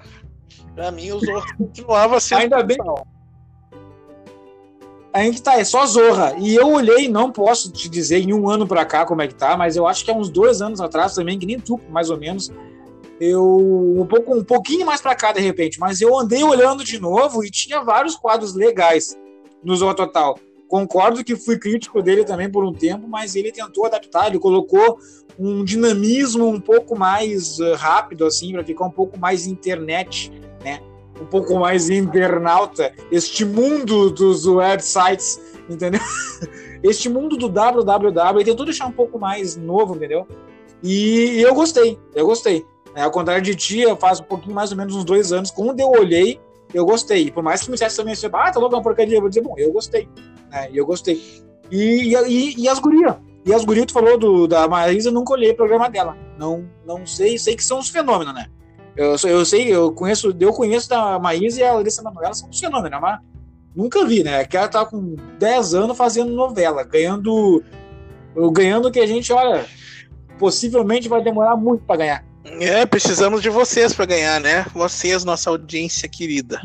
pra 0.75 0.91
mim, 0.91 1.11
o 1.11 1.19
Zorra 1.19 1.45
continuava 1.57 2.19
sendo. 2.19 2.41
Ainda 2.41 2.63
bem. 2.63 2.77
Aí 5.11 5.31
que 5.31 5.41
tá, 5.41 5.59
é 5.59 5.63
só 5.63 5.85
Zorra. 5.85 6.35
E 6.37 6.55
eu 6.55 6.67
olhei, 6.71 7.07
não 7.07 7.31
posso 7.31 7.71
te 7.71 7.89
dizer 7.89 8.19
em 8.19 8.33
um 8.33 8.49
ano 8.49 8.67
pra 8.67 8.85
cá 8.85 9.05
como 9.05 9.21
é 9.21 9.27
que 9.27 9.35
tá, 9.35 9.57
mas 9.57 9.75
eu 9.75 9.87
acho 9.87 10.05
que 10.05 10.11
há 10.11 10.13
uns 10.15 10.29
dois 10.29 10.61
anos 10.61 10.79
atrás 10.79 11.15
também, 11.15 11.39
que 11.39 11.45
nem 11.45 11.59
tu, 11.59 11.79
mais 11.89 12.09
ou 12.09 12.17
menos. 12.17 12.51
Eu. 13.19 13.43
Um, 13.99 14.05
pouco, 14.05 14.35
um 14.35 14.43
pouquinho 14.43 14.85
mais 14.85 15.01
pra 15.01 15.15
cá, 15.15 15.31
de 15.31 15.41
repente, 15.41 15.79
mas 15.79 15.99
eu 15.99 16.17
andei 16.17 16.43
olhando 16.43 16.83
de 16.83 16.99
novo 16.99 17.43
e 17.43 17.49
tinha 17.49 17.81
vários 17.81 18.15
quadros 18.15 18.53
legais 18.55 19.17
no 19.63 19.75
Zorra 19.75 19.95
Total. 19.95 20.39
Concordo 20.69 21.23
que 21.23 21.35
fui 21.35 21.57
crítico 21.57 21.99
dele 21.99 22.23
também 22.23 22.49
por 22.49 22.63
um 22.63 22.71
tempo, 22.71 23.07
mas 23.07 23.35
ele 23.35 23.51
tentou 23.51 23.87
adaptar, 23.87 24.27
ele 24.27 24.37
colocou 24.37 24.99
um 25.37 25.63
dinamismo 25.63 26.47
um 26.47 26.61
pouco 26.61 26.95
mais 26.95 27.59
uh, 27.59 27.73
rápido, 27.73 28.23
assim, 28.23 28.51
para 28.51 28.63
ficar 28.63 28.85
um 28.85 28.91
pouco 28.91 29.17
mais 29.17 29.47
internet, 29.47 30.31
né? 30.63 30.79
Um 31.19 31.25
pouco 31.25 31.57
mais 31.57 31.89
internauta. 31.89 32.93
Este 33.11 33.43
mundo 33.43 34.11
dos 34.11 34.45
websites, 34.45 35.41
entendeu? 35.67 36.01
Este 36.81 37.09
mundo 37.09 37.35
do 37.35 37.49
www, 37.49 38.37
ele 38.37 38.45
tentou 38.45 38.65
deixar 38.65 38.85
um 38.85 38.91
pouco 38.91 39.19
mais 39.19 39.57
novo, 39.57 39.95
entendeu? 39.95 40.25
E 40.81 41.41
eu 41.41 41.53
gostei, 41.53 41.97
eu 42.15 42.25
gostei. 42.25 42.65
É, 42.95 43.01
ao 43.01 43.11
contrário 43.11 43.41
de 43.41 43.53
ti, 43.55 43.81
eu 43.81 43.97
faço 43.97 44.21
um 44.21 44.25
pouquinho 44.25 44.55
mais 44.55 44.71
ou 44.71 44.77
menos 44.77 44.95
uns 44.95 45.03
dois 45.03 45.33
anos. 45.33 45.51
Quando 45.51 45.79
eu 45.79 45.89
olhei, 45.89 46.39
eu 46.73 46.85
gostei. 46.85 47.31
Por 47.31 47.43
mais 47.43 47.61
que 47.61 47.69
me 47.69 47.73
dissesse 47.73 47.97
também 47.97 48.13
assim, 48.13 48.27
ah, 48.31 48.51
tá 48.51 48.59
louco, 48.59 48.75
é 48.75 48.77
uma 48.77 48.83
porcaria, 48.83 49.17
eu 49.17 49.21
vou 49.21 49.29
dizer, 49.29 49.41
bom, 49.41 49.55
eu 49.57 49.71
gostei. 49.73 50.07
Né? 50.49 50.69
E 50.71 50.77
eu 50.77 50.85
gostei. 50.85 51.21
E, 51.71 52.15
e, 52.27 52.61
e 52.61 52.69
as 52.69 52.79
gurias? 52.79 53.15
E 53.45 53.53
as 53.53 53.63
gurias, 53.63 53.87
tu 53.87 53.93
falou 53.93 54.17
do, 54.17 54.47
da 54.47 54.67
Marisa, 54.67 55.11
nunca 55.11 55.33
olhei 55.33 55.51
o 55.51 55.55
programa 55.55 55.89
dela. 55.89 56.17
Não, 56.37 56.69
não 56.85 57.05
sei, 57.05 57.37
sei 57.37 57.55
que 57.55 57.63
são 57.63 57.79
os 57.79 57.89
fenômenos, 57.89 58.33
né? 58.33 58.47
Eu, 58.95 59.15
eu 59.23 59.45
sei, 59.45 59.73
eu 59.73 59.91
conheço, 59.93 60.35
eu 60.39 60.53
conheço 60.53 60.89
da 60.89 61.17
Maísa 61.17 61.61
e 61.61 61.63
a 61.63 61.73
Larissa 61.73 62.01
Manoela 62.01 62.33
são 62.33 62.49
os 62.49 62.59
fenômenos, 62.59 62.91
né? 62.91 62.99
mas 62.99 63.19
nunca 63.75 64.05
vi, 64.05 64.23
né? 64.23 64.43
Que 64.45 64.57
ela 64.57 64.67
tá 64.67 64.85
com 64.85 65.15
10 65.37 65.73
anos 65.73 65.97
fazendo 65.97 66.31
novela, 66.31 66.83
ganhando 66.83 67.63
ganhando 68.53 68.91
que 68.91 68.99
a 68.99 69.07
gente, 69.07 69.33
olha, 69.33 69.65
possivelmente 70.37 71.09
vai 71.09 71.23
demorar 71.23 71.55
muito 71.55 71.83
para 71.83 71.97
ganhar. 71.97 72.25
É, 72.45 72.85
precisamos 72.85 73.41
de 73.41 73.49
vocês 73.49 73.93
para 73.93 74.05
ganhar, 74.05 74.39
né? 74.39 74.65
Vocês, 74.73 75.23
nossa 75.23 75.49
audiência 75.49 76.07
querida. 76.07 76.61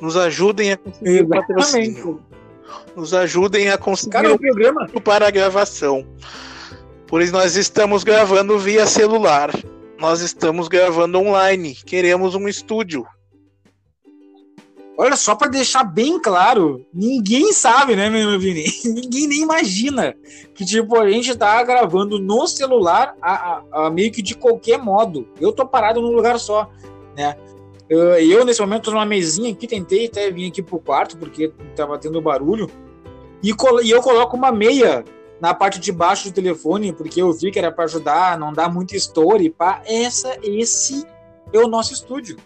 Nos 0.00 0.16
ajudem 0.16 0.72
a 0.72 0.76
conseguir 0.76 1.22
o 1.22 1.28
patrocínio. 1.28 2.22
Nos 2.96 3.14
ajudem 3.14 3.70
a 3.70 3.78
conseguir 3.78 4.12
Cara, 4.12 4.34
o 4.34 4.38
programa. 4.38 4.88
para 5.04 5.28
a 5.28 5.30
gravação. 5.30 6.06
Por 7.06 7.22
isso 7.22 7.32
nós 7.32 7.56
estamos 7.56 8.04
gravando 8.04 8.58
via 8.58 8.86
celular. 8.86 9.50
Nós 9.98 10.20
estamos 10.20 10.68
gravando 10.68 11.18
online. 11.18 11.74
Queremos 11.74 12.34
um 12.34 12.48
estúdio. 12.48 13.06
Olha, 15.02 15.16
só 15.16 15.34
para 15.34 15.48
deixar 15.48 15.82
bem 15.82 16.20
claro, 16.20 16.84
ninguém 16.92 17.54
sabe, 17.54 17.96
né, 17.96 18.10
meu 18.10 18.38
Vini? 18.38 18.66
ninguém 18.84 19.26
nem 19.26 19.40
imagina 19.40 20.14
que, 20.54 20.62
tipo, 20.62 20.94
a 21.00 21.10
gente 21.10 21.34
tá 21.34 21.62
gravando 21.62 22.18
no 22.18 22.46
celular 22.46 23.14
a, 23.22 23.32
a, 23.32 23.86
a 23.86 23.90
meio 23.90 24.12
que 24.12 24.20
de 24.20 24.34
qualquer 24.34 24.78
modo. 24.78 25.26
Eu 25.40 25.52
tô 25.52 25.66
parado 25.66 26.02
num 26.02 26.12
lugar 26.12 26.38
só, 26.38 26.68
né? 27.16 27.34
Eu, 27.90 28.14
eu, 28.14 28.44
nesse 28.44 28.60
momento, 28.60 28.84
tô 28.84 28.92
numa 28.92 29.04
mesinha 29.04 29.50
aqui, 29.50 29.66
tentei 29.66 30.06
até 30.06 30.30
vir 30.30 30.46
aqui 30.46 30.62
pro 30.62 30.78
quarto, 30.78 31.18
porque 31.18 31.52
tava 31.74 31.98
tendo 31.98 32.22
barulho, 32.22 32.70
e, 33.42 33.52
e 33.82 33.90
eu 33.90 34.00
coloco 34.00 34.36
uma 34.36 34.52
meia 34.52 35.04
na 35.40 35.52
parte 35.52 35.80
de 35.80 35.90
baixo 35.90 36.28
do 36.28 36.34
telefone, 36.34 36.92
porque 36.92 37.20
eu 37.20 37.32
vi 37.32 37.50
que 37.50 37.58
era 37.58 37.72
para 37.72 37.84
ajudar, 37.84 38.38
não 38.38 38.52
dar 38.52 38.72
muita 38.72 38.94
story, 38.94 39.50
pá. 39.50 39.82
Essa, 39.86 40.38
esse 40.40 41.04
é 41.52 41.58
o 41.58 41.66
nosso 41.66 41.92
estúdio. 41.92 42.36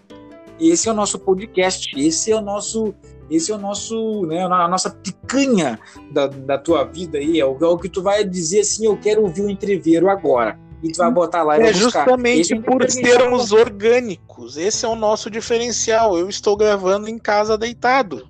Esse 0.58 0.88
é 0.88 0.92
o 0.92 0.94
nosso 0.94 1.18
podcast, 1.18 1.90
esse 2.00 2.30
é 2.30 2.36
o 2.36 2.40
nosso, 2.40 2.94
esse 3.28 3.50
é 3.50 3.54
o 3.54 3.58
nosso, 3.58 4.24
né, 4.26 4.44
a 4.44 4.68
nossa 4.68 4.88
picanha 4.88 5.80
da, 6.12 6.28
da 6.28 6.56
tua 6.56 6.84
vida 6.84 7.18
aí, 7.18 7.40
é 7.40 7.44
o, 7.44 7.58
é 7.60 7.66
o 7.66 7.76
que 7.76 7.88
tu 7.88 8.00
vai 8.00 8.24
dizer 8.24 8.60
assim, 8.60 8.86
eu 8.86 8.96
quero 8.96 9.22
ouvir 9.22 9.42
o 9.42 9.50
entreveiro 9.50 10.08
agora. 10.08 10.56
E 10.84 10.92
tu 10.92 10.98
vai 10.98 11.10
botar 11.10 11.42
lá 11.42 11.58
e 11.58 11.62
É 11.62 11.72
justamente 11.72 12.52
é 12.52 12.60
por 12.60 12.88
sermos 12.90 13.52
orgânicos. 13.52 14.58
Esse 14.58 14.84
é 14.84 14.88
o 14.88 14.94
nosso 14.94 15.30
diferencial. 15.30 16.18
Eu 16.18 16.28
estou 16.28 16.54
gravando 16.54 17.08
em 17.08 17.18
casa 17.18 17.56
deitado. 17.56 18.28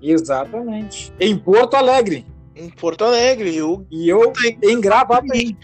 Exatamente. 0.00 1.12
Em 1.18 1.36
Porto 1.36 1.74
Alegre. 1.74 2.24
Em 2.54 2.70
Porto 2.70 3.04
Alegre. 3.04 3.54
Eu... 3.56 3.84
E 3.90 4.08
eu 4.08 4.32
em 4.62 4.80
Gravataí. 4.80 5.56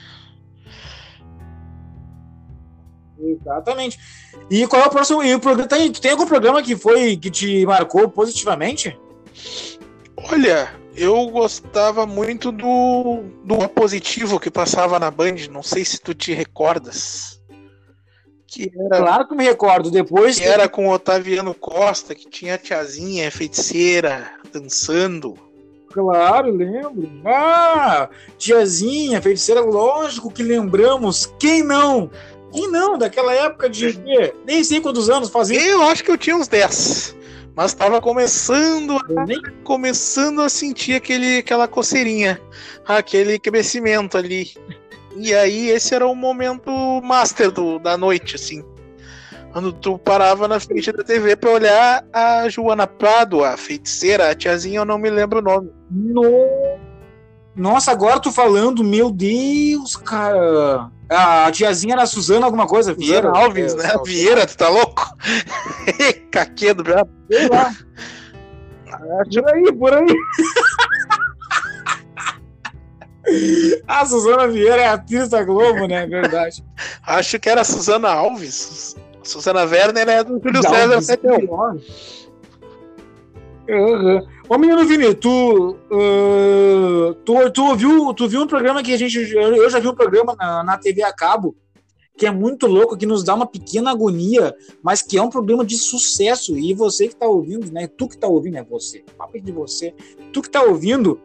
Exatamente. 3.16 4.00
E 4.50 4.66
qual 4.66 4.82
é 4.82 4.86
o 4.86 4.90
próximo? 4.90 5.22
E 5.22 5.32
o 5.32 5.38
programa, 5.38 5.68
tem, 5.68 5.92
tem 5.92 6.10
algum 6.10 6.26
programa 6.26 6.60
que 6.64 6.74
foi 6.74 7.16
que 7.16 7.30
te 7.30 7.64
marcou 7.64 8.08
positivamente? 8.08 8.98
Olha, 10.16 10.68
eu 10.96 11.26
gostava 11.28 12.06
muito 12.06 12.50
do 12.50 13.24
do 13.44 13.68
positivo 13.68 14.40
que 14.40 14.50
passava 14.50 14.98
na 14.98 15.10
Band. 15.10 15.48
Não 15.50 15.62
sei 15.62 15.84
se 15.84 16.00
tu 16.00 16.14
te 16.14 16.32
recordas. 16.32 17.40
Que 18.46 18.72
era, 18.74 18.98
claro 18.98 19.28
que 19.28 19.34
me 19.34 19.44
recordo. 19.44 19.90
Depois 19.90 20.36
que, 20.36 20.42
que 20.42 20.48
era 20.48 20.68
com 20.68 20.88
o 20.88 20.92
Otaviano 20.92 21.54
Costa, 21.54 22.14
que 22.14 22.28
tinha 22.28 22.54
a 22.54 22.58
tiazinha 22.58 23.30
feiticeira 23.30 24.30
dançando. 24.52 25.34
Claro, 25.92 26.50
lembro. 26.50 27.10
Ah, 27.24 28.08
tiazinha, 28.38 29.20
feiticeira, 29.20 29.60
lógico 29.60 30.30
que 30.30 30.42
lembramos. 30.42 31.26
Quem 31.38 31.62
não? 31.62 32.10
E 32.54 32.68
não, 32.68 32.96
daquela 32.96 33.32
época 33.34 33.68
de 33.68 33.98
nem 34.44 34.62
sei 34.62 34.80
quantos 34.80 35.10
anos 35.10 35.28
fazia. 35.28 35.60
Eu 35.60 35.82
acho 35.82 36.04
que 36.04 36.10
eu 36.10 36.18
tinha 36.18 36.36
uns 36.36 36.48
10. 36.48 37.15
Mas 37.56 37.72
estava 37.72 38.02
começando 38.02 38.98
a, 38.98 39.24
nem... 39.24 39.40
começando 39.64 40.42
a 40.42 40.48
sentir 40.48 40.94
aquele, 40.94 41.38
aquela 41.38 41.66
coceirinha, 41.66 42.38
aquele 42.86 43.38
crescimento 43.38 44.18
ali. 44.18 44.52
E 45.16 45.32
aí 45.32 45.70
esse 45.70 45.94
era 45.94 46.06
o 46.06 46.14
momento 46.14 46.70
master 47.02 47.50
do, 47.50 47.78
da 47.78 47.96
noite, 47.96 48.36
assim. 48.36 48.62
Quando 49.52 49.72
tu 49.72 49.98
parava 49.98 50.46
na 50.46 50.60
frente 50.60 50.92
da 50.92 51.02
TV 51.02 51.34
pra 51.34 51.50
olhar 51.50 52.06
a 52.12 52.46
Joana 52.50 52.86
Prado, 52.86 53.42
a 53.42 53.56
feiticeira, 53.56 54.30
a 54.30 54.34
tiazinha, 54.34 54.80
eu 54.80 54.84
não 54.84 54.98
me 54.98 55.08
lembro 55.08 55.38
o 55.38 55.42
nome. 55.42 55.70
No... 55.90 56.22
Nossa, 57.56 57.90
agora 57.90 58.20
tu 58.20 58.30
falando, 58.30 58.84
meu 58.84 59.10
Deus, 59.10 59.96
cara. 59.96 60.90
A 61.08 61.50
tiazinha 61.50 61.94
era 61.94 62.04
Suzana 62.04 62.44
alguma 62.44 62.66
coisa? 62.66 62.92
Vieira 62.92 63.30
Alves, 63.30 63.72
é, 63.74 63.76
né? 63.78 63.88
Só... 63.90 64.02
Vieira, 64.02 64.46
tu 64.46 64.56
tá 64.56 64.68
louco? 64.68 65.16
Caquedo, 66.30 66.84
já. 66.84 67.06
Sei 67.30 67.48
lá. 67.48 67.72
Por 69.32 69.54
aí, 69.54 69.72
por 69.72 69.94
aí. 69.94 70.16
a 73.86 74.04
Suzana 74.04 74.48
Vieira 74.48 74.82
é 74.82 74.88
atriz 74.88 75.28
da 75.30 75.42
Globo, 75.42 75.86
né? 75.86 76.02
É 76.02 76.06
verdade. 76.06 76.62
Acho 77.06 77.38
que 77.38 77.48
era 77.48 77.62
a 77.62 77.64
Suzana 77.64 78.10
Alves. 78.10 78.96
Suzana 79.22 79.64
Werner 79.64 80.08
é 80.08 80.22
do 80.22 80.40
Júlio 80.40 80.62
César. 80.62 81.18
Uhum. 83.68 84.26
Ô 84.48 84.56
menino 84.56 84.84
Vini, 84.86 85.12
tu, 85.12 85.76
uh, 85.90 87.14
tu, 87.24 87.50
tu, 87.50 87.74
viu, 87.74 88.14
tu 88.14 88.28
viu 88.28 88.42
um 88.42 88.46
programa 88.46 88.80
que 88.80 88.94
a 88.94 88.96
gente. 88.96 89.16
Eu 89.34 89.68
já 89.68 89.80
vi 89.80 89.88
um 89.88 89.94
programa 89.94 90.36
na, 90.38 90.62
na 90.62 90.78
TV 90.78 91.02
a 91.02 91.12
cabo 91.12 91.56
que 92.16 92.24
é 92.24 92.30
muito 92.30 92.68
louco, 92.68 92.96
que 92.96 93.04
nos 93.04 93.24
dá 93.24 93.34
uma 93.34 93.44
pequena 93.44 93.90
agonia, 93.90 94.54
mas 94.82 95.02
que 95.02 95.18
é 95.18 95.22
um 95.22 95.28
problema 95.28 95.64
de 95.64 95.76
sucesso. 95.76 96.56
E 96.56 96.72
você 96.72 97.08
que 97.08 97.14
está 97.14 97.26
ouvindo, 97.26 97.70
né? 97.72 97.88
Tu 97.88 98.08
que 98.08 98.14
está 98.14 98.28
ouvindo, 98.28 98.56
é 98.56 98.62
você. 98.62 99.04
Papo 99.18 99.38
de 99.38 99.50
você. 99.50 99.92
Tu 100.32 100.40
que 100.40 100.48
está 100.48 100.62
ouvindo, 100.62 101.20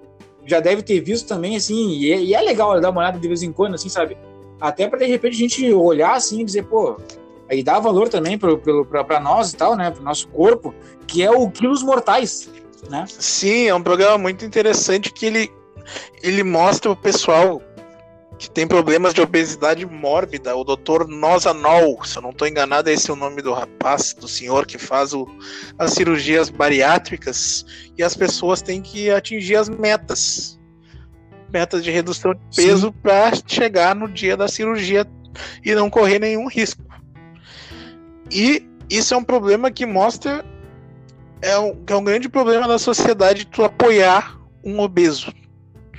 já 0.45 0.59
deve 0.59 0.81
ter 0.81 0.99
visto 0.99 1.27
também, 1.27 1.55
assim, 1.55 1.91
e 1.91 2.11
é, 2.11 2.19
e 2.19 2.33
é 2.33 2.41
legal 2.41 2.81
dar 2.81 2.89
uma 2.89 3.01
olhada 3.01 3.19
de 3.19 3.27
vez 3.27 3.43
em 3.43 3.53
quando, 3.53 3.75
assim, 3.75 3.87
sabe? 3.87 4.17
Até 4.59 4.87
para 4.87 4.97
de 4.97 5.05
repente 5.05 5.35
a 5.35 5.39
gente 5.39 5.73
olhar 5.73 6.15
assim 6.15 6.41
e 6.41 6.43
dizer, 6.43 6.63
pô, 6.63 6.97
aí 7.47 7.63
dá 7.63 7.79
valor 7.79 8.09
também 8.09 8.37
para 8.37 9.19
nós 9.19 9.53
e 9.53 9.55
tal, 9.55 9.75
né? 9.75 9.91
Para 9.91 10.01
nosso 10.01 10.27
corpo, 10.27 10.73
que 11.05 11.21
é 11.21 11.29
o 11.29 11.49
Quilos 11.51 11.83
Mortais 11.83 12.49
né? 12.89 13.05
Sim, 13.07 13.67
é 13.67 13.75
um 13.75 13.83
programa 13.83 14.17
muito 14.17 14.45
interessante 14.45 15.11
que 15.11 15.25
ele, 15.25 15.51
ele 16.21 16.43
mostra 16.43 16.91
o 16.91 16.95
pessoal 16.95 17.61
que 18.41 18.49
tem 18.49 18.67
problemas 18.67 19.13
de 19.13 19.21
obesidade 19.21 19.85
mórbida, 19.85 20.55
o 20.55 20.63
Dr. 20.63 21.05
Nozanol, 21.07 22.03
se 22.03 22.17
eu 22.17 22.23
não 22.23 22.31
estou 22.31 22.47
enganado, 22.47 22.89
esse 22.89 23.11
é 23.11 23.13
o 23.13 23.15
nome 23.15 23.39
do 23.39 23.53
rapaz, 23.53 24.15
do 24.15 24.27
senhor 24.27 24.65
que 24.65 24.79
faz 24.79 25.13
o, 25.13 25.27
as 25.77 25.93
cirurgias 25.93 26.49
bariátricas, 26.49 27.63
e 27.95 28.01
as 28.01 28.15
pessoas 28.15 28.59
têm 28.63 28.81
que 28.81 29.11
atingir 29.11 29.57
as 29.57 29.69
metas. 29.69 30.59
Metas 31.53 31.83
de 31.83 31.91
redução 31.91 32.33
de 32.33 32.41
peso 32.55 32.91
para 32.91 33.31
chegar 33.45 33.93
no 33.93 34.07
dia 34.07 34.35
da 34.35 34.47
cirurgia 34.47 35.05
e 35.63 35.75
não 35.75 35.87
correr 35.87 36.17
nenhum 36.17 36.47
risco. 36.47 36.83
E 38.31 38.67
isso 38.89 39.13
é 39.13 39.17
um 39.17 39.23
problema 39.23 39.69
que 39.69 39.85
mostra 39.85 40.43
é 41.41 41.57
um, 41.59 41.83
é 41.87 41.95
um 41.95 42.03
grande 42.03 42.29
problema 42.29 42.67
da 42.67 42.77
sociedade 42.77 43.45
tu 43.45 43.63
apoiar 43.63 44.37
um 44.63 44.79
obeso. 44.79 45.33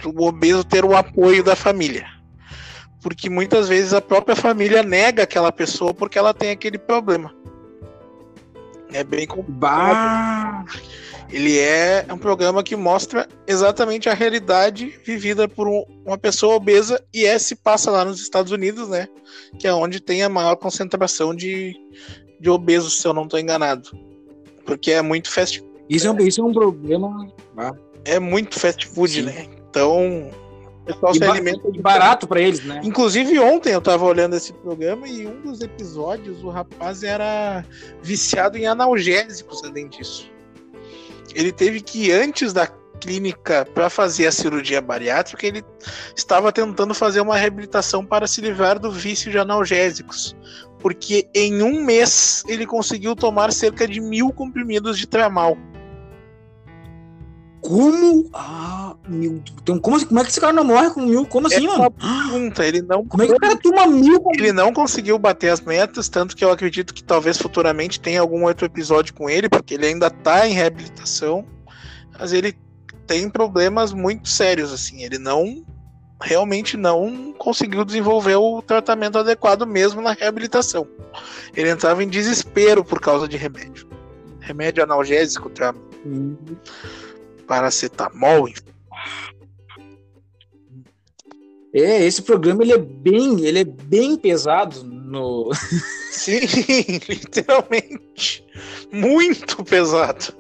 O 0.05 0.27
obeso 0.27 0.65
ter 0.65 0.85
o 0.85 0.97
apoio 0.97 1.43
da 1.43 1.57
família. 1.57 2.07
Porque 3.01 3.29
muitas 3.29 3.69
vezes 3.69 3.93
a 3.93 4.01
própria 4.01 4.37
família 4.37 4.83
nega 4.83 5.25
aquela 5.25 5.51
pessoa 5.51 5.93
porque 5.93 6.19
ela 6.19 6.33
tem 6.33 6.51
aquele 6.51 6.79
problema. 6.79 7.35
É 8.93 9.03
bem 9.03 9.27
complicado. 9.27 10.67
Ele 11.31 11.59
é 11.59 12.05
um 12.11 12.19
programa 12.19 12.63
que 12.63 12.77
mostra 12.77 13.27
exatamente 13.47 14.09
a 14.09 14.15
realidade 14.15 15.01
vivida 15.03 15.49
por 15.49 15.67
um, 15.67 15.83
uma 16.05 16.19
pessoa 16.19 16.57
obesa 16.57 17.03
e 17.13 17.25
é 17.25 17.39
se 17.39 17.57
passa 17.57 17.91
lá 17.91 18.05
nos 18.05 18.21
Estados 18.21 18.53
Unidos, 18.53 18.89
né? 18.89 19.09
Que 19.59 19.67
é 19.67 19.73
onde 19.73 19.99
tem 19.99 20.23
a 20.23 20.29
maior 20.29 20.57
concentração 20.57 21.35
de, 21.35 21.75
de 22.39 22.51
obesos, 22.51 23.01
se 23.01 23.09
eu 23.09 23.15
não 23.15 23.25
estou 23.25 23.41
enganado. 23.41 23.91
Porque 24.65 24.93
é 24.93 25.03
muito 25.03 25.31
fast 25.31 25.61
food. 25.61 25.73
Isso 25.89 26.07
é, 26.07 26.11
um, 26.11 26.19
isso 26.19 26.41
é 26.41 26.45
um 26.45 26.53
problema. 26.53 27.29
Ah. 27.57 27.73
É 28.05 28.19
muito 28.19 28.59
fast 28.59 28.87
food, 28.87 29.13
Sim. 29.13 29.23
né? 29.23 29.47
Então, 29.71 30.31
o 30.83 30.85
pessoal 30.85 31.13
e 31.13 31.19
se 31.19 31.25
alimenta 31.25 31.71
de 31.71 31.81
barato 31.81 32.27
para 32.27 32.41
eles, 32.41 32.65
né? 32.65 32.81
Inclusive, 32.83 33.39
ontem 33.39 33.73
eu 33.73 33.81
tava 33.81 34.05
olhando 34.05 34.35
esse 34.35 34.53
programa 34.53 35.09
e 35.09 35.27
um 35.27 35.41
dos 35.41 35.61
episódios 35.61 36.43
o 36.43 36.51
rapaz 36.51 37.03
era 37.03 37.65
viciado 38.03 38.59
em 38.59 38.67
analgésicos, 38.67 39.63
além 39.65 39.89
disso. 39.89 40.31
Ele 41.35 41.53
teve 41.53 41.81
que, 41.81 42.11
antes 42.11 42.53
da 42.53 42.67
clínica 43.01 43.67
para 43.75 43.91
fazer 43.91 44.27
a 44.27 44.33
cirurgia 44.33 44.81
bariátrica, 44.81 45.47
ele 45.47 45.65
estava 46.17 46.53
tentando 46.53 46.95
fazer 46.95 47.21
uma 47.21 47.37
reabilitação 47.37 48.05
para 48.05 48.27
se 48.27 48.41
livrar 48.41 48.79
do 48.79 48.91
vício 48.91 49.31
de 49.31 49.39
analgésicos 49.39 50.37
porque 50.83 51.29
em 51.33 51.63
um 51.63 51.83
mês 51.83 52.43
ele 52.49 52.67
conseguiu 52.67 53.15
tomar 53.15 53.53
cerca 53.53 53.87
de 53.87 54.01
mil 54.01 54.33
comprimidos 54.33 54.99
de 54.99 55.07
tramal. 55.07 55.57
Como? 57.61 58.29
Ah, 58.35 58.97
mil. 59.09 59.41
Então, 59.63 59.79
como, 59.79 60.05
como 60.05 60.19
é 60.19 60.25
que 60.25 60.31
esse 60.31 60.41
cara 60.41 60.53
não 60.53 60.65
morre 60.65 60.91
com 60.91 61.01
mil? 61.01 61.25
Como 61.25 61.47
assim, 61.47 61.65
é 61.65 61.71
mano? 61.71 61.93
pergunta, 61.93 62.67
ele 62.67 62.83
não. 62.83 63.07
Como 63.07 63.23
é 63.23 63.27
que 63.29 63.33
o 63.33 63.39
cara 63.39 63.57
toma 63.57 63.87
mil? 63.87 64.21
Ele 64.35 64.53
não 64.53 64.73
conseguiu 64.73 65.17
bater 65.17 65.51
as 65.51 65.61
metas, 65.61 66.09
tanto 66.09 66.35
que 66.35 66.45
eu 66.45 66.51
acredito 66.51 66.93
que 66.93 67.05
talvez 67.05 67.39
futuramente 67.39 68.01
tenha 68.01 68.21
algum 68.21 68.45
outro 68.45 68.67
episódio 68.67 69.15
com 69.15 69.31
ele, 69.31 69.49
porque 69.49 69.75
ele 69.75 69.87
ainda 69.87 70.11
tá 70.11 70.49
em 70.49 70.53
reabilitação, 70.53 71.47
mas 72.19 72.33
ele 72.33 72.59
tem 73.07 73.31
problemas 73.31 73.93
muito 73.93 74.29
sérios, 74.29 74.73
assim. 74.73 75.05
Ele 75.05 75.19
não 75.19 75.65
realmente 76.23 76.77
não 76.77 77.35
conseguiu 77.37 77.85
desenvolver 77.85 78.37
o 78.37 78.63
tratamento 78.63 79.19
adequado 79.19 79.67
mesmo 79.67 80.01
na 80.01 80.13
reabilitação. 80.13 80.87
Ele 81.55 81.71
entrava 81.71 82.03
em 82.03 82.09
desespero 82.09 82.85
por 82.85 83.01
causa 83.01 83.29
de 83.29 83.37
remédio. 83.37 83.87
remédio 84.41 84.83
analgésico? 84.83 85.51
Hum. 86.07 86.37
Paracetamol. 87.47 88.49
É, 91.75 92.05
esse 92.05 92.23
programa 92.23 92.63
ele 92.63 92.73
é 92.73 92.79
bem, 92.79 93.45
ele 93.45 93.61
é 93.61 93.65
bem 93.65 94.17
pesado 94.17 94.85
no. 94.85 95.51
Sim, 96.11 96.41
literalmente. 97.09 98.45
Muito 98.93 99.65
pesado. 99.65 100.35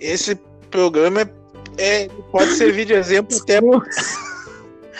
Esse 0.00 0.34
programa 0.70 1.20
é, 1.20 2.04
é 2.04 2.08
pode 2.30 2.54
servir 2.54 2.86
de 2.86 2.94
exemplo 2.94 3.36
até. 3.36 3.60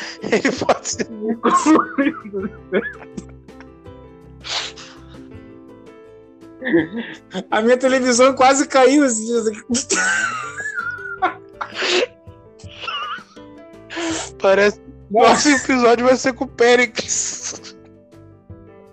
Ele 0.22 0.53
pode 0.53 0.88
ser. 0.88 1.09
A 7.50 7.61
minha 7.61 7.76
televisão 7.76 8.32
quase 8.34 8.68
caiu 8.68 9.05
esses 9.05 9.26
dias 9.26 9.48
aqui. 9.48 9.61
Parece 14.40 14.78
que 14.78 14.84
o 15.11 15.20
próximo 15.20 15.57
episódio 15.57 16.07
vai 16.07 16.16
ser 16.16 16.32
com 16.34 16.44
o 16.44 16.48
Périx. 16.48 17.74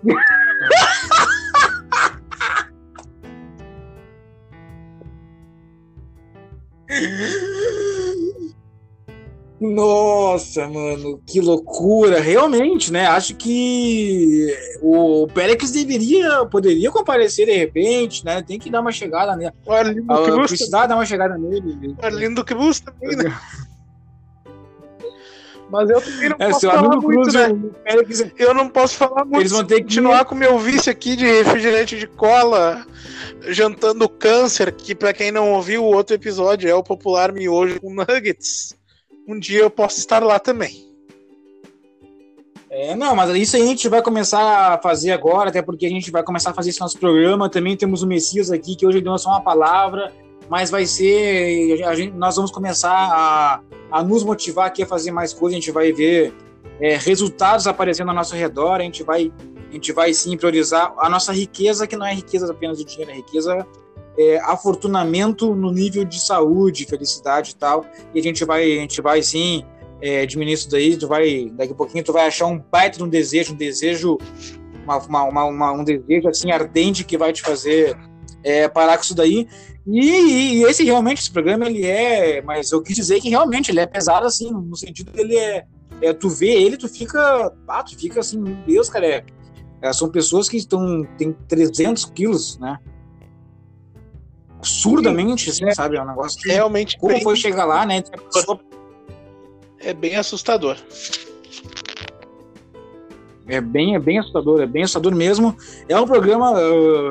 Nossa, 9.60 10.66
mano, 10.68 11.20
que 11.26 11.38
loucura. 11.40 12.18
Realmente, 12.18 12.90
né? 12.90 13.06
Acho 13.06 13.34
que 13.36 14.46
o 14.80 15.26
Pérez 15.34 15.70
deveria, 15.70 16.46
poderia 16.46 16.90
comparecer 16.90 17.44
de 17.46 17.52
repente, 17.52 18.24
né? 18.24 18.42
Tem 18.42 18.58
que 18.58 18.70
dar 18.70 18.80
uma 18.80 18.90
chegada 18.92 19.36
nele. 19.36 19.52
O 19.66 19.72
Arlindo 19.72 20.10
Ah, 20.12 20.22
Cruz, 20.24 20.48
Precisar 20.48 20.86
dar 20.86 20.94
uma 20.94 21.04
chegada 21.04 21.36
nele. 21.36 21.94
o 22.00 22.04
Arlindo 22.04 22.42
Cruz 22.44 22.80
também, 22.80 23.14
né? 23.16 23.38
Mas 25.70 25.88
eu 25.88 26.00
também 26.00 26.28
não 26.30 26.36
É, 26.40 26.50
posso 26.50 26.66
falar 26.66 26.82
muito, 26.82 27.06
Cruz, 27.06 27.34
né? 27.34 27.48
Pérez, 27.84 28.32
Eu 28.38 28.54
não 28.54 28.68
posso 28.68 28.96
falar 28.96 29.24
muito. 29.24 29.40
Eles 29.40 29.52
vão 29.52 29.64
ter 29.64 29.76
que- 29.76 29.82
continuar 29.82 30.24
com 30.24 30.34
o 30.34 30.38
meu 30.38 30.58
vício 30.58 30.90
aqui 30.90 31.14
de 31.14 31.24
refrigerante 31.24 31.96
de 31.96 32.08
cola, 32.08 32.84
jantando 33.48 34.08
câncer, 34.08 34.72
que 34.72 34.96
pra 34.96 35.12
quem 35.12 35.30
não 35.30 35.52
ouviu 35.52 35.84
o 35.84 35.94
outro 35.94 36.14
episódio 36.16 36.68
é 36.68 36.74
o 36.74 36.82
popular 36.82 37.30
miojo 37.30 37.80
com 37.80 37.92
nuggets. 37.94 38.74
Um 39.26 39.38
dia 39.38 39.60
eu 39.60 39.70
posso 39.70 39.98
estar 39.98 40.22
lá 40.22 40.38
também. 40.38 40.90
É, 42.72 42.94
não, 42.94 43.16
mas 43.16 43.28
isso 43.34 43.56
aí 43.56 43.62
a 43.62 43.66
gente 43.66 43.88
vai 43.88 44.00
começar 44.00 44.74
a 44.74 44.78
fazer 44.78 45.10
agora, 45.10 45.50
até 45.50 45.60
porque 45.60 45.86
a 45.86 45.88
gente 45.88 46.08
vai 46.08 46.22
começar 46.22 46.50
a 46.50 46.54
fazer 46.54 46.70
esse 46.70 46.80
nosso 46.80 46.96
programa. 46.98 47.50
Também 47.50 47.76
temos 47.76 48.04
o 48.04 48.06
Messias 48.06 48.48
aqui, 48.48 48.76
que 48.76 48.86
hoje 48.86 49.00
deu 49.00 49.18
só 49.18 49.30
uma 49.30 49.40
palavra, 49.40 50.12
mas 50.48 50.70
vai 50.70 50.86
ser. 50.86 51.82
A 51.84 51.94
gente, 51.96 52.14
nós 52.16 52.36
vamos 52.36 52.52
começar 52.52 52.92
a, 52.92 53.60
a 53.90 54.04
nos 54.04 54.22
motivar 54.22 54.68
aqui 54.68 54.84
a 54.84 54.86
fazer 54.86 55.10
mais 55.10 55.32
coisas. 55.32 55.56
A 55.56 55.60
gente 55.60 55.72
vai 55.72 55.92
ver 55.92 56.32
é, 56.80 56.96
resultados 56.96 57.66
aparecendo 57.66 58.10
ao 58.10 58.14
nosso 58.14 58.36
redor. 58.36 58.74
A 58.74 58.84
gente 58.84 59.02
vai, 59.02 59.32
a 59.68 59.72
gente 59.72 59.92
vai 59.92 60.14
sim 60.14 60.36
priorizar 60.36 60.94
a 60.96 61.08
nossa 61.08 61.32
riqueza, 61.32 61.88
que 61.88 61.96
não 61.96 62.06
é 62.06 62.14
riqueza 62.14 62.48
apenas 62.52 62.78
de 62.78 62.84
dinheiro, 62.84 63.10
é 63.10 63.14
riqueza. 63.14 63.66
É, 64.18 64.38
afortunamento 64.40 65.54
no 65.54 65.72
nível 65.72 66.04
de 66.04 66.20
saúde, 66.20 66.84
felicidade 66.84 67.52
e 67.52 67.54
tal. 67.54 67.84
E 68.14 68.20
a 68.20 68.22
gente 68.22 68.44
vai, 68.44 68.64
a 68.64 68.80
gente 68.80 69.00
vai 69.00 69.22
sim 69.22 69.64
é, 70.02 70.26
diminuir 70.26 70.54
isso 70.54 70.70
daí, 70.70 70.96
tu 70.96 71.06
vai, 71.08 71.50
daqui 71.52 71.72
a 71.72 71.76
pouquinho 71.76 72.04
tu 72.04 72.12
vai 72.12 72.26
achar 72.26 72.46
um 72.46 72.58
baita 72.58 72.98
de 72.98 73.04
um 73.04 73.08
desejo, 73.08 73.52
um 73.52 73.56
desejo, 73.56 74.18
uma, 74.84 74.98
uma, 75.26 75.44
uma- 75.44 75.72
um 75.72 75.84
desejo 75.84 76.28
assim 76.28 76.50
ardente 76.50 77.04
que 77.04 77.16
vai 77.16 77.32
te 77.32 77.42
fazer 77.42 77.96
é, 78.42 78.68
parar 78.68 78.96
com 78.96 79.04
isso 79.04 79.14
daí. 79.14 79.46
E, 79.86 80.58
e 80.58 80.62
esse 80.64 80.84
realmente, 80.84 81.20
esse 81.20 81.30
programa, 81.30 81.66
ele 81.66 81.86
é, 81.86 82.42
mas 82.42 82.70
eu 82.72 82.82
quis 82.82 82.94
dizer 82.94 83.20
que 83.20 83.28
realmente 83.28 83.70
ele 83.70 83.80
é 83.80 83.86
pesado 83.86 84.26
assim, 84.26 84.50
no 84.50 84.76
sentido 84.76 85.10
ele 85.14 85.36
é, 85.36 85.64
é 86.02 86.12
tu 86.12 86.28
vê 86.28 86.50
ele, 86.50 86.76
tu 86.76 86.88
fica, 86.88 87.52
ah, 87.68 87.82
tu 87.82 87.96
fica 87.98 88.20
assim, 88.20 88.38
meu 88.38 88.54
Deus, 88.66 88.88
cara, 88.88 89.06
é, 89.06 89.24
é, 89.82 89.92
são 89.92 90.08
pessoas 90.10 90.48
que 90.48 90.56
estão, 90.56 91.06
tem 91.16 91.34
300 91.48 92.04
quilos, 92.06 92.58
né? 92.58 92.78
Absurdamente, 94.60 95.48
assim, 95.48 95.70
sabe? 95.72 95.96
É 95.96 96.02
um 96.02 96.06
negócio 96.06 96.38
que. 96.40 96.48
Realmente 96.48 96.98
Como 96.98 97.14
bem- 97.14 97.22
foi 97.22 97.34
chegar 97.34 97.64
lá, 97.64 97.86
né? 97.86 98.02
Pessoa 98.32 98.60
é 99.78 99.94
bem 99.94 100.16
assustador. 100.16 100.76
É 103.48 103.60
bem, 103.60 103.96
é 103.96 103.98
bem 103.98 104.18
assustador, 104.18 104.60
é 104.60 104.66
bem 104.66 104.82
assustador 104.82 105.14
mesmo. 105.14 105.56
É 105.88 105.98
um 105.98 106.06
programa, 106.06 106.54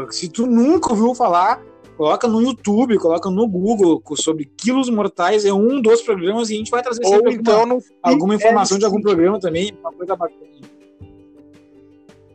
que 0.08 0.16
se 0.16 0.30
tu 0.30 0.46
nunca 0.46 0.92
ouviu 0.92 1.14
falar, 1.14 1.62
coloca 1.98 2.28
no 2.28 2.42
YouTube, 2.42 2.98
coloca 2.98 3.30
no 3.30 3.46
Google 3.48 4.02
sobre 4.16 4.50
quilos 4.56 4.90
mortais, 4.90 5.44
é 5.44 5.52
um 5.52 5.82
dos 5.82 6.02
programas 6.02 6.50
e 6.50 6.54
a 6.54 6.58
gente 6.58 6.72
vai 6.72 6.82
trazer 6.82 7.02
Ou 7.06 7.30
então 7.30 7.60
alguma, 7.60 7.82
alguma 8.02 8.36
informação 8.36 8.78
de 8.78 8.86
algum 8.86 9.02
programa 9.02 9.40
também, 9.40 9.74
uma 9.82 9.92
coisa 9.92 10.16
bacana. 10.16 10.40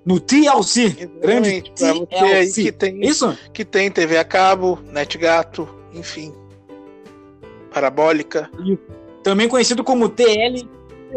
No 0.04 0.20
TLC, 0.20 1.08
grande 1.22 1.62
pra 1.78 1.92
você 1.94 2.14
aí 2.14 2.44
TLC. 2.46 2.62
que 2.64 2.72
tem, 2.72 3.00
Isso? 3.00 3.38
que 3.52 3.64
tem 3.64 3.90
TV 3.90 4.18
a 4.18 4.24
cabo, 4.24 4.78
NetGato, 4.84 5.66
enfim. 5.94 6.34
Parabólica. 7.72 8.50
Também 9.22 9.48
conhecido 9.48 9.82
como 9.82 10.08
TL, 10.08 10.68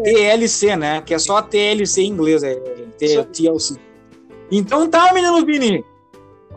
TLC, 0.04 0.76
né? 0.76 1.02
Que 1.06 1.14
é 1.14 1.20
só 1.20 1.42
TLC 1.42 2.02
em 2.02 2.08
inglês, 2.08 2.44
é 2.44 2.58
Isso. 3.02 3.24
TLC. 3.26 3.76
Então 4.50 4.90
tá, 4.90 5.14
menino 5.14 5.46
Vini. 5.46 5.84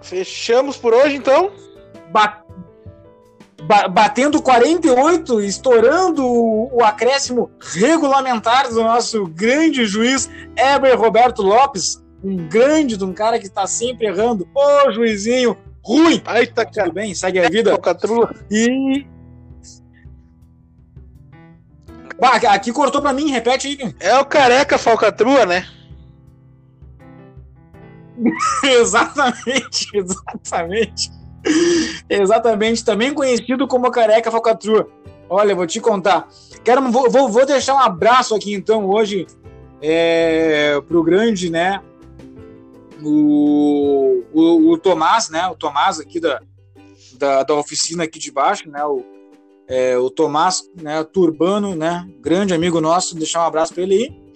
Fechamos 0.00 0.76
por 0.76 0.94
hoje, 0.94 1.16
então. 1.16 1.50
ba- 2.12 2.42
ba- 3.64 3.88
batendo 3.88 4.40
48, 4.40 5.40
estourando 5.42 6.24
o, 6.24 6.76
o 6.78 6.84
acréscimo 6.84 7.50
regulamentar 7.60 8.68
do 8.72 8.82
nosso 8.82 9.26
grande 9.26 9.84
juiz 9.84 10.30
Heber 10.56 10.98
Roberto 10.98 11.42
Lopes, 11.42 12.00
um 12.22 12.36
grande 12.48 12.96
de 12.96 13.04
um 13.04 13.12
cara 13.12 13.38
que 13.38 13.46
está 13.46 13.66
sempre 13.66 14.06
errando. 14.06 14.48
Ô, 14.54 14.92
juizinho, 14.92 15.56
ruim. 15.82 16.22
Ai, 16.24 16.46
tá 16.46 16.64
Tudo 16.64 16.92
bem, 16.92 17.14
segue 17.14 17.38
a 17.38 17.48
vida. 17.48 17.70
Falcatrua. 17.70 18.34
E. 18.50 19.06
Bah, 22.18 22.36
aqui 22.36 22.70
cortou 22.72 23.00
pra 23.00 23.12
mim, 23.12 23.30
repete 23.30 23.68
aí. 23.68 23.94
É 23.98 24.18
o 24.18 24.24
careca 24.24 24.76
falcatrua, 24.76 25.46
né? 25.46 25.66
exatamente, 28.64 29.88
exatamente. 29.94 31.10
Exatamente, 32.08 32.84
também 32.84 33.14
conhecido 33.14 33.66
como 33.66 33.90
Careca 33.90 34.30
Falcatrua. 34.30 34.88
Olha, 35.28 35.54
vou 35.54 35.66
te 35.66 35.80
contar. 35.80 36.28
Quero, 36.62 36.82
vou, 36.90 37.10
vou, 37.10 37.28
vou 37.28 37.46
deixar 37.46 37.74
um 37.74 37.78
abraço 37.78 38.34
aqui 38.34 38.52
então 38.52 38.86
hoje 38.86 39.26
é, 39.80 40.78
pro 40.86 41.02
grande, 41.02 41.48
né? 41.48 41.80
O, 43.02 44.24
o, 44.32 44.72
o 44.72 44.78
Tomás, 44.78 45.30
né? 45.30 45.46
O 45.46 45.54
Tomás 45.54 45.98
aqui 45.98 46.20
da, 46.20 46.40
da, 47.18 47.42
da 47.42 47.54
oficina 47.54 48.04
aqui 48.04 48.18
de 48.18 48.30
baixo, 48.30 48.68
né? 48.68 48.84
O, 48.84 49.04
é, 49.68 49.96
o 49.98 50.10
Tomás, 50.10 50.62
né? 50.80 51.02
Turbano, 51.04 51.74
né? 51.74 52.08
Grande 52.20 52.54
amigo 52.54 52.80
nosso, 52.80 53.16
deixar 53.16 53.42
um 53.42 53.46
abraço 53.46 53.74
para 53.74 53.82
ele 53.82 53.94
aí. 53.94 54.30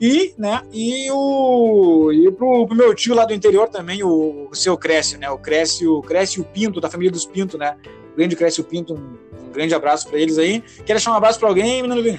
E, 0.00 0.32
né, 0.38 0.62
e 0.72 1.10
o 1.10 2.10
e 2.10 2.32
pro, 2.32 2.66
pro 2.66 2.74
meu 2.74 2.94
tio 2.94 3.14
lá 3.14 3.26
do 3.26 3.34
interior 3.34 3.68
também, 3.68 4.02
o, 4.02 4.48
o 4.50 4.54
seu 4.54 4.74
Crécio, 4.74 5.18
né? 5.18 5.28
O 5.28 5.36
Crécio, 5.36 6.00
Crécio 6.00 6.42
Pinto, 6.42 6.80
da 6.80 6.88
família 6.88 7.12
dos 7.12 7.26
Pinto, 7.26 7.58
né? 7.58 7.76
O 8.14 8.16
grande 8.16 8.34
Crécio 8.34 8.64
Pinto, 8.64 8.94
um, 8.94 9.18
um 9.46 9.52
grande 9.52 9.74
abraço 9.74 10.08
para 10.08 10.18
eles 10.18 10.38
aí. 10.38 10.62
Quer 10.86 10.94
deixar 10.94 11.12
um 11.12 11.16
abraço 11.16 11.38
para 11.38 11.48
alguém, 11.48 11.82
menino? 11.82 12.18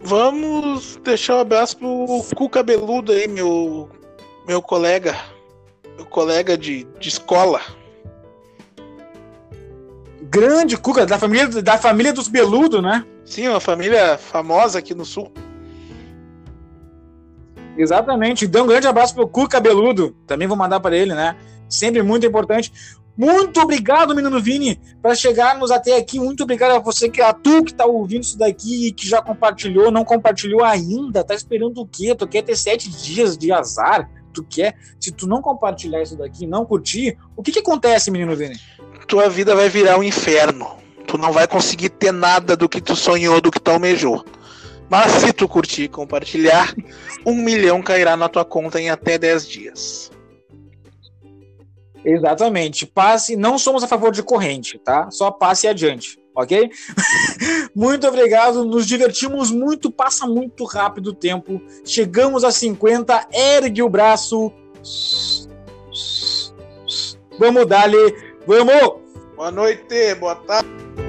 Vamos 0.00 0.96
deixar 1.02 1.36
um 1.36 1.40
abraço 1.40 1.76
pro 1.76 2.06
cu 2.36 2.48
cabeludo 2.48 3.10
aí, 3.10 3.26
meu, 3.26 3.88
meu 4.46 4.62
colega. 4.62 5.16
Meu 5.96 6.06
colega 6.06 6.56
de, 6.56 6.84
de 6.98 7.08
escola. 7.08 7.60
Grande 10.22 10.76
Cuca, 10.76 11.04
da 11.04 11.18
família, 11.18 11.48
da 11.48 11.76
família 11.76 12.12
dos 12.12 12.28
Beludo, 12.28 12.80
né? 12.80 13.04
Sim, 13.24 13.48
uma 13.48 13.60
família 13.60 14.16
famosa 14.16 14.78
aqui 14.78 14.94
no 14.94 15.04
sul. 15.04 15.32
Exatamente. 17.76 18.46
Dê 18.46 18.60
um 18.60 18.66
grande 18.66 18.86
abraço 18.86 19.14
pro 19.14 19.28
Cuca 19.28 19.58
Cabeludo. 19.58 20.16
Também 20.26 20.48
vou 20.48 20.56
mandar 20.56 20.80
para 20.80 20.96
ele, 20.96 21.14
né? 21.14 21.36
Sempre 21.68 22.02
muito 22.02 22.26
importante. 22.26 22.72
Muito 23.16 23.60
obrigado, 23.60 24.14
menino 24.14 24.40
Vini, 24.40 24.80
para 25.02 25.14
chegarmos 25.14 25.70
até 25.70 25.96
aqui. 25.96 26.18
Muito 26.18 26.44
obrigado 26.44 26.72
a 26.72 26.78
você, 26.78 27.10
que 27.10 27.20
a 27.20 27.32
tu 27.32 27.62
que 27.62 27.74
tá 27.74 27.84
ouvindo 27.84 28.22
isso 28.22 28.38
daqui 28.38 28.86
e 28.88 28.92
que 28.92 29.06
já 29.06 29.20
compartilhou, 29.20 29.90
não 29.90 30.04
compartilhou 30.04 30.64
ainda. 30.64 31.22
Tá 31.22 31.34
esperando 31.34 31.78
o 31.78 31.86
quê? 31.86 32.14
Tu 32.14 32.26
quer 32.26 32.42
ter 32.42 32.56
sete 32.56 32.88
dias 32.88 33.36
de 33.36 33.52
azar? 33.52 34.08
Tu 34.32 34.44
quer? 34.44 34.76
Se 35.00 35.12
tu 35.12 35.26
não 35.26 35.42
compartilhar 35.42 36.02
isso 36.02 36.16
daqui, 36.16 36.46
não 36.46 36.64
curtir, 36.64 37.18
o 37.36 37.42
que 37.42 37.52
que 37.52 37.58
acontece, 37.58 38.10
menino 38.10 38.34
Vini? 38.34 38.58
Tua 39.06 39.28
vida 39.28 39.54
vai 39.54 39.68
virar 39.68 39.98
um 39.98 40.02
inferno. 40.02 40.78
Tu 41.06 41.18
não 41.18 41.32
vai 41.32 41.46
conseguir 41.46 41.90
ter 41.90 42.12
nada 42.12 42.56
do 42.56 42.68
que 42.68 42.80
tu 42.80 42.96
sonhou, 42.96 43.40
do 43.40 43.50
que 43.50 43.60
tu 43.60 43.70
almejou. 43.70 44.24
Mas 44.88 45.10
se 45.12 45.32
tu 45.32 45.48
curtir 45.48 45.84
e 45.84 45.88
compartilhar, 45.88 46.74
um 47.24 47.34
milhão 47.34 47.82
cairá 47.82 48.16
na 48.16 48.28
tua 48.28 48.44
conta 48.44 48.80
em 48.80 48.90
até 48.90 49.18
10 49.18 49.48
dias. 49.48 50.10
Exatamente. 52.04 52.86
Passe, 52.86 53.36
não 53.36 53.58
somos 53.58 53.82
a 53.82 53.88
favor 53.88 54.12
de 54.12 54.22
corrente, 54.22 54.78
tá? 54.78 55.10
Só 55.10 55.30
passe 55.30 55.66
adiante, 55.66 56.18
ok? 56.36 56.68
muito 57.74 58.06
obrigado, 58.06 58.64
nos 58.64 58.86
divertimos 58.86 59.50
muito, 59.50 59.90
passa 59.90 60.26
muito 60.26 60.64
rápido 60.64 61.08
o 61.08 61.14
tempo. 61.14 61.60
Chegamos 61.84 62.44
a 62.44 62.50
50, 62.50 63.28
ergue 63.32 63.82
o 63.82 63.88
braço. 63.88 64.52
Vamos 67.38 67.66
dar-lhe, 67.66 68.14
vamos! 68.46 69.02
Boa 69.36 69.50
noite, 69.50 70.14
boa 70.16 70.36
tarde. 70.36 71.01